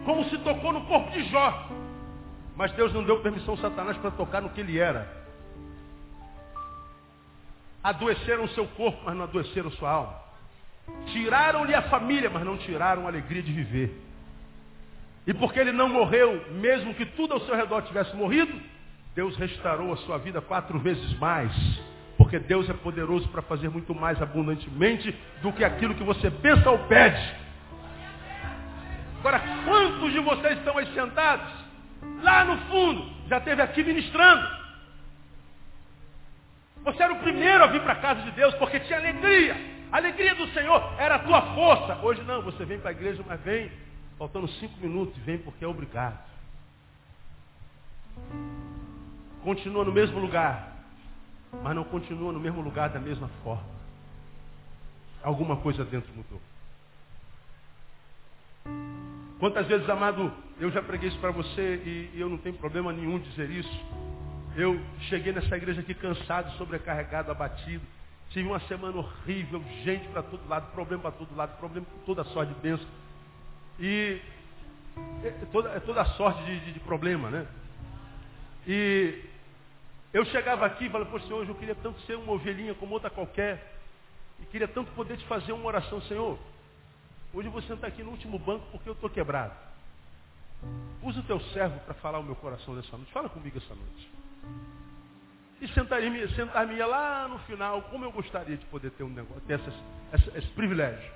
Como 0.05 0.23
se 0.29 0.37
tocou 0.37 0.71
no 0.71 0.85
corpo 0.85 1.11
de 1.11 1.23
Jó. 1.25 1.69
Mas 2.55 2.71
Deus 2.71 2.93
não 2.93 3.03
deu 3.03 3.19
permissão 3.19 3.55
a 3.55 3.57
Satanás 3.57 3.97
para 3.97 4.11
tocar 4.11 4.41
no 4.41 4.49
que 4.49 4.61
ele 4.61 4.79
era. 4.79 5.05
Adoeceram 7.83 8.47
seu 8.49 8.65
corpo, 8.67 8.99
mas 9.05 9.15
não 9.15 9.25
adoeceram 9.25 9.69
sua 9.71 9.91
alma. 9.91 10.15
Tiraram-lhe 11.07 11.75
a 11.75 11.83
família, 11.83 12.29
mas 12.29 12.43
não 12.43 12.57
tiraram 12.57 13.05
a 13.05 13.09
alegria 13.09 13.43
de 13.43 13.51
viver. 13.51 14.01
E 15.27 15.33
porque 15.33 15.59
ele 15.59 15.73
não 15.73 15.89
morreu, 15.89 16.45
mesmo 16.53 16.93
que 16.93 17.05
tudo 17.05 17.33
ao 17.33 17.41
seu 17.41 17.55
redor 17.55 17.81
tivesse 17.81 18.15
morrido, 18.15 18.57
Deus 19.13 19.35
restaurou 19.35 19.91
a 19.91 19.97
sua 19.97 20.17
vida 20.17 20.39
quatro 20.39 20.79
vezes 20.79 21.19
mais. 21.19 21.51
Porque 22.27 22.39
Deus 22.39 22.69
é 22.69 22.73
poderoso 22.73 23.25
para 23.29 23.41
fazer 23.41 23.69
muito 23.69 23.95
mais 23.95 24.21
abundantemente 24.21 25.17
do 25.41 25.53
que 25.53 25.63
aquilo 25.63 25.95
que 25.95 26.03
você 26.03 26.29
pensa 26.29 26.69
ou 26.69 26.77
pede. 26.79 27.35
Agora, 29.19 29.41
quantos 29.63 30.11
de 30.11 30.19
vocês 30.19 30.57
estão 30.57 30.77
aí 30.77 30.93
sentados 30.93 31.53
lá 32.21 32.43
no 32.43 32.57
fundo, 32.69 33.09
já 33.29 33.37
esteve 33.37 33.61
aqui 33.61 33.81
ministrando. 33.81 34.45
Você 36.83 37.01
era 37.01 37.13
o 37.13 37.19
primeiro 37.19 37.63
a 37.63 37.67
vir 37.67 37.81
para 37.81 37.93
a 37.93 38.01
casa 38.01 38.21
de 38.23 38.31
Deus 38.31 38.53
porque 38.55 38.81
tinha 38.81 38.99
alegria. 38.99 39.55
A 39.89 39.95
alegria 39.95 40.35
do 40.35 40.47
Senhor 40.49 40.95
era 40.99 41.15
a 41.15 41.19
tua 41.19 41.41
força. 41.55 41.97
Hoje 42.03 42.21
não, 42.23 42.41
você 42.41 42.65
vem 42.65 42.77
para 42.77 42.89
a 42.89 42.91
igreja, 42.91 43.23
mas 43.25 43.39
vem 43.39 43.71
faltando 44.17 44.49
cinco 44.49 44.77
minutos, 44.81 45.15
vem 45.23 45.37
porque 45.37 45.63
é 45.63 45.67
obrigado. 45.67 46.19
Continua 49.45 49.85
no 49.85 49.93
mesmo 49.93 50.19
lugar, 50.19 50.76
mas 51.63 51.75
não 51.75 51.83
continua 51.83 52.31
no 52.31 52.39
mesmo 52.39 52.61
lugar 52.61 52.89
da 52.89 52.99
mesma 52.99 53.29
forma. 53.43 53.77
Alguma 55.23 55.57
coisa 55.57 55.83
dentro 55.83 56.11
mudou. 56.13 56.41
Quantas 59.39 59.67
vezes, 59.67 59.87
amado, 59.89 60.31
eu 60.59 60.71
já 60.71 60.81
preguei 60.81 61.09
isso 61.09 61.19
para 61.19 61.31
você 61.31 61.81
e, 61.85 62.11
e 62.15 62.19
eu 62.19 62.29
não 62.29 62.37
tenho 62.37 62.55
problema 62.55 62.91
nenhum 62.91 63.19
dizer 63.19 63.49
isso. 63.49 63.85
Eu 64.55 64.79
cheguei 65.01 65.31
nessa 65.31 65.55
igreja 65.55 65.81
aqui 65.81 65.93
cansado, 65.93 66.51
sobrecarregado, 66.57 67.31
abatido. 67.31 67.85
Tive 68.31 68.47
uma 68.47 68.59
semana 68.61 68.97
horrível, 68.97 69.63
gente 69.83 70.07
para 70.09 70.23
todo 70.23 70.47
lado, 70.49 70.71
problema 70.71 71.03
para 71.03 71.11
todo 71.11 71.35
lado, 71.35 71.57
problema 71.57 71.85
com 71.85 71.99
toda 71.99 72.23
sorte 72.25 72.53
de 72.53 72.59
bênção. 72.59 72.87
E 73.79 74.19
é, 75.23 75.27
é 75.27 75.47
toda, 75.51 75.69
é 75.69 75.79
toda 75.79 76.03
sorte 76.05 76.43
de, 76.43 76.59
de, 76.59 76.73
de, 76.73 76.79
problema, 76.79 77.29
né? 77.29 77.45
E 78.67 79.23
eu 80.13 80.25
chegava 80.25 80.65
aqui 80.65 80.85
e 80.85 80.89
falava, 80.89 81.09
poxa, 81.09 81.27
Senhor, 81.27 81.47
eu 81.47 81.55
queria 81.55 81.75
tanto 81.75 81.99
ser 82.01 82.15
uma 82.15 82.33
ovelhinha 82.33 82.73
como 82.73 82.93
outra 82.93 83.09
qualquer. 83.09 83.75
E 84.39 84.45
queria 84.45 84.67
tanto 84.67 84.91
poder 84.91 85.17
te 85.17 85.25
fazer 85.25 85.51
uma 85.51 85.65
oração, 85.65 86.01
Senhor. 86.03 86.37
Hoje 87.33 87.47
eu 87.47 87.51
vou 87.51 87.61
sentar 87.61 87.89
aqui 87.89 88.03
no 88.03 88.11
último 88.11 88.39
banco 88.39 88.65
porque 88.71 88.87
eu 88.87 88.93
estou 88.93 89.09
quebrado. 89.09 89.53
Usa 91.03 91.19
o 91.19 91.23
teu 91.23 91.39
servo 91.39 91.79
para 91.81 91.93
falar 91.95 92.19
o 92.19 92.23
meu 92.23 92.35
coração 92.35 92.73
nessa 92.73 92.95
noite. 92.95 93.11
Fala 93.11 93.29
comigo 93.29 93.57
essa 93.57 93.75
noite. 93.75 94.09
E 95.59 95.67
sentar-me 95.69 96.27
sentar 96.35 96.67
lá 96.87 97.27
no 97.27 97.39
final, 97.39 97.81
como 97.83 98.05
eu 98.05 98.11
gostaria 98.11 98.57
de 98.57 98.65
poder 98.67 98.91
ter 98.91 99.03
um 99.03 99.09
negócio, 99.09 99.41
ter 99.41 99.59
esse 100.35 100.47
privilégio. 100.49 101.11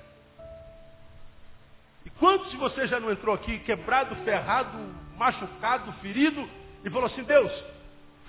E 2.04 2.10
quantos 2.10 2.50
de 2.50 2.56
vocês 2.56 2.90
já 2.90 2.98
não 2.98 3.10
entrou 3.10 3.34
aqui 3.34 3.60
quebrado, 3.60 4.16
ferrado, 4.24 4.76
machucado, 5.16 5.92
ferido, 5.94 6.48
e 6.84 6.90
falou 6.90 7.06
assim, 7.06 7.22
Deus, 7.22 7.52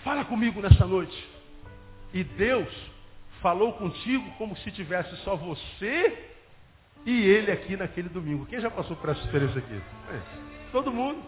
Fala 0.03 0.25
comigo 0.25 0.61
nessa 0.61 0.85
noite. 0.85 1.17
E 2.13 2.23
Deus 2.23 2.69
falou 3.41 3.73
contigo 3.73 4.29
como 4.37 4.55
se 4.57 4.71
tivesse 4.71 5.15
só 5.17 5.35
você 5.35 6.29
e 7.05 7.21
ele 7.21 7.51
aqui 7.51 7.75
naquele 7.75 8.09
domingo. 8.09 8.45
Quem 8.45 8.59
já 8.59 8.69
passou 8.69 8.95
por 8.97 9.09
essa 9.09 9.21
experiência 9.21 9.59
aqui? 9.59 9.81
É, 10.11 10.21
todo 10.71 10.91
mundo. 10.91 11.23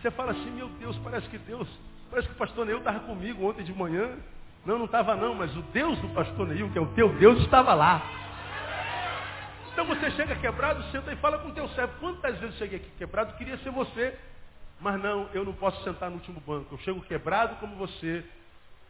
Você 0.00 0.10
fala 0.12 0.32
assim, 0.32 0.50
meu 0.52 0.68
Deus, 0.68 0.96
parece 0.98 1.28
que 1.28 1.38
Deus, 1.38 1.68
parece 2.10 2.28
que 2.28 2.34
o 2.34 2.38
pastor 2.38 2.64
Neil 2.64 2.78
estava 2.78 3.00
comigo 3.00 3.48
ontem 3.48 3.62
de 3.64 3.72
manhã. 3.72 4.16
Não, 4.64 4.78
não 4.78 4.86
estava 4.86 5.14
não, 5.16 5.34
mas 5.34 5.54
o 5.56 5.62
Deus 5.62 5.98
do 5.98 6.08
pastor 6.10 6.46
Neil, 6.46 6.70
que 6.70 6.78
é 6.78 6.80
o 6.80 6.92
teu 6.94 7.08
Deus, 7.14 7.40
estava 7.40 7.74
lá. 7.74 8.02
Então 9.72 9.84
você 9.84 10.10
chega 10.12 10.34
quebrado, 10.36 10.82
senta 10.90 11.12
e 11.12 11.16
fala 11.16 11.38
com 11.38 11.48
o 11.48 11.54
teu 11.54 11.68
servo. 11.70 11.92
Quantas 12.00 12.38
vezes 12.38 12.54
eu 12.54 12.58
cheguei 12.58 12.78
aqui 12.78 12.90
quebrado, 12.98 13.36
queria 13.36 13.58
ser 13.58 13.70
você. 13.70 14.16
Mas 14.80 15.00
não, 15.00 15.28
eu 15.34 15.44
não 15.44 15.52
posso 15.52 15.82
sentar 15.84 16.08
no 16.08 16.16
último 16.16 16.40
banco. 16.40 16.74
Eu 16.74 16.78
chego 16.78 17.00
quebrado 17.02 17.56
como 17.56 17.76
você. 17.76 18.24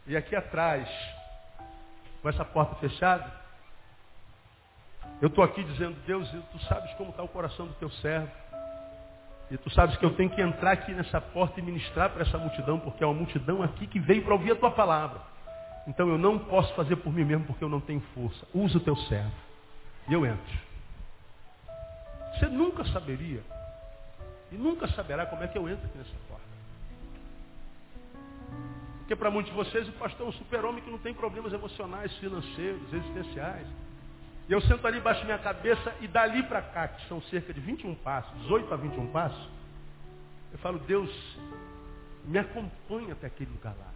E 0.07 0.15
aqui 0.15 0.35
atrás, 0.35 0.89
com 2.21 2.29
essa 2.29 2.43
porta 2.45 2.75
fechada, 2.75 3.31
eu 5.21 5.27
estou 5.27 5.43
aqui 5.43 5.63
dizendo, 5.63 5.95
Deus, 6.07 6.29
tu 6.51 6.59
sabes 6.65 6.91
como 6.93 7.11
está 7.11 7.21
o 7.21 7.27
coração 7.27 7.67
do 7.67 7.73
teu 7.73 7.89
servo. 7.91 8.31
E 9.51 9.57
tu 9.57 9.69
sabes 9.69 9.97
que 9.97 10.05
eu 10.05 10.15
tenho 10.15 10.29
que 10.29 10.41
entrar 10.41 10.71
aqui 10.71 10.93
nessa 10.93 11.19
porta 11.19 11.59
e 11.59 11.63
ministrar 11.63 12.09
para 12.09 12.21
essa 12.21 12.37
multidão, 12.37 12.79
porque 12.79 13.03
é 13.03 13.07
uma 13.07 13.13
multidão 13.13 13.61
aqui 13.61 13.85
que 13.85 13.99
veio 13.99 14.23
para 14.23 14.33
ouvir 14.33 14.53
a 14.53 14.55
tua 14.55 14.71
palavra. 14.71 15.19
Então 15.85 16.07
eu 16.07 16.17
não 16.17 16.39
posso 16.39 16.73
fazer 16.73 16.95
por 16.97 17.11
mim 17.11 17.25
mesmo 17.25 17.45
porque 17.45 17.63
eu 17.63 17.69
não 17.69 17.81
tenho 17.81 18.01
força. 18.13 18.47
Usa 18.53 18.77
o 18.77 18.81
teu 18.81 18.95
servo. 18.95 19.31
E 20.07 20.13
eu 20.13 20.25
entro. 20.25 20.59
Você 22.33 22.47
nunca 22.47 22.85
saberia. 22.85 23.43
E 24.51 24.55
nunca 24.55 24.87
saberá 24.89 25.25
como 25.25 25.43
é 25.43 25.47
que 25.47 25.57
eu 25.57 25.67
entro 25.69 25.85
aqui 25.85 25.97
nessa 25.97 26.11
porta. 26.27 26.51
Porque 28.99 29.15
para 29.15 29.31
muitos 29.31 29.51
de 29.51 29.57
vocês 29.57 29.87
o 29.87 29.93
pastor 29.93 30.27
é 30.27 30.29
um 30.29 30.33
super-homem 30.33 30.83
que 30.83 30.89
não 30.89 30.97
tem 30.97 31.13
problemas 31.13 31.53
emocionais, 31.53 32.15
financeiros, 32.17 32.93
existenciais. 32.93 33.67
E 34.47 34.53
eu 34.53 34.61
sento 34.61 34.85
ali 34.85 34.97
embaixo 34.97 35.21
da 35.21 35.25
minha 35.25 35.39
cabeça 35.39 35.95
e 36.01 36.07
dali 36.07 36.43
para 36.43 36.61
cá, 36.61 36.87
que 36.87 37.07
são 37.07 37.21
cerca 37.23 37.53
de 37.53 37.59
21 37.59 37.95
passos, 37.95 38.33
18 38.41 38.73
a 38.73 38.77
21 38.77 39.07
passos, 39.07 39.49
eu 40.51 40.57
falo, 40.59 40.79
Deus, 40.79 41.09
me 42.25 42.37
acompanha 42.37 43.13
até 43.13 43.27
aquele 43.27 43.51
lugar 43.51 43.75
lá. 43.77 43.91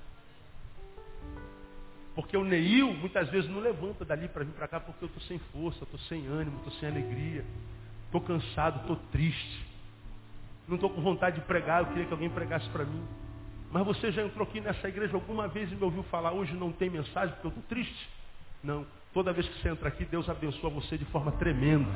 Porque 2.16 2.38
o 2.38 2.46
Neil 2.46 2.94
muitas 2.94 3.30
vezes 3.30 3.50
não 3.50 3.60
levanta 3.60 4.06
dali 4.06 4.30
para 4.30 4.46
vir 4.46 4.54
para 4.54 4.68
cá 4.70 4.80
porque 4.80 5.04
eu 5.04 5.08
estou 5.08 5.22
sem 5.24 5.38
força, 5.52 5.84
estou 5.84 6.00
sem 6.00 6.26
ânimo, 6.28 6.58
estou 6.60 6.72
sem 6.80 6.88
alegria, 6.88 7.44
estou 8.06 8.22
cansado, 8.22 8.82
estou 8.82 8.96
triste. 9.12 9.66
Não 10.68 10.76
estou 10.76 10.90
com 10.90 11.02
vontade 11.02 11.40
de 11.40 11.46
pregar, 11.46 11.82
eu 11.82 11.88
queria 11.88 12.06
que 12.06 12.12
alguém 12.12 12.30
pregasse 12.30 12.68
para 12.70 12.84
mim. 12.84 13.04
Mas 13.72 13.86
você 13.86 14.12
já 14.12 14.24
entrou 14.24 14.48
aqui 14.48 14.62
nessa 14.62 14.88
igreja 14.88 15.14
alguma 15.16 15.48
vez 15.48 15.72
e 15.72 15.76
me 15.76 15.84
ouviu 15.84 16.04
falar, 16.04 16.32
hoje 16.32 16.54
não 16.54 16.72
tem 16.72 16.90
mensagem 16.90 17.34
porque 17.36 17.48
eu 17.48 17.50
estou 17.50 17.64
triste? 17.68 18.10
Não. 18.64 18.86
Toda 19.14 19.32
vez 19.32 19.48
que 19.48 19.62
você 19.62 19.70
entra 19.70 19.88
aqui, 19.88 20.06
Deus 20.06 20.28
abençoa 20.30 20.70
você 20.70 20.98
de 20.98 21.06
forma 21.06 21.32
tremenda. 21.34 21.90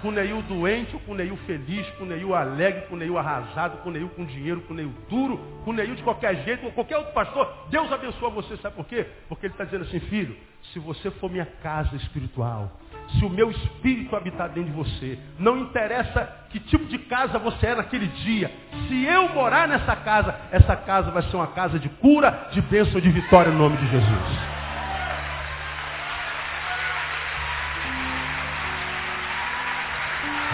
Com 0.00 0.10
Neil 0.10 0.42
doente, 0.42 0.96
com 1.06 1.14
Neil 1.14 1.36
feliz, 1.38 1.88
com 1.90 2.04
Neil 2.04 2.34
alegre, 2.34 2.82
com 2.88 2.96
Neil 2.96 3.16
arrasado, 3.18 3.78
com 3.78 3.90
Neil 3.90 4.08
com 4.10 4.24
dinheiro, 4.24 4.60
com 4.62 4.74
Neil 4.74 4.92
duro, 5.08 5.38
com 5.64 5.72
Neil 5.72 5.94
de 5.94 6.02
qualquer 6.02 6.44
jeito, 6.44 6.66
ou 6.66 6.72
qualquer 6.72 6.98
outro 6.98 7.12
pastor, 7.12 7.66
Deus 7.70 7.92
abençoa 7.92 8.30
você, 8.30 8.56
sabe 8.56 8.76
por 8.76 8.86
quê? 8.86 9.06
Porque 9.28 9.46
Ele 9.46 9.54
está 9.54 9.64
dizendo 9.64 9.84
assim, 9.84 10.00
filho, 10.00 10.36
se 10.72 10.78
você 10.78 11.10
for 11.10 11.30
minha 11.30 11.46
casa 11.46 11.94
espiritual, 11.96 12.80
se 13.18 13.24
o 13.24 13.30
meu 13.30 13.50
espírito 13.50 14.14
habitar 14.14 14.48
dentro 14.48 14.70
de 14.70 14.76
você, 14.76 15.18
não 15.38 15.58
interessa 15.58 16.28
que 16.50 16.60
tipo 16.60 16.84
de 16.86 16.98
casa 16.98 17.38
você 17.38 17.68
é 17.68 17.74
naquele 17.74 18.06
dia, 18.06 18.50
se 18.88 19.04
eu 19.04 19.28
morar 19.30 19.66
nessa 19.68 19.96
casa, 19.96 20.34
essa 20.50 20.76
casa 20.76 21.10
vai 21.10 21.22
ser 21.22 21.36
uma 21.36 21.48
casa 21.48 21.78
de 21.78 21.88
cura, 21.88 22.48
de 22.52 22.60
bênção, 22.60 23.00
de 23.00 23.10
vitória 23.10 23.50
no 23.50 23.58
nome 23.58 23.76
de 23.76 23.88
Jesus. 23.88 24.52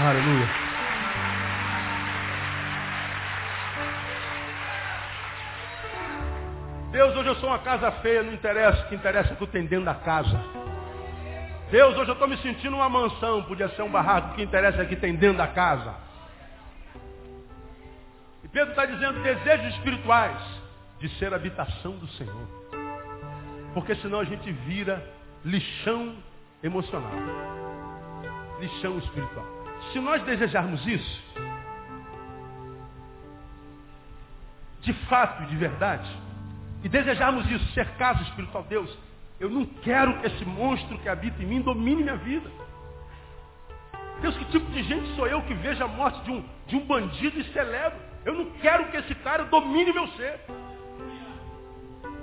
Aleluia. 0.00 0.48
Deus, 6.92 7.14
hoje 7.16 7.28
eu 7.28 7.34
sou 7.36 7.50
uma 7.50 7.58
casa 7.58 7.90
feia, 7.92 8.22
não 8.22 8.32
interessa, 8.32 8.82
o 8.82 8.88
que 8.88 8.94
interessa 8.94 9.28
é 9.28 9.32
que 9.32 9.38
tu 9.38 9.46
tem 9.46 9.66
dentro 9.66 9.84
da 9.84 9.94
casa. 9.94 10.40
Deus, 11.70 11.94
hoje 11.98 12.10
eu 12.10 12.14
estou 12.14 12.26
me 12.26 12.36
sentindo 12.38 12.76
uma 12.76 12.88
mansão, 12.88 13.42
podia 13.42 13.68
ser 13.70 13.82
um 13.82 13.90
barraco, 13.90 14.32
o 14.32 14.34
que 14.34 14.42
interessa 14.42 14.80
é 14.80 14.86
que 14.86 14.96
tem 14.96 15.14
dentro 15.14 15.36
da 15.36 15.46
casa. 15.46 15.94
E 18.42 18.48
Pedro 18.48 18.70
está 18.70 18.86
dizendo 18.86 19.22
desejos 19.22 19.74
espirituais 19.74 20.40
de 20.98 21.10
ser 21.18 21.34
habitação 21.34 21.92
do 21.92 22.08
Senhor. 22.08 22.48
Porque 23.74 23.94
senão 23.96 24.20
a 24.20 24.24
gente 24.24 24.50
vira 24.50 25.04
lixão 25.44 26.16
emocional. 26.62 27.12
Lixão 28.60 28.96
espiritual. 28.98 29.46
Se 29.92 30.00
nós 30.00 30.22
desejarmos 30.22 30.86
isso, 30.86 31.22
de 34.80 34.92
fato 35.06 35.42
e 35.42 35.46
de 35.46 35.56
verdade, 35.56 36.10
e 36.82 36.88
desejarmos 36.88 37.48
isso, 37.50 37.72
ser 37.74 37.86
casa 37.96 38.22
espiritual 38.22 38.64
Deus, 38.64 38.96
eu 39.40 39.48
não 39.48 39.64
quero 39.64 40.18
que 40.18 40.26
esse 40.26 40.44
monstro 40.44 40.98
que 40.98 41.08
habita 41.08 41.42
em 41.42 41.46
mim 41.46 41.60
domine 41.60 42.02
minha 42.02 42.16
vida. 42.16 42.50
Deus, 44.20 44.36
que 44.36 44.44
tipo 44.46 44.68
de 44.72 44.82
gente 44.82 45.14
sou 45.14 45.28
eu 45.28 45.40
que 45.42 45.54
vejo 45.54 45.82
a 45.82 45.86
morte 45.86 46.20
de 46.22 46.30
um, 46.32 46.44
de 46.66 46.76
um 46.76 46.84
bandido 46.84 47.38
e 47.38 47.44
celebro? 47.52 47.98
Eu 48.24 48.34
não 48.34 48.46
quero 48.60 48.86
que 48.90 48.96
esse 48.96 49.14
cara 49.16 49.44
domine 49.44 49.92
meu 49.92 50.08
ser. 50.08 50.40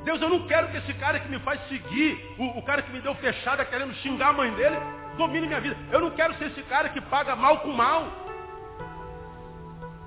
Deus, 0.03 0.22
eu 0.22 0.30
não 0.30 0.45
quero 0.45 0.68
que 0.68 0.78
esse 0.78 0.93
cara 0.95 1.20
que 1.20 1.30
me 1.30 1.39
faz 1.39 1.59
seguir, 1.70 2.36
o, 2.38 2.59
o 2.59 2.61
cara 2.63 2.82
que 2.82 2.91
me 2.91 2.99
deu 2.99 3.16
fechada 3.16 3.66
querendo 3.66 3.93
xingar 3.95 4.30
a 4.30 4.34
mãe 4.34 4.53
dele, 4.53 4.76
domine 5.18 5.47
minha 5.47 5.61
vida. 5.61 5.78
Eu 5.91 6.01
não 6.01 6.11
quero 6.11 6.36
ser 6.36 6.47
esse 6.47 6.61
cara 6.63 6.89
que 6.89 6.99
paga 7.01 7.36
mal 7.36 7.59
com 7.59 7.72
mal. 7.72 8.07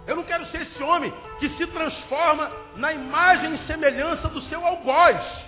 Eu 0.06 0.14
não 0.14 0.22
quero 0.24 0.46
ser 0.46 0.62
esse 0.62 0.82
homem 0.82 1.12
que 1.40 1.48
se 1.56 1.66
transforma 1.68 2.50
na 2.76 2.92
imagem 2.92 3.54
e 3.54 3.66
semelhança 3.66 4.28
do 4.28 4.42
seu 4.42 4.64
algoz. 4.64 5.47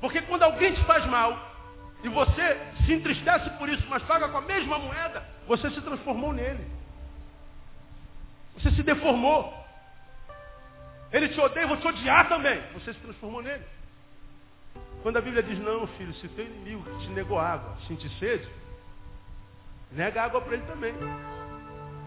Porque 0.00 0.22
quando 0.22 0.42
alguém 0.42 0.72
te 0.74 0.82
faz 0.84 1.04
mal 1.06 1.50
e 2.02 2.08
você 2.08 2.58
se 2.86 2.92
entristece 2.92 3.50
por 3.50 3.68
isso, 3.68 3.86
mas 3.88 4.02
paga 4.04 4.28
com 4.28 4.38
a 4.38 4.42
mesma 4.42 4.78
moeda, 4.78 5.22
você 5.46 5.70
se 5.70 5.80
transformou 5.80 6.32
nele. 6.32 6.66
Você 8.54 8.70
se 8.72 8.82
deformou. 8.82 9.58
Ele 11.12 11.28
te 11.28 11.40
odeia, 11.40 11.66
vou 11.66 11.76
te 11.76 11.86
odiar 11.86 12.28
também. 12.28 12.60
Você 12.74 12.92
se 12.94 13.00
transformou 13.00 13.42
nele. 13.42 13.64
Quando 15.02 15.16
a 15.16 15.20
Bíblia 15.20 15.42
diz, 15.42 15.58
não, 15.58 15.86
filho, 15.86 16.12
se 16.14 16.28
teu 16.28 16.44
inimigo 16.44 16.84
te 17.00 17.08
negou 17.08 17.38
água, 17.38 17.76
sentir 17.88 18.10
sede, 18.18 18.48
nega 19.92 20.22
água 20.22 20.40
para 20.40 20.54
ele 20.54 20.66
também. 20.66 20.94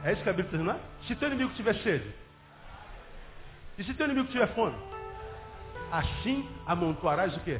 É 0.04 0.14
isso 0.14 0.24
que 0.24 0.30
a 0.30 0.34
Bíblia 0.34 0.46
está 0.46 0.58
dizendo, 0.58 0.66
não 0.66 0.76
é? 0.76 1.08
Se 1.08 1.16
teu 1.16 1.28
inimigo 1.28 1.54
tiver 1.54 1.76
sede, 1.76 2.14
e 3.78 3.84
se 3.84 3.94
teu 3.94 4.06
inimigo 4.06 4.32
tiver 4.32 4.48
fome, 4.54 4.78
assim 5.91 6.48
amontoarás 6.66 7.36
o 7.36 7.39
quê? 7.39 7.60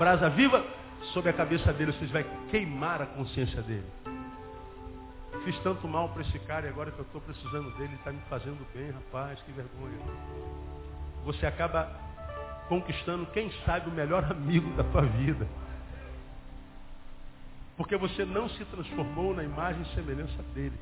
Brasa 0.00 0.30
viva 0.30 0.64
sobre 1.12 1.28
a 1.28 1.34
cabeça 1.34 1.74
dele, 1.74 1.92
vocês 1.92 2.10
vai 2.10 2.24
queimar 2.50 3.02
a 3.02 3.06
consciência 3.06 3.60
dele. 3.60 3.84
Fiz 5.44 5.58
tanto 5.58 5.86
mal 5.86 6.08
para 6.08 6.22
esse 6.22 6.38
cara 6.38 6.64
e 6.64 6.70
agora 6.70 6.90
que 6.90 6.98
eu 6.98 7.04
estou 7.04 7.20
precisando 7.20 7.70
dele, 7.72 7.90
ele 7.90 7.94
está 7.96 8.10
me 8.10 8.22
fazendo 8.30 8.66
bem, 8.72 8.90
rapaz, 8.92 9.38
que 9.42 9.52
vergonha. 9.52 9.98
Você 11.26 11.44
acaba 11.44 11.86
conquistando, 12.66 13.26
quem 13.26 13.52
sabe, 13.66 13.90
o 13.90 13.92
melhor 13.92 14.24
amigo 14.32 14.70
da 14.70 14.84
tua 14.84 15.02
vida. 15.02 15.46
Porque 17.76 17.94
você 17.98 18.24
não 18.24 18.48
se 18.48 18.64
transformou 18.64 19.34
na 19.34 19.44
imagem 19.44 19.82
e 19.82 19.94
semelhança 19.94 20.42
dele. 20.54 20.78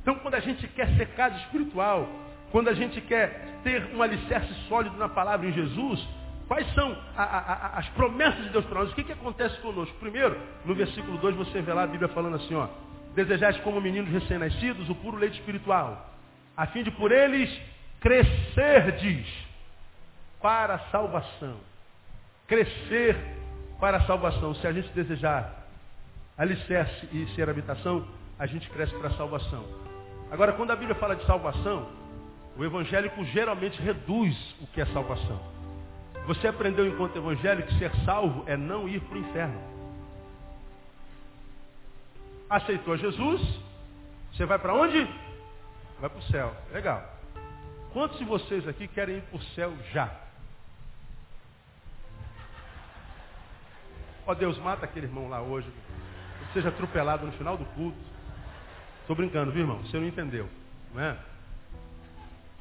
Então, 0.00 0.14
quando 0.20 0.36
a 0.36 0.40
gente 0.40 0.66
quer 0.68 0.88
ser 0.96 1.08
casa 1.08 1.36
espiritual, 1.36 2.08
quando 2.50 2.68
a 2.68 2.74
gente 2.74 2.98
quer 3.02 3.60
ter 3.62 3.94
um 3.94 4.00
alicerce 4.00 4.54
sólido 4.70 4.96
na 4.96 5.10
palavra 5.10 5.46
em 5.46 5.52
Jesus, 5.52 6.08
quais 6.48 6.66
são 6.74 6.96
a, 7.16 7.22
a, 7.22 7.38
a, 7.38 7.78
as 7.78 7.88
promessas 7.90 8.42
de 8.42 8.48
Deus 8.48 8.64
para 8.64 8.80
nós? 8.80 8.90
O 8.90 8.94
que, 8.94 9.04
que 9.04 9.12
acontece 9.12 9.56
conosco? 9.60 9.94
Primeiro, 10.00 10.36
no 10.64 10.74
versículo 10.74 11.18
2, 11.18 11.36
você 11.36 11.60
vê 11.60 11.72
lá 11.72 11.84
a 11.84 11.86
Bíblia 11.86 12.08
falando 12.08 12.36
assim, 12.36 12.54
ó. 12.54 12.66
Desejais 13.14 13.56
como 13.58 13.80
meninos 13.80 14.10
recém-nascidos 14.10 14.88
o 14.88 14.94
puro 14.94 15.16
leite 15.16 15.38
espiritual, 15.38 16.14
a 16.56 16.66
fim 16.66 16.82
de 16.82 16.90
por 16.90 17.12
eles 17.12 17.50
crescerdes 18.00 19.26
para 20.40 20.74
a 20.74 20.78
salvação. 20.90 21.56
Crescer 22.46 23.16
para 23.78 23.98
a 23.98 24.06
salvação. 24.06 24.54
Se 24.54 24.66
a 24.66 24.72
gente 24.72 24.88
desejar 24.90 25.66
alicerce 26.36 27.08
e 27.12 27.26
ser 27.34 27.48
habitação, 27.50 28.06
a 28.38 28.46
gente 28.46 28.68
cresce 28.70 28.94
para 28.94 29.08
a 29.08 29.16
salvação. 29.16 29.64
Agora, 30.30 30.52
quando 30.52 30.70
a 30.70 30.76
Bíblia 30.76 30.94
fala 30.94 31.16
de 31.16 31.26
salvação, 31.26 31.88
o 32.56 32.64
evangélico 32.64 33.24
geralmente 33.26 33.80
reduz 33.82 34.36
o 34.60 34.66
que 34.68 34.80
é 34.80 34.86
salvação. 34.86 35.57
Você 36.28 36.46
aprendeu 36.46 36.86
enquanto 36.86 37.16
evangélico 37.16 37.68
que 37.68 37.78
ser 37.78 37.90
salvo 38.04 38.44
é 38.46 38.54
não 38.54 38.86
ir 38.86 39.00
para 39.00 39.16
o 39.16 39.18
inferno. 39.18 39.58
Aceitou 42.50 42.98
Jesus, 42.98 43.40
você 44.30 44.44
vai 44.44 44.58
para 44.58 44.74
onde? 44.74 45.04
Vai 45.98 46.10
para 46.10 46.18
o 46.18 46.22
céu. 46.24 46.54
Legal. 46.70 47.02
Quantos 47.94 48.18
de 48.18 48.26
vocês 48.26 48.68
aqui 48.68 48.86
querem 48.86 49.16
ir 49.16 49.22
para 49.22 49.38
o 49.38 49.42
céu 49.54 49.74
já? 49.90 50.14
Ó 54.26 54.34
Deus, 54.34 54.58
mata 54.58 54.84
aquele 54.84 55.06
irmão 55.06 55.30
lá 55.30 55.40
hoje. 55.40 55.72
Que 56.48 56.52
seja 56.52 56.68
atropelado 56.68 57.24
no 57.24 57.32
final 57.32 57.56
do 57.56 57.64
culto. 57.64 57.96
Estou 59.00 59.16
brincando, 59.16 59.50
viu 59.50 59.62
irmão? 59.62 59.78
Você 59.78 59.98
não 59.98 60.06
entendeu. 60.06 60.46
Não 60.92 61.02
é? 61.02 61.16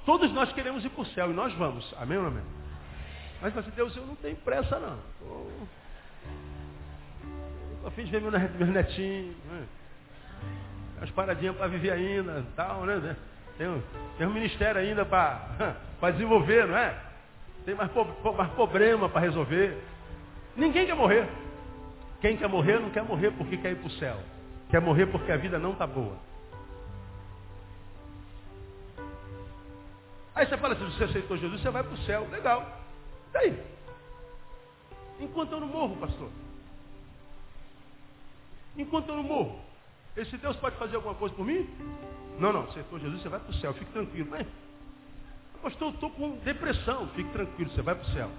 Todos 0.06 0.32
nós 0.32 0.54
queremos 0.54 0.86
ir 0.86 0.90
para 0.90 1.02
o 1.02 1.06
céu 1.08 1.32
e 1.32 1.34
nós 1.34 1.54
vamos. 1.56 1.94
Amém 1.98 2.18
ou 2.18 2.24
não 2.24 2.32
amém? 2.32 2.57
Mas 3.42 3.58
assim, 3.58 3.72
Deus, 3.76 3.96
eu 3.96 4.06
não 4.06 4.16
tenho 4.16 4.36
pressa 4.38 4.80
não. 4.80 4.98
Estou 7.76 7.88
a 7.88 7.92
fim 7.92 8.04
de 8.04 8.12
ver 8.12 8.22
meus 8.22 8.70
netinhos. 8.70 9.36
Né? 9.46 9.66
As 11.02 11.12
paradinhas 11.12 11.56
para 11.56 11.68
viver 11.68 11.92
ainda 11.92 12.44
tal, 12.56 12.86
né? 12.86 13.16
Tem 13.58 13.68
um, 13.68 13.82
tem 14.18 14.28
um 14.28 14.34
ministério 14.34 14.82
ainda 14.82 15.06
para 15.06 15.72
desenvolver, 16.12 16.68
não 16.68 16.78
é? 16.78 16.96
Tem 17.66 17.76
mais, 17.76 17.90
mais 18.36 18.52
problema 18.54 19.10
para 19.10 19.22
resolver. 19.22 19.78
Ninguém 20.56 20.86
quer 20.86 20.96
morrer. 20.96 21.28
Quem 22.20 22.36
quer 22.36 22.48
morrer 22.48 22.80
não 22.80 22.90
quer 22.90 23.04
morrer 23.04 23.32
porque 23.32 23.58
quer 23.58 23.72
ir 23.72 23.76
para 23.76 23.88
o 23.88 23.92
céu. 23.92 24.18
Quer 24.70 24.82
morrer 24.82 25.06
porque 25.06 25.32
a 25.32 25.38
vida 25.38 25.60
não 25.60 25.74
está 25.74 25.86
boa. 25.86 26.18
Aí 30.34 30.46
você 30.46 30.58
fala 30.58 30.74
assim, 30.74 30.90
se 30.92 30.98
você 30.98 31.04
aceitou 31.06 31.38
Jesus, 31.38 31.62
você 31.62 31.70
vai 31.70 31.84
para 31.84 31.94
o 31.94 31.98
céu. 32.00 32.28
Legal. 32.32 32.87
E 33.30 33.34
daí? 33.34 33.64
Enquanto 35.20 35.52
eu 35.52 35.60
não 35.60 35.68
morro, 35.68 35.96
pastor. 35.98 36.30
Enquanto 38.78 39.10
eu 39.10 39.16
não 39.16 39.24
morro. 39.24 39.60
Esse 40.16 40.38
Deus 40.38 40.56
pode 40.58 40.76
fazer 40.78 40.96
alguma 40.96 41.16
coisa 41.16 41.34
por 41.36 41.46
mim? 41.46 41.68
Não, 42.40 42.54
não, 42.54 42.68
for 42.68 43.00
Jesus, 43.00 43.22
você 43.22 43.30
vai 43.30 43.40
para 43.40 43.50
o 43.50 43.54
céu, 43.56 43.74
fique 43.74 43.92
tranquilo. 43.92 44.28
Mas, 44.30 44.48
pastor, 45.62 45.90
eu 45.90 45.94
estou 45.94 46.10
com 46.12 46.38
depressão, 46.38 47.08
fique 47.10 47.32
tranquilo, 47.32 47.72
você 47.72 47.82
vai 47.82 47.96
para 47.96 48.08
o 48.08 48.14
céu. 48.14 48.30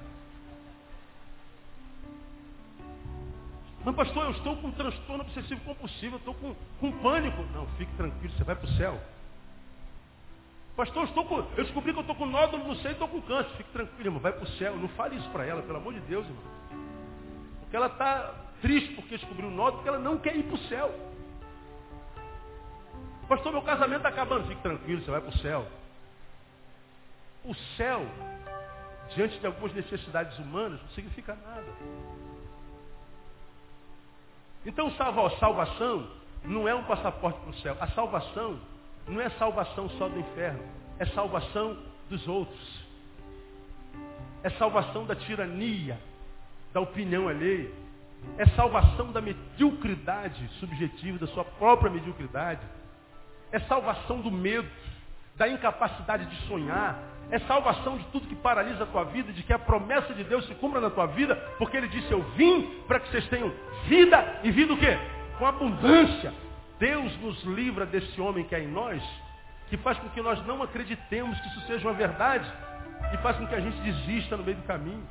Mas, 3.84 3.94
pastor, 3.94 4.24
eu 4.24 4.30
estou 4.32 4.56
com 4.56 4.70
transtorno 4.72 5.22
obsessivo 5.22 5.60
compulsivo, 5.62 6.16
eu 6.16 6.18
estou 6.18 6.34
com, 6.34 6.54
com 6.80 6.92
pânico. 7.00 7.42
Não, 7.54 7.66
fique 7.78 7.92
tranquilo, 7.96 8.34
você 8.34 8.44
vai 8.44 8.54
para 8.56 8.68
o 8.68 8.72
céu. 8.72 9.00
Pastor, 10.78 11.02
eu, 11.02 11.08
estou 11.08 11.24
com, 11.24 11.38
eu 11.38 11.64
descobri 11.64 11.92
que 11.92 11.98
eu 11.98 12.02
estou 12.02 12.14
com 12.14 12.24
nódulo 12.24 12.68
no 12.68 12.76
seio 12.76 12.90
e 12.90 12.92
estou 12.92 13.08
com 13.08 13.20
câncer. 13.22 13.50
Fique 13.56 13.72
tranquilo, 13.72 14.06
irmão, 14.06 14.20
vai 14.20 14.30
para 14.30 14.44
o 14.44 14.50
céu. 14.58 14.76
Não 14.76 14.86
fale 14.90 15.16
isso 15.16 15.28
para 15.30 15.44
ela, 15.44 15.60
pelo 15.60 15.78
amor 15.78 15.92
de 15.92 15.98
Deus, 16.02 16.24
irmão. 16.24 16.44
Porque 17.58 17.74
ela 17.74 17.88
está 17.88 18.32
triste 18.62 18.94
porque 18.94 19.16
descobriu 19.16 19.48
o 19.48 19.50
nódulo, 19.50 19.78
porque 19.78 19.88
ela 19.88 19.98
não 19.98 20.18
quer 20.18 20.36
ir 20.36 20.44
para 20.44 20.54
o 20.54 20.68
céu. 20.68 20.94
Pastor, 23.28 23.50
meu 23.50 23.62
casamento 23.62 23.96
está 23.96 24.08
acabando. 24.10 24.46
Fique 24.46 24.62
tranquilo, 24.62 25.02
você 25.02 25.10
vai 25.10 25.20
para 25.20 25.30
o 25.30 25.38
céu. 25.38 25.66
O 27.44 27.54
céu, 27.76 28.06
diante 29.16 29.36
de 29.36 29.46
algumas 29.48 29.74
necessidades 29.74 30.38
humanas, 30.38 30.80
não 30.80 30.90
significa 30.90 31.34
nada. 31.34 31.66
Então, 34.64 34.92
salvação 35.40 36.08
não 36.44 36.68
é 36.68 36.74
um 36.76 36.84
passaporte 36.84 37.40
para 37.40 37.50
o 37.50 37.54
céu. 37.54 37.76
A 37.80 37.88
salvação 37.88 38.60
não 39.08 39.20
é 39.20 39.30
salvação 39.30 39.88
só 39.90 40.08
do 40.08 40.18
inferno. 40.18 40.62
É 40.98 41.06
salvação 41.06 41.76
dos 42.08 42.26
outros. 42.26 42.86
É 44.42 44.50
salvação 44.50 45.04
da 45.04 45.16
tirania, 45.16 45.98
da 46.72 46.80
opinião 46.80 47.28
alheia. 47.28 47.70
É 48.36 48.46
salvação 48.46 49.12
da 49.12 49.20
mediocridade 49.20 50.48
subjetiva, 50.58 51.18
da 51.18 51.26
sua 51.28 51.44
própria 51.44 51.90
mediocridade 51.90 52.60
é 53.52 53.58
salvação 53.60 54.20
do 54.20 54.30
medo, 54.30 54.68
da 55.36 55.48
incapacidade 55.48 56.26
de 56.26 56.36
sonhar, 56.46 56.98
é 57.30 57.38
salvação 57.40 57.98
de 57.98 58.04
tudo 58.06 58.26
que 58.26 58.34
paralisa 58.36 58.84
a 58.84 58.86
tua 58.86 59.04
vida, 59.04 59.32
de 59.32 59.42
que 59.42 59.52
a 59.52 59.58
promessa 59.58 60.14
de 60.14 60.24
Deus 60.24 60.46
se 60.46 60.54
cumpra 60.56 60.80
na 60.80 60.90
tua 60.90 61.06
vida, 61.06 61.36
porque 61.58 61.76
Ele 61.76 61.88
disse, 61.88 62.10
eu 62.10 62.22
vim 62.36 62.62
para 62.86 63.00
que 63.00 63.08
vocês 63.10 63.26
tenham 63.28 63.52
vida 63.86 64.40
e 64.42 64.50
vida 64.50 64.72
o 64.72 64.78
quê? 64.78 64.98
Com 65.38 65.46
abundância. 65.46 66.32
Deus 66.78 67.16
nos 67.20 67.42
livra 67.44 67.84
desse 67.84 68.20
homem 68.20 68.44
que 68.44 68.54
é 68.54 68.60
em 68.60 68.68
nós, 68.68 69.02
que 69.68 69.76
faz 69.76 69.98
com 69.98 70.08
que 70.10 70.22
nós 70.22 70.44
não 70.46 70.62
acreditemos 70.62 71.38
que 71.40 71.48
isso 71.48 71.60
seja 71.66 71.86
uma 71.86 71.94
verdade, 71.94 72.50
e 73.12 73.16
faz 73.18 73.36
com 73.36 73.46
que 73.46 73.54
a 73.54 73.60
gente 73.60 73.78
desista 73.80 74.36
no 74.36 74.44
meio 74.44 74.56
do 74.56 74.66
caminho. 74.66 75.06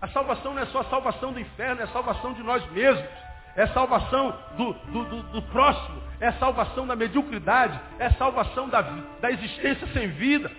A 0.00 0.08
salvação 0.08 0.54
não 0.54 0.62
é 0.62 0.66
só 0.66 0.80
a 0.80 0.84
salvação 0.84 1.32
do 1.32 1.40
inferno, 1.40 1.80
é 1.80 1.84
a 1.84 1.88
salvação 1.88 2.32
de 2.32 2.42
nós 2.42 2.64
mesmos 2.72 3.08
é 3.54 3.66
salvação 3.68 4.34
do, 4.56 4.72
do, 4.72 5.04
do, 5.04 5.22
do, 5.24 5.42
próximo, 5.42 6.02
é 6.20 6.32
salvação 6.32 6.86
da 6.86 6.96
mediocridade, 6.96 7.78
é 7.98 8.10
salvação 8.10 8.68
da, 8.68 8.80
da 9.20 9.30
existência 9.30 9.86
sem 9.88 10.08
vida, 10.08 10.50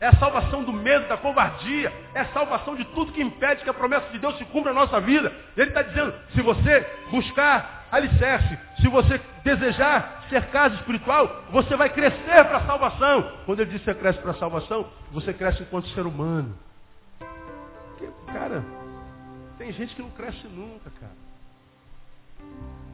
é 0.00 0.12
salvação 0.12 0.62
do 0.62 0.72
medo, 0.72 1.08
da 1.08 1.16
covardia, 1.16 1.92
é 2.14 2.24
salvação 2.26 2.76
de 2.76 2.84
tudo 2.86 3.12
que 3.12 3.22
impede 3.22 3.64
que 3.64 3.70
a 3.70 3.74
promessa 3.74 4.08
de 4.10 4.18
Deus 4.18 4.36
se 4.38 4.44
cumpra 4.46 4.72
na 4.72 4.80
nossa 4.80 5.00
vida. 5.00 5.32
Ele 5.56 5.68
está 5.68 5.82
dizendo, 5.82 6.14
se 6.34 6.40
você 6.40 6.80
buscar 7.10 7.86
alicerce, 7.90 8.58
se 8.80 8.88
você 8.88 9.20
desejar 9.42 10.24
ser 10.28 10.46
casa 10.50 10.76
espiritual, 10.76 11.44
você 11.50 11.74
vai 11.76 11.88
crescer 11.90 12.44
para 12.44 12.58
a 12.58 12.66
salvação. 12.66 13.32
Quando 13.44 13.60
ele 13.60 13.70
diz 13.70 13.80
que 13.80 13.86
você 13.86 13.94
cresce 13.94 14.18
para 14.20 14.30
a 14.32 14.34
salvação, 14.34 14.88
você 15.10 15.32
cresce 15.32 15.62
enquanto 15.62 15.88
ser 15.88 16.06
humano. 16.06 16.56
Porque, 17.18 18.08
cara, 18.32 18.64
tem 19.56 19.72
gente 19.72 19.94
que 19.96 20.02
não 20.02 20.10
cresce 20.10 20.46
nunca, 20.46 20.90
cara. 21.00 21.28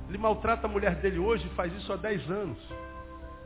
Ele 0.08 0.18
maltrata 0.18 0.66
a 0.66 0.70
mulher 0.70 0.94
dele 0.96 1.18
hoje 1.18 1.46
e 1.46 1.54
faz 1.54 1.72
isso 1.74 1.92
há 1.92 1.96
10 1.96 2.30
anos. 2.30 2.58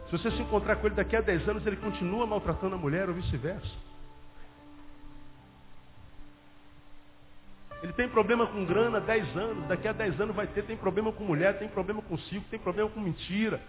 Se 0.09 0.13
você 0.17 0.31
se 0.31 0.41
encontrar 0.41 0.77
com 0.77 0.87
ele 0.87 0.97
daqui 0.97 1.15
a 1.15 1.21
10 1.21 1.49
anos, 1.49 1.67
ele 1.67 1.77
continua 1.77 2.27
maltratando 2.27 2.75
a 2.75 2.79
mulher 2.79 3.09
ou 3.09 3.15
vice-versa. 3.15 3.69
Ele 7.83 7.93
tem 7.93 8.09
problema 8.09 8.47
com 8.47 8.65
grana 8.65 8.99
há 8.99 9.01
10 9.01 9.37
anos, 9.37 9.69
daqui 9.69 9.87
a 9.87 9.93
10 9.93 10.21
anos 10.21 10.35
vai 10.35 10.47
ter, 10.47 10.65
tem 10.65 10.77
problema 10.77 11.13
com 11.13 11.25
mulher, 11.25 11.59
tem 11.59 11.69
problema 11.69 12.03
consigo, 12.03 12.45
tem 12.51 12.59
problema 12.59 12.89
com 12.91 12.99
mentira, 12.99 13.61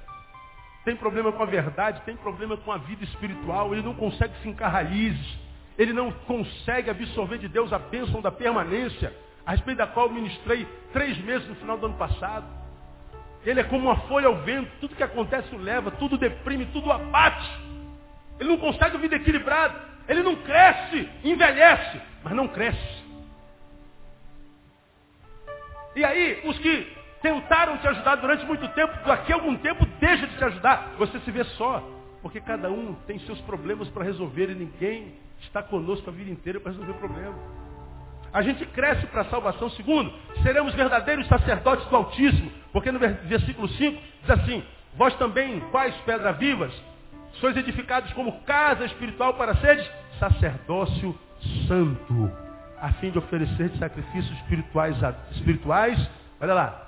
tem 0.83 0.95
problema 0.95 1.31
com 1.31 1.43
a 1.43 1.45
verdade, 1.45 2.01
tem 2.05 2.15
problema 2.15 2.57
com 2.57 2.71
a 2.71 2.77
vida 2.77 3.03
espiritual, 3.03 3.73
ele 3.73 3.83
não 3.83 3.93
consegue 3.93 4.33
fincar 4.41 4.71
raízes, 4.71 5.37
ele 5.77 5.93
não 5.93 6.11
consegue 6.11 6.89
absorver 6.89 7.37
de 7.37 7.47
Deus 7.47 7.71
a 7.71 7.77
bênção 7.77 8.21
da 8.21 8.31
permanência 8.31 9.13
a 9.45 9.51
respeito 9.51 9.77
da 9.77 9.87
qual 9.87 10.07
eu 10.07 10.13
ministrei 10.13 10.67
três 10.91 11.17
meses 11.19 11.47
no 11.47 11.55
final 11.55 11.77
do 11.77 11.85
ano 11.85 11.95
passado. 11.95 12.58
Ele 13.45 13.59
é 13.59 13.63
como 13.63 13.85
uma 13.85 13.95
folha 14.01 14.27
ao 14.27 14.35
vento, 14.37 14.69
tudo 14.81 14.95
que 14.95 15.03
acontece 15.03 15.53
o 15.55 15.57
leva, 15.57 15.91
tudo 15.91 16.17
deprime, 16.17 16.65
tudo 16.67 16.91
abate. 16.91 17.49
Ele 18.39 18.49
não 18.49 18.57
consegue 18.57 18.97
vida 18.97 19.15
equilibrada. 19.15 19.89
Ele 20.07 20.23
não 20.23 20.35
cresce, 20.37 21.07
envelhece, 21.23 22.01
mas 22.23 22.33
não 22.33 22.47
cresce. 22.47 23.03
E 25.95 26.03
aí, 26.03 26.41
os 26.45 26.57
que 26.57 26.97
tentaram 27.21 27.77
te 27.77 27.87
ajudar 27.87 28.15
durante 28.15 28.45
muito 28.45 28.67
tempo, 28.69 28.93
daqui 29.05 29.31
a 29.31 29.35
algum 29.35 29.55
tempo 29.57 29.85
deixa 29.99 30.25
de 30.25 30.35
te 30.35 30.43
ajudar. 30.43 30.93
Você 30.97 31.19
se 31.19 31.31
vê 31.31 31.43
só, 31.43 31.83
porque 32.21 32.41
cada 32.41 32.71
um 32.71 32.95
tem 33.05 33.19
seus 33.19 33.39
problemas 33.41 33.87
para 33.89 34.03
resolver 34.03 34.49
e 34.49 34.55
ninguém 34.55 35.13
está 35.41 35.61
conosco 35.61 36.09
a 36.09 36.13
vida 36.13 36.31
inteira 36.31 36.59
para 36.59 36.71
resolver 36.71 36.91
o 36.91 36.95
problema. 36.95 37.35
A 38.31 38.41
gente 38.41 38.65
cresce 38.67 39.05
para 39.07 39.21
a 39.21 39.25
salvação. 39.25 39.69
Segundo, 39.71 40.13
seremos 40.43 40.73
verdadeiros 40.73 41.27
sacerdotes 41.27 41.85
do 41.87 41.95
Altíssimo. 41.95 42.51
Porque 42.71 42.91
no 42.91 42.99
versículo 42.99 43.67
5 43.67 44.01
diz 44.21 44.29
assim, 44.29 44.63
vós 44.95 45.13
também, 45.15 45.59
quais 45.71 45.95
pedras 46.05 46.37
vivas, 46.37 46.73
sois 47.33 47.55
edificados 47.57 48.11
como 48.13 48.41
casa 48.41 48.85
espiritual 48.85 49.33
para 49.33 49.55
seres 49.55 49.89
sacerdócio 50.19 51.17
santo, 51.67 52.31
a 52.81 52.91
fim 52.93 53.11
de 53.11 53.17
oferecer 53.17 53.71
sacrifícios 53.77 54.37
espirituais, 54.39 54.95
espirituais, 55.31 56.09
olha 56.39 56.53
lá, 56.53 56.85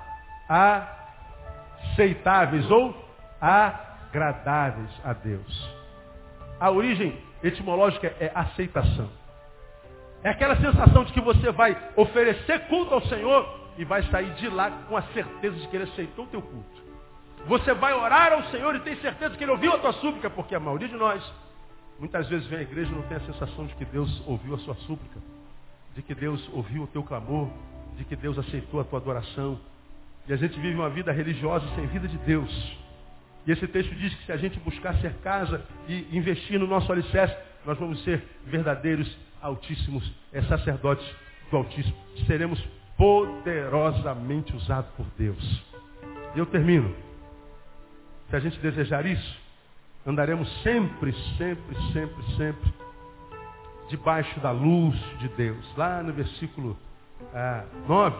aceitáveis 1.94 2.70
ou 2.70 2.96
agradáveis 3.40 4.90
a 5.04 5.14
Deus. 5.14 5.70
A 6.60 6.70
origem 6.70 7.18
etimológica 7.44 8.14
é 8.20 8.32
aceitação. 8.36 9.10
É 10.24 10.30
aquela 10.30 10.56
sensação 10.58 11.04
de 11.06 11.14
que 11.14 11.22
você 11.22 11.52
vai 11.52 11.76
oferecer 11.96 12.68
culto 12.68 12.94
ao 12.94 13.02
Senhor 13.08 13.61
e 13.78 13.86
vai 13.86 14.04
sair 14.04 14.34
de 14.36 14.50
lá 14.50 14.70
com 14.88 14.98
a 14.98 15.02
certeza 15.14 15.56
de 15.58 15.68
que 15.68 15.76
Ele 15.76 15.84
aceitou 15.86 16.26
o 16.26 16.28
teu 16.28 16.42
culto. 16.42 16.82
Você 17.48 17.74
vai 17.74 17.94
orar 17.94 18.34
ao 18.34 18.44
Senhor 18.46 18.76
e 18.76 18.80
tem 18.82 18.96
certeza 18.98 19.36
que 19.36 19.44
Ele 19.44 19.52
ouviu 19.52 19.74
a 19.74 19.80
tua 19.80 19.94
súplica, 19.94 20.30
porque 20.30 20.54
a 20.54 20.60
maioria 20.60 20.88
de 20.88 20.96
nós, 20.96 21.24
muitas 22.00 22.28
vezes 22.30 22.48
vem 22.48 22.60
à 22.60 22.62
igreja 22.62 22.92
e 22.92 22.96
não 22.96 23.02
tem 23.04 23.18
a 23.18 23.22
sensação 23.22 23.66
de 23.66 23.74
que 23.76 23.86
Deus 23.86 24.22
ouviu 24.28 24.56
a 24.56 24.60
sua 24.60 24.76
súplica, 24.76 25.20
de 25.96 26.02
que 26.02 26.14
Deus 26.14 26.48
ouviu 26.54 26.84
o 26.84 26.88
teu 26.88 27.04
clamor, 27.04 27.50
de 27.98 28.06
que 28.06 28.16
Deus 28.16 28.38
aceitou 28.38 28.80
a 28.80 28.84
tua 28.84 29.00
adoração. 29.00 29.60
E 30.28 30.34
a 30.34 30.38
gente 30.38 30.60
vive 30.60 30.76
uma 30.76 30.90
vida 30.90 31.12
religiosa 31.12 31.66
sem 31.76 31.88
vida 31.88 32.08
de 32.08 32.18
Deus. 32.20 32.78
E 33.46 33.52
esse 33.52 33.68
texto 33.68 33.94
diz 33.96 34.14
que 34.14 34.26
se 34.26 34.32
a 34.32 34.38
gente 34.38 34.60
buscar 34.60 34.94
ser 34.96 35.16
casa 35.16 35.66
e 35.88 36.08
investir 36.16 36.60
no 36.60 36.68
nosso 36.68 36.92
alicerce, 36.92 37.36
nós 37.66 37.78
vamos 37.78 38.04
ser 38.04 38.24
verdadeiros 38.46 39.18
altíssimos, 39.42 40.12
é, 40.32 40.42
sacerdotes 40.44 41.06
do 41.50 41.58
Altíssimo. 41.58 41.96
Seremos 42.28 42.64
poderosamente 42.98 44.56
usados 44.56 44.90
por 44.96 45.06
Deus. 45.18 45.64
E 46.36 46.40
eu 46.40 46.46
termino. 46.46 46.94
Se 48.30 48.36
a 48.36 48.40
gente 48.40 48.60
desejar 48.60 49.06
isso, 49.06 49.40
andaremos 50.06 50.50
sempre, 50.64 51.14
sempre, 51.38 51.76
sempre, 51.92 52.24
sempre 52.38 52.74
debaixo 53.90 54.40
da 54.40 54.52
luz 54.52 54.96
de 55.20 55.28
Deus. 55.30 55.66
Lá 55.76 56.02
no 56.02 56.14
versículo 56.14 56.78
ah, 57.34 57.66
9, 57.88 58.16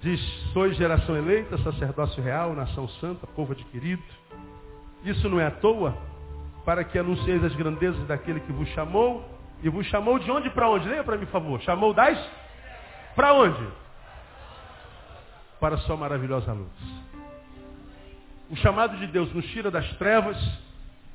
diz, 0.00 0.20
sois 0.52 0.76
geração 0.76 1.16
eleita, 1.16 1.58
sacerdócio 1.58 2.22
real, 2.22 2.54
nação 2.54 2.88
santa, 2.88 3.26
povo 3.26 3.52
adquirido. 3.52 4.02
Isso 5.04 5.28
não 5.28 5.38
é 5.38 5.46
à 5.46 5.50
toa, 5.50 5.96
para 6.64 6.82
que 6.82 6.98
anuncieis 6.98 7.44
as 7.44 7.54
grandezas 7.54 8.06
daquele 8.06 8.40
que 8.40 8.52
vos 8.52 8.68
chamou, 8.70 9.22
e 9.62 9.68
vos 9.68 9.86
chamou 9.86 10.18
de 10.18 10.30
onde 10.30 10.48
para 10.50 10.68
onde? 10.68 10.88
Leia 10.88 11.04
para 11.04 11.16
mim, 11.16 11.26
por 11.26 11.32
favor. 11.32 11.60
Chamou 11.60 11.92
das? 11.92 12.18
Para 13.14 13.32
onde? 13.32 13.68
Para 15.60 15.74
a 15.74 15.78
sua 15.78 15.96
maravilhosa 15.96 16.52
luz. 16.52 16.68
O 18.50 18.56
chamado 18.56 18.96
de 18.96 19.06
Deus 19.08 19.32
nos 19.34 19.44
tira 19.46 19.70
das 19.70 19.86
trevas, 19.94 20.36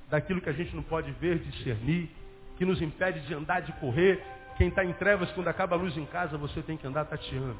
daquilo 0.10 0.42
que 0.42 0.50
a 0.50 0.54
gente 0.54 0.76
não 0.76 0.84
pode 0.84 1.12
ver, 1.14 1.40
discernir, 1.40 2.10
que 2.58 2.66
nos 2.66 2.82
impede 2.82 3.22
de 3.22 3.34
andar, 3.34 3.62
de 3.62 3.72
correr. 3.74 4.24
Quem 4.58 4.68
está 4.68 4.86
em 4.86 4.94
trevas, 4.94 5.32
quando 5.32 5.48
acaba 5.48 5.76
a 5.76 5.80
luz 5.80 5.98
em 5.98 6.06
casa, 6.06 6.38
você 6.38 6.62
tem 6.62 6.78
que 6.78 6.86
andar 6.86 7.06
tateando. 7.06 7.58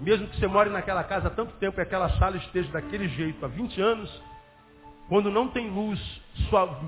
Mesmo 0.00 0.26
que 0.28 0.38
você 0.38 0.46
more 0.46 0.70
naquela 0.70 1.04
casa 1.04 1.28
há 1.28 1.30
tanto 1.30 1.52
tempo 1.58 1.78
e 1.78 1.82
aquela 1.82 2.08
sala 2.18 2.36
esteja 2.38 2.70
daquele 2.72 3.06
jeito 3.08 3.44
há 3.44 3.48
20 3.48 3.80
anos, 3.80 4.22
quando 5.08 5.30
não 5.30 5.48
tem 5.48 5.68
luz, 5.70 6.00
sua 6.48 6.80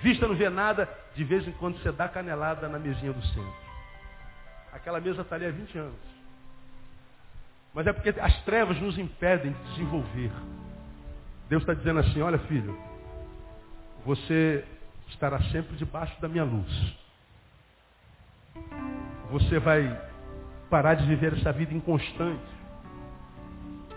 vista 0.00 0.26
não 0.28 0.34
vê 0.34 0.48
nada, 0.48 0.88
de 1.14 1.24
vez 1.24 1.46
em 1.46 1.52
quando 1.52 1.78
você 1.78 1.90
dá 1.90 2.08
canelada 2.08 2.68
na 2.68 2.78
mesinha 2.78 3.12
do 3.12 3.22
centro. 3.26 3.69
Aquela 4.72 5.00
mesa 5.00 5.22
está 5.22 5.36
ali 5.36 5.46
há 5.46 5.50
20 5.50 5.78
anos. 5.78 6.10
Mas 7.74 7.86
é 7.86 7.92
porque 7.92 8.08
as 8.20 8.42
trevas 8.42 8.80
nos 8.80 8.98
impedem 8.98 9.52
de 9.52 9.70
desenvolver. 9.70 10.30
Deus 11.48 11.62
está 11.62 11.74
dizendo 11.74 12.00
assim, 12.00 12.20
olha 12.20 12.38
filho, 12.40 12.76
você 14.04 14.64
estará 15.08 15.40
sempre 15.44 15.76
debaixo 15.76 16.20
da 16.20 16.28
minha 16.28 16.44
luz. 16.44 16.96
Você 19.30 19.58
vai 19.58 20.00
parar 20.68 20.94
de 20.94 21.06
viver 21.06 21.34
essa 21.34 21.52
vida 21.52 21.74
inconstante. 21.74 22.60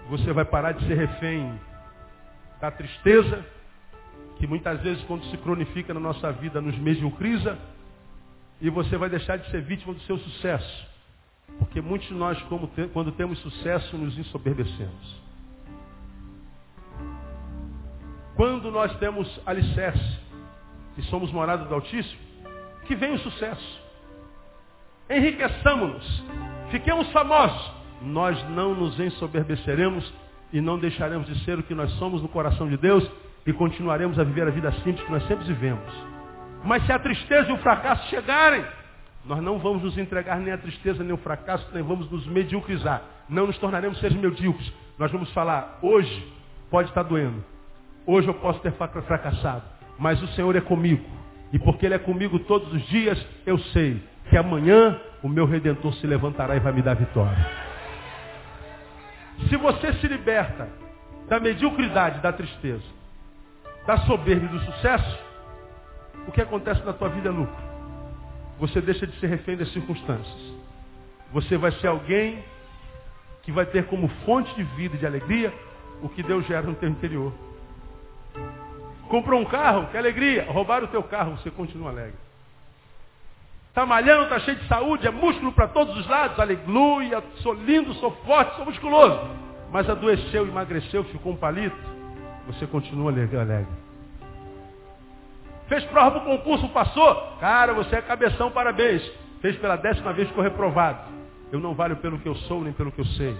Você 0.10 0.32
vai 0.34 0.46
parar 0.46 0.74
de 0.74 0.86
ser 0.86 0.96
refém 0.96 1.60
da 2.60 2.70
tristeza, 2.70 3.46
que 4.38 4.46
muitas 4.46 4.80
vezes 4.82 5.04
quando 5.06 5.24
se 5.26 5.38
cronifica 5.38 5.94
na 5.94 6.00
nossa 6.00 6.32
vida 6.32 6.62
nos 6.62 6.78
mediocriza, 6.78 7.58
e 8.64 8.70
você 8.70 8.98
vai 8.98 9.10
deixar 9.10 9.38
de 9.38 9.52
ser 9.52 9.62
vítima 9.62 9.94
do 9.94 10.00
seu 10.02 10.18
sucesso. 10.18 10.88
Porque 11.60 11.82
muitos 11.82 12.08
de 12.08 12.14
nós, 12.14 12.42
quando 12.94 13.12
temos 13.12 13.38
sucesso, 13.40 13.98
nos 13.98 14.18
ensoberbecemos. 14.18 15.22
Quando 18.38 18.72
nós 18.72 18.98
temos 19.00 19.28
alicerce, 19.46 20.18
e 20.98 21.02
somos 21.04 21.30
morada 21.30 21.66
do 21.66 21.74
Altíssimo, 21.76 22.22
que 22.86 22.96
vem 22.96 23.14
o 23.14 23.20
sucesso. 23.20 23.82
Enriqueçamos-nos, 25.10 26.24
fiquemos 26.72 27.12
famosos. 27.12 27.72
Nós 28.02 28.42
não 28.50 28.74
nos 28.74 28.98
ensoberbeceremos 28.98 30.12
e 30.54 30.62
não 30.62 30.80
deixaremos 30.80 31.28
de 31.28 31.44
ser 31.44 31.60
o 31.60 31.64
que 31.64 31.76
nós 31.76 31.92
somos 31.94 32.22
no 32.22 32.30
coração 32.30 32.70
de 32.70 32.78
Deus 32.78 33.06
e 33.46 33.52
continuaremos 33.52 34.18
a 34.18 34.24
viver 34.24 34.48
a 34.48 34.52
vida 34.52 34.72
simples 34.84 35.06
que 35.06 35.12
nós 35.12 35.28
sempre 35.28 35.46
vivemos. 35.46 36.13
Mas 36.64 36.86
se 36.86 36.92
a 36.92 37.00
tristeza 37.00 37.50
e 37.50 37.54
o 37.54 37.58
fracasso 37.58 38.08
chegarem, 38.10 38.64
nós 39.26 39.42
não 39.42 39.60
vamos 39.60 39.84
nos 39.84 39.98
entregar 39.98 40.40
nem 40.40 40.54
à 40.54 40.58
tristeza 40.58 41.04
nem 41.04 41.12
ao 41.12 41.18
fracasso, 41.18 41.68
nem 41.74 41.84
vamos 41.84 42.10
nos 42.10 42.26
mediocrizar. 42.28 43.02
Não 43.30 43.48
nos 43.48 43.58
tornaremos 43.58 44.00
seres 44.00 44.18
medíocres. 44.18 44.72
Nós 44.98 45.12
vamos 45.12 45.32
falar, 45.34 45.80
hoje 45.82 46.34
pode 46.70 46.90
estar 46.90 47.04
doendo. 47.04 47.44
Hoje 48.06 48.28
eu 48.28 48.34
posso 48.34 48.60
ter 48.60 48.72
fracassado 48.74 49.74
mas 49.98 50.22
o 50.22 50.28
Senhor 50.30 50.56
é 50.56 50.62
comigo. 50.62 51.04
E 51.52 51.60
porque 51.60 51.86
Ele 51.86 51.96
é 51.96 52.00
comigo 52.00 52.40
todos 52.40 52.74
os 52.74 52.82
dias, 52.88 53.24
eu 53.46 53.58
sei 53.58 54.02
que 54.30 54.38
amanhã 54.38 55.00
o 55.22 55.30
meu 55.30 55.46
Redentor 55.46 55.94
se 55.96 56.08
levantará 56.08 56.56
e 56.56 56.60
vai 56.60 56.74
me 56.74 56.82
dar 56.82 56.96
vitória. 56.96 57.38
Se 59.50 59.56
você 59.58 59.94
se 59.94 60.08
liberta 60.08 60.68
da 61.28 61.40
mediocridade, 61.40 62.20
da 62.20 62.34
tristeza, 62.34 62.84
da 63.86 63.98
soberba 64.00 64.46
e 64.46 64.50
do 64.50 64.60
sucesso, 64.60 65.20
o 66.28 66.32
que 66.32 66.42
acontece 66.42 66.84
na 66.84 66.94
tua 66.94 67.10
vida 67.10 67.30
é 67.30 67.32
lucro. 67.32 67.64
Você 68.60 68.82
deixa 68.82 69.06
de 69.06 69.20
ser 69.20 69.28
refém 69.28 69.58
das 69.58 69.72
circunstâncias. 69.74 70.54
Você 71.32 71.58
vai 71.58 71.72
ser 71.74 71.88
alguém 71.88 72.44
que 73.42 73.52
vai 73.52 73.66
ter 73.66 73.86
como 73.88 74.08
fonte 74.26 74.54
de 74.56 74.64
vida 74.64 74.96
e 74.96 75.00
de 75.00 75.06
alegria 75.06 75.54
o 76.02 76.10
que 76.10 76.22
Deus 76.22 76.46
gera 76.46 76.62
no 76.62 76.76
teu 76.76 76.90
interior. 76.90 77.34
Comprou 79.08 79.40
um 79.40 79.46
carro, 79.46 79.88
que 79.88 79.98
alegria. 79.98 80.46
Roubaram 80.50 80.86
o 80.86 80.90
teu 80.90 81.04
carro, 81.04 81.38
você 81.38 81.50
continua 81.52 81.90
alegre. 81.90 82.16
Está 83.70 83.86
malhando, 83.86 84.24
está 84.24 84.40
cheio 84.40 84.58
de 84.58 84.68
saúde, 84.68 85.08
é 85.08 85.12
músculo 85.12 85.52
para 85.52 85.68
todos 85.68 85.98
os 85.98 86.08
lados. 86.08 86.40
Aleluia, 86.40 87.24
sou 87.38 87.54
lindo, 87.54 87.94
sou 87.96 88.12
forte, 88.26 88.56
sou 88.56 88.66
musculoso. 88.66 89.20
Mas 89.72 89.90
adoeceu, 89.90 90.48
emagreceu, 90.48 91.04
ficou 91.06 91.34
um 91.34 91.38
palito. 91.38 91.76
Você 92.48 92.68
continua 92.68 93.12
alegre. 93.12 93.83
Fez 95.68 95.84
prova 95.86 96.20
para 96.20 96.34
o 96.34 96.38
concurso, 96.38 96.68
passou. 96.70 97.38
Cara, 97.40 97.74
você 97.74 97.96
é 97.96 98.02
cabeção, 98.02 98.52
parabéns. 98.52 99.02
Fez 99.42 99.56
pela 99.58 99.76
décima 99.76 100.14
vez, 100.14 100.28
ficou 100.28 100.44
reprovado. 100.44 101.00
Eu 101.52 101.60
não 101.60 101.74
valho 101.74 101.96
pelo 101.98 102.20
que 102.20 102.28
eu 102.28 102.36
sou, 102.36 102.62
nem 102.62 102.74
pelo 102.74 102.92
que 102.92 103.00
eu 103.00 103.06
sei. 103.06 103.36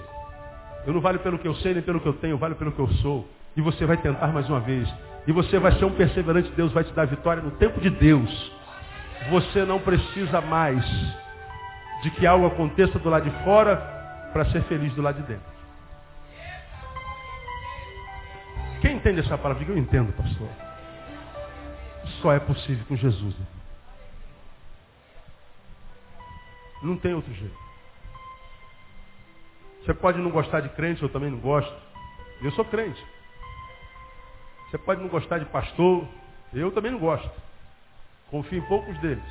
Eu 0.86 0.94
não 0.94 1.02
valho 1.02 1.20
pelo 1.20 1.40
que 1.40 1.48
eu 1.48 1.56
sei, 1.56 1.74
nem 1.74 1.82
pelo 1.82 2.00
que 2.00 2.08
eu 2.08 2.14
tenho, 2.14 2.34
eu 2.34 2.38
valho 2.38 2.56
pelo 2.56 2.72
que 2.72 2.80
eu 2.80 2.88
sou. 3.02 3.28
E 3.56 3.62
você 3.62 3.86
vai 3.86 3.98
tentar 3.98 4.28
mais 4.28 4.50
uma 4.50 4.60
vez. 4.60 4.88
E 5.26 5.32
você 5.32 5.58
vai 5.58 5.72
ser 5.74 5.86
um 5.86 5.94
perseverante, 5.94 6.52
Deus 6.52 6.72
vai 6.72 6.84
te 6.84 6.92
dar 6.94 7.06
vitória 7.06 7.42
no 7.42 7.52
tempo 7.52 7.80
de 7.80 7.90
Deus. 7.90 8.52
Você 9.30 9.64
não 9.64 9.80
precisa 9.80 10.42
mais 10.42 10.86
de 12.02 12.12
que 12.12 12.28
algo 12.28 12.46
aconteça 12.46 13.00
do 13.00 13.10
lado 13.10 13.30
de 13.30 13.44
fora 13.44 13.78
para 14.34 14.46
ser 14.46 14.62
feliz 14.64 14.94
do 14.94 15.02
lado 15.02 15.22
de 15.22 15.28
dentro. 15.28 15.54
Quem 18.82 18.98
entende 18.98 19.22
essa 19.22 19.38
palavra? 19.38 19.66
Eu 19.66 19.78
entendo, 19.78 20.12
pastor. 20.12 20.50
Só 22.24 22.32
é 22.32 22.40
possível 22.40 22.86
com 22.88 22.96
Jesus. 22.96 23.36
Não 26.82 26.96
tem 26.96 27.14
outro 27.14 27.34
jeito. 27.34 27.58
Você 29.82 29.94
pode 29.94 30.20
não 30.20 30.32
gostar 30.32 30.62
de 30.62 30.70
crente, 30.70 31.04
eu 31.04 31.10
também 31.10 31.30
não 31.30 31.38
gosto. 31.38 31.76
Eu 32.42 32.50
sou 32.52 32.64
crente. 32.64 33.06
Você 34.72 34.78
pode 34.78 35.02
não 35.02 35.10
gostar 35.10 35.38
de 35.38 35.46
pastor, 35.46 36.08
eu 36.54 36.72
também 36.72 36.94
não 36.94 37.00
gosto. 37.00 37.30
Confio 38.32 38.60
em 38.60 38.68
poucos 38.68 38.98
deles. 39.00 39.24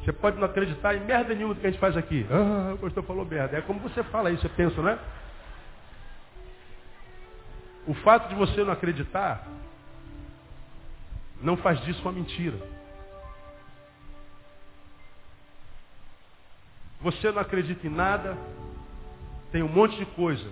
Você 0.00 0.12
pode 0.12 0.38
não 0.38 0.46
acreditar 0.46 0.94
em 0.94 1.00
merda 1.00 1.34
nenhuma 1.34 1.54
do 1.54 1.60
que 1.60 1.66
a 1.66 1.70
gente 1.70 1.78
faz 1.78 1.98
aqui. 1.98 2.26
Ah, 2.30 2.72
o 2.74 2.78
pastor 2.78 3.04
falou 3.04 3.26
merda. 3.26 3.58
É 3.58 3.60
como 3.60 3.78
você 3.78 4.02
fala 4.04 4.30
isso, 4.30 4.40
você 4.40 4.48
pensa, 4.48 4.80
não 4.80 4.88
é? 4.88 4.98
O 7.86 7.92
fato 7.92 8.30
de 8.30 8.34
você 8.34 8.64
não 8.64 8.72
acreditar 8.72 9.46
não 11.42 11.56
faz 11.56 11.80
disso 11.84 12.00
uma 12.02 12.12
mentira. 12.12 12.56
Você 17.00 17.32
não 17.32 17.42
acredita 17.42 17.86
em 17.86 17.90
nada, 17.90 18.38
tem 19.50 19.62
um 19.62 19.68
monte 19.68 19.96
de 19.96 20.06
coisa. 20.06 20.48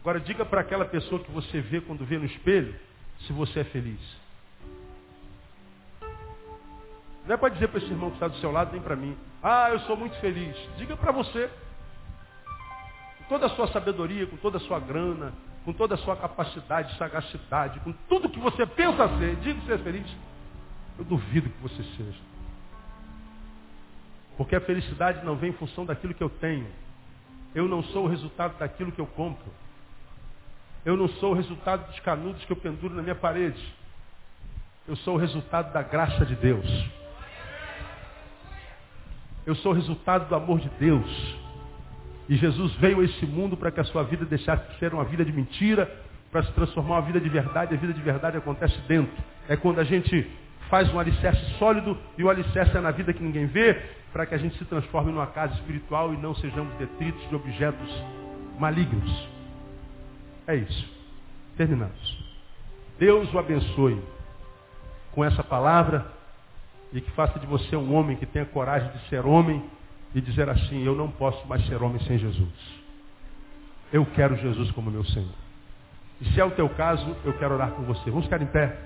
Agora 0.00 0.20
diga 0.20 0.44
para 0.44 0.60
aquela 0.60 0.84
pessoa 0.84 1.22
que 1.22 1.30
você 1.30 1.60
vê 1.60 1.80
quando 1.80 2.04
vê 2.04 2.18
no 2.18 2.26
espelho, 2.26 2.74
se 3.26 3.32
você 3.32 3.60
é 3.60 3.64
feliz. 3.64 4.00
Não 7.26 7.34
é 7.34 7.36
para 7.36 7.48
dizer 7.48 7.68
para 7.68 7.78
esse 7.78 7.90
irmão 7.90 8.10
que 8.10 8.16
está 8.16 8.28
do 8.28 8.36
seu 8.36 8.52
lado, 8.52 8.72
nem 8.72 8.80
para 8.80 8.94
mim. 8.94 9.16
Ah, 9.42 9.70
eu 9.70 9.80
sou 9.80 9.96
muito 9.96 10.16
feliz. 10.20 10.56
Diga 10.76 10.96
para 10.96 11.10
você. 11.10 11.50
Com 13.18 13.24
toda 13.24 13.46
a 13.46 13.50
sua 13.50 13.66
sabedoria, 13.68 14.26
com 14.26 14.36
toda 14.36 14.58
a 14.58 14.60
sua 14.60 14.78
grana, 14.78 15.32
com 15.66 15.72
toda 15.72 15.96
a 15.96 15.98
sua 15.98 16.14
capacidade, 16.14 16.96
sagacidade, 16.96 17.80
com 17.80 17.92
tudo 18.08 18.30
que 18.30 18.38
você 18.38 18.64
pensa 18.64 19.08
ser, 19.18 19.34
você 19.34 19.72
é 19.72 19.78
feliz. 19.78 20.06
Eu 20.96 21.04
duvido 21.04 21.50
que 21.50 21.60
você 21.60 21.82
seja. 21.82 22.20
Porque 24.36 24.54
a 24.54 24.60
felicidade 24.60 25.24
não 25.24 25.34
vem 25.34 25.50
em 25.50 25.54
função 25.54 25.84
daquilo 25.84 26.14
que 26.14 26.22
eu 26.22 26.30
tenho. 26.30 26.68
Eu 27.52 27.66
não 27.66 27.82
sou 27.82 28.04
o 28.04 28.08
resultado 28.08 28.56
daquilo 28.56 28.92
que 28.92 29.00
eu 29.00 29.08
compro. 29.08 29.50
Eu 30.84 30.96
não 30.96 31.08
sou 31.08 31.32
o 31.32 31.34
resultado 31.34 31.88
dos 31.88 31.98
canudos 31.98 32.44
que 32.44 32.52
eu 32.52 32.56
penduro 32.56 32.94
na 32.94 33.02
minha 33.02 33.16
parede. 33.16 33.74
Eu 34.86 34.94
sou 34.94 35.16
o 35.16 35.18
resultado 35.18 35.72
da 35.72 35.82
graça 35.82 36.24
de 36.24 36.36
Deus. 36.36 36.86
Eu 39.44 39.56
sou 39.56 39.72
o 39.72 39.74
resultado 39.74 40.28
do 40.28 40.34
amor 40.36 40.60
de 40.60 40.68
Deus. 40.78 41.36
E 42.28 42.36
Jesus 42.36 42.72
veio 42.74 43.00
a 43.00 43.04
esse 43.04 43.24
mundo 43.24 43.56
para 43.56 43.70
que 43.70 43.80
a 43.80 43.84
sua 43.84 44.02
vida 44.02 44.24
deixasse 44.24 44.68
de 44.72 44.78
ser 44.78 44.92
uma 44.92 45.04
vida 45.04 45.24
de 45.24 45.32
mentira, 45.32 45.90
para 46.30 46.42
se 46.42 46.52
transformar 46.52 46.96
uma 46.96 47.02
vida 47.02 47.20
de 47.20 47.28
verdade. 47.28 47.74
A 47.74 47.78
vida 47.78 47.92
de 47.92 48.00
verdade 48.00 48.36
acontece 48.36 48.76
dentro. 48.88 49.12
É 49.48 49.56
quando 49.56 49.78
a 49.78 49.84
gente 49.84 50.28
faz 50.68 50.92
um 50.92 50.98
alicerce 50.98 51.44
sólido 51.58 51.96
e 52.18 52.24
o 52.24 52.30
alicerce 52.30 52.76
é 52.76 52.80
na 52.80 52.90
vida 52.90 53.12
que 53.12 53.22
ninguém 53.22 53.46
vê, 53.46 53.74
para 54.12 54.26
que 54.26 54.34
a 54.34 54.38
gente 54.38 54.58
se 54.58 54.64
transforme 54.64 55.12
numa 55.12 55.26
casa 55.28 55.54
espiritual 55.54 56.12
e 56.12 56.16
não 56.16 56.34
sejamos 56.34 56.74
detritos 56.74 57.28
de 57.28 57.34
objetos 57.34 58.04
malignos. 58.58 59.28
É 60.46 60.56
isso. 60.56 60.88
Terminamos. 61.56 62.26
Deus 62.98 63.32
o 63.32 63.38
abençoe 63.38 64.00
com 65.12 65.24
essa 65.24 65.44
palavra 65.44 66.06
e 66.92 67.00
que 67.00 67.10
faça 67.12 67.38
de 67.38 67.46
você 67.46 67.76
um 67.76 67.94
homem 67.94 68.16
que 68.16 68.26
tenha 68.26 68.44
coragem 68.46 68.90
de 68.90 69.08
ser 69.08 69.24
homem 69.24 69.62
e 70.14 70.20
dizer 70.20 70.48
assim: 70.48 70.84
Eu 70.84 70.94
não 70.94 71.10
posso 71.10 71.46
mais 71.46 71.64
ser 71.66 71.82
homem 71.82 72.00
sem 72.04 72.18
Jesus. 72.18 72.48
Eu 73.92 74.04
quero 74.14 74.36
Jesus 74.36 74.70
como 74.72 74.90
meu 74.90 75.04
Senhor. 75.04 75.34
E 76.20 76.24
se 76.26 76.40
é 76.40 76.44
o 76.44 76.50
teu 76.50 76.68
caso, 76.70 77.16
eu 77.24 77.32
quero 77.34 77.54
orar 77.54 77.70
com 77.72 77.82
você. 77.82 78.10
Vamos 78.10 78.24
ficar 78.24 78.40
em 78.40 78.46
pé. 78.46 78.76